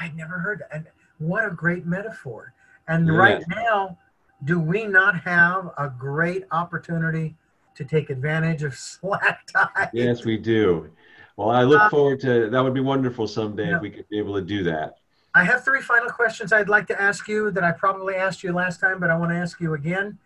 I'd 0.00 0.16
never 0.16 0.38
heard 0.38 0.60
that. 0.60 0.74
And 0.74 0.86
what 1.18 1.44
a 1.44 1.50
great 1.50 1.84
metaphor. 1.84 2.54
And 2.88 3.06
Yeah. 3.06 3.12
right 3.12 3.44
now, 3.46 3.98
do 4.44 4.58
we 4.58 4.86
not 4.86 5.20
have 5.20 5.72
a 5.76 5.90
great 5.90 6.44
opportunity 6.50 7.36
to 7.74 7.84
take 7.84 8.08
advantage 8.08 8.62
of 8.62 8.74
slack 8.90 9.46
tide? 9.48 9.90
Yes, 9.92 10.24
we 10.24 10.38
do. 10.38 10.90
Well, 11.36 11.50
I 11.50 11.62
look 11.62 11.82
Uh, 11.82 11.88
forward 11.90 12.20
to 12.20 12.48
that. 12.48 12.64
Would 12.64 12.72
be 12.72 12.80
wonderful 12.80 13.28
someday 13.28 13.74
if 13.74 13.82
we 13.82 13.90
could 13.90 14.08
be 14.08 14.18
able 14.18 14.34
to 14.36 14.42
do 14.42 14.62
that. 14.64 14.94
I 15.36 15.44
have 15.44 15.62
three 15.62 15.82
final 15.82 16.08
questions 16.08 16.50
I'd 16.50 16.70
like 16.70 16.86
to 16.86 16.98
ask 16.98 17.28
you 17.28 17.50
that 17.50 17.62
I 17.62 17.70
probably 17.70 18.14
asked 18.14 18.42
you 18.42 18.54
last 18.54 18.80
time, 18.80 18.98
but 18.98 19.10
I 19.10 19.18
want 19.18 19.32
to 19.32 19.36
ask 19.36 19.60
you 19.60 19.74
again. 19.74 20.16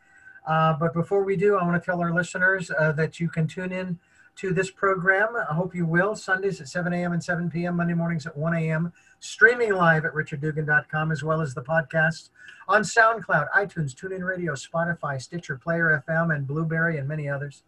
Uh, 0.46 0.74
but 0.74 0.94
before 0.94 1.24
we 1.24 1.34
do, 1.34 1.56
I 1.56 1.64
want 1.64 1.82
to 1.82 1.84
tell 1.84 2.00
our 2.00 2.14
listeners 2.14 2.70
uh, 2.78 2.92
that 2.92 3.18
you 3.18 3.28
can 3.28 3.48
tune 3.48 3.72
in 3.72 3.98
to 4.36 4.54
this 4.54 4.70
program. 4.70 5.30
I 5.34 5.52
hope 5.52 5.74
you 5.74 5.84
will. 5.84 6.14
Sundays 6.14 6.60
at 6.60 6.68
7 6.68 6.92
a.m. 6.92 7.12
and 7.12 7.24
7 7.24 7.50
p.m., 7.50 7.78
Monday 7.78 7.94
mornings 7.94 8.24
at 8.24 8.36
1 8.36 8.54
a.m., 8.54 8.92
streaming 9.18 9.74
live 9.74 10.04
at 10.04 10.12
richarddugan.com, 10.12 11.10
as 11.10 11.24
well 11.24 11.40
as 11.40 11.54
the 11.54 11.62
podcast 11.62 12.30
on 12.68 12.82
SoundCloud, 12.82 13.48
iTunes, 13.50 13.96
TuneIn 13.96 14.24
Radio, 14.24 14.52
Spotify, 14.52 15.20
Stitcher, 15.20 15.56
Player 15.56 16.04
FM, 16.08 16.32
and 16.32 16.46
Blubrry, 16.46 16.98
and 16.98 17.08
many 17.08 17.28
others. 17.28 17.64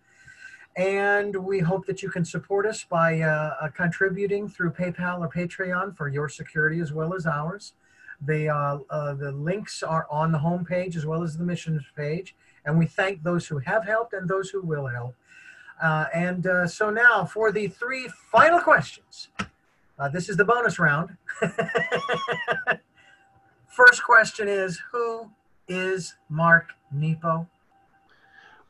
And 0.77 1.37
we 1.37 1.59
hope 1.59 1.85
that 1.87 2.03
you 2.03 2.09
can 2.09 2.25
support 2.25 2.65
us 2.65 2.85
by 2.85 3.21
uh, 3.21 3.55
uh, 3.61 3.69
contributing 3.69 4.49
through 4.49 4.73
PayPal 4.73 5.21
or 5.21 5.29
Patreon 5.29 5.97
for 5.97 6.09
your 6.09 6.29
security 6.29 6.81
as 6.81 6.93
well 6.93 7.15
as 7.15 7.27
ours. 7.27 7.75
The, 8.25 8.49
uh, 8.49 8.79
uh, 8.89 9.15
the 9.15 9.33
links 9.33 9.83
are 9.83 10.07
on 10.11 10.33
the 10.33 10.39
homepage 10.39 10.97
as 10.97 11.05
well 11.05 11.23
as 11.23 11.37
the 11.37 11.45
missions 11.45 11.83
page. 11.95 12.35
And 12.65 12.79
we 12.79 12.87
thank 12.87 13.23
those 13.23 13.47
who 13.47 13.59
have 13.59 13.85
helped 13.85 14.15
and 14.15 14.29
those 14.29 14.49
who 14.49 14.63
will 14.63 14.87
help. 14.87 15.15
Uh, 15.83 16.07
and 16.15 16.47
uh, 16.47 16.67
so 16.67 16.91
now 16.91 17.25
for 17.25 17.51
the 17.53 17.67
three 17.69 18.09
final 18.31 18.61
questions. 18.61 19.29
This 20.13 20.29
is 20.29 20.37
the 20.37 20.45
bonus 20.45 20.81
round. 20.81 21.17
First 23.69 24.03
question 24.03 24.49
is 24.49 24.81
Who 24.91 25.31
is 25.69 26.17
Mark 26.29 26.71
Nepo? 26.91 27.47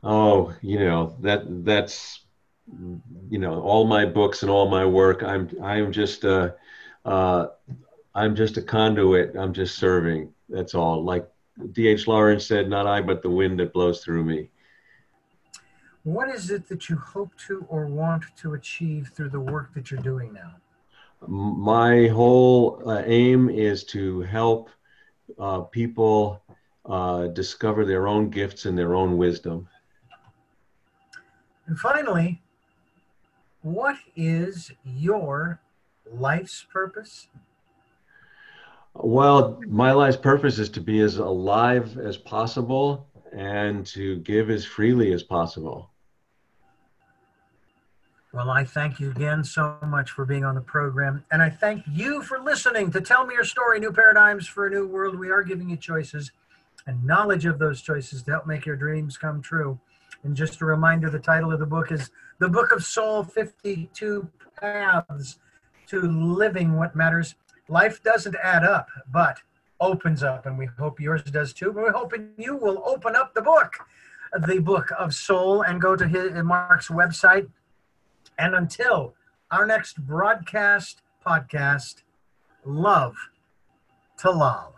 Oh, 0.03 0.53
you 0.61 0.79
know 0.79 1.15
that 1.21 1.43
that's 1.63 2.21
you 3.29 3.39
know 3.39 3.61
all 3.61 3.85
my 3.85 4.05
books 4.05 4.41
and 4.41 4.51
all 4.51 4.69
my 4.69 4.85
work. 4.85 5.23
I'm 5.23 5.49
I'm 5.61 5.91
just 5.91 6.23
a 6.23 6.55
uh, 7.05 7.47
I'm 8.13 8.35
just 8.35 8.57
a 8.57 8.61
conduit. 8.61 9.35
I'm 9.37 9.53
just 9.53 9.77
serving. 9.77 10.33
That's 10.49 10.75
all. 10.75 11.03
Like 11.03 11.29
D.H. 11.71 12.07
Lawrence 12.07 12.45
said, 12.45 12.69
"Not 12.69 12.85
I, 12.85 13.01
but 13.01 13.21
the 13.21 13.29
wind 13.29 13.59
that 13.59 13.73
blows 13.73 14.03
through 14.03 14.23
me." 14.23 14.49
What 16.03 16.29
is 16.29 16.51
it 16.51 16.67
that 16.67 16.89
you 16.89 16.97
hope 16.97 17.31
to 17.47 17.65
or 17.69 17.85
want 17.85 18.25
to 18.37 18.55
achieve 18.55 19.11
through 19.15 19.29
the 19.29 19.39
work 19.39 19.73
that 19.73 19.89
you're 19.89 20.01
doing 20.01 20.33
now? 20.33 20.55
My 21.25 22.07
whole 22.07 22.81
uh, 22.85 23.03
aim 23.05 23.49
is 23.49 23.85
to 23.85 24.21
help 24.21 24.69
uh, 25.39 25.61
people 25.61 26.43
uh, 26.85 27.27
discover 27.27 27.85
their 27.85 28.09
own 28.09 28.29
gifts 28.29 28.65
and 28.65 28.77
their 28.77 28.95
own 28.95 29.15
wisdom. 29.17 29.69
And 31.67 31.79
finally, 31.79 32.41
what 33.61 33.95
is 34.15 34.71
your 34.83 35.59
life's 36.11 36.65
purpose? 36.71 37.27
Well, 38.95 39.59
my 39.67 39.91
life's 39.91 40.17
purpose 40.17 40.59
is 40.59 40.69
to 40.69 40.81
be 40.81 40.99
as 40.99 41.17
alive 41.17 41.97
as 41.97 42.17
possible 42.17 43.07
and 43.31 43.85
to 43.87 44.17
give 44.19 44.49
as 44.49 44.65
freely 44.65 45.13
as 45.13 45.23
possible. 45.23 45.89
Well, 48.33 48.49
I 48.49 48.63
thank 48.63 48.99
you 48.99 49.11
again 49.11 49.43
so 49.43 49.77
much 49.85 50.11
for 50.11 50.25
being 50.25 50.43
on 50.43 50.55
the 50.55 50.61
program. 50.61 51.23
And 51.31 51.41
I 51.41 51.49
thank 51.49 51.83
you 51.87 52.23
for 52.23 52.39
listening 52.39 52.91
to 52.91 53.01
Tell 53.01 53.25
Me 53.25 53.35
Your 53.35 53.43
Story 53.43 53.79
New 53.79 53.91
Paradigms 53.91 54.47
for 54.47 54.67
a 54.67 54.69
New 54.69 54.87
World. 54.87 55.19
We 55.19 55.29
are 55.29 55.43
giving 55.43 55.69
you 55.69 55.77
choices 55.77 56.31
and 56.87 57.03
knowledge 57.03 57.45
of 57.45 57.59
those 57.59 57.81
choices 57.81 58.23
to 58.23 58.31
help 58.31 58.47
make 58.47 58.65
your 58.65 58.75
dreams 58.75 59.17
come 59.17 59.41
true. 59.41 59.79
And 60.23 60.35
just 60.35 60.61
a 60.61 60.65
reminder 60.65 61.09
the 61.09 61.19
title 61.19 61.51
of 61.51 61.59
the 61.59 61.65
book 61.65 61.91
is 61.91 62.09
The 62.39 62.47
Book 62.47 62.71
of 62.71 62.83
Soul 62.83 63.23
52 63.23 64.29
Paths 64.59 65.39
to 65.87 66.01
Living 66.01 66.77
What 66.77 66.95
Matters. 66.95 67.35
Life 67.67 68.01
doesn't 68.03 68.35
add 68.41 68.63
up, 68.63 68.87
but 69.11 69.39
opens 69.81 70.23
up. 70.23 70.45
And 70.45 70.57
we 70.57 70.67
hope 70.79 70.99
yours 70.99 71.23
does 71.23 71.51
too. 71.51 71.71
We're 71.71 71.91
hoping 71.91 72.29
you 72.37 72.55
will 72.55 72.81
open 72.85 73.15
up 73.17 73.33
the 73.33 73.41
book, 73.41 73.73
the 74.47 74.59
Book 74.59 74.91
of 74.97 75.13
Soul, 75.13 75.61
and 75.61 75.81
go 75.81 75.95
to 75.95 76.07
his, 76.07 76.31
Mark's 76.41 76.87
website. 76.87 77.49
And 78.39 78.55
until 78.55 79.15
our 79.51 79.65
next 79.65 79.97
broadcast 80.05 81.01
podcast, 81.25 82.03
love 82.63 83.15
to 84.19 84.31
love. 84.31 84.73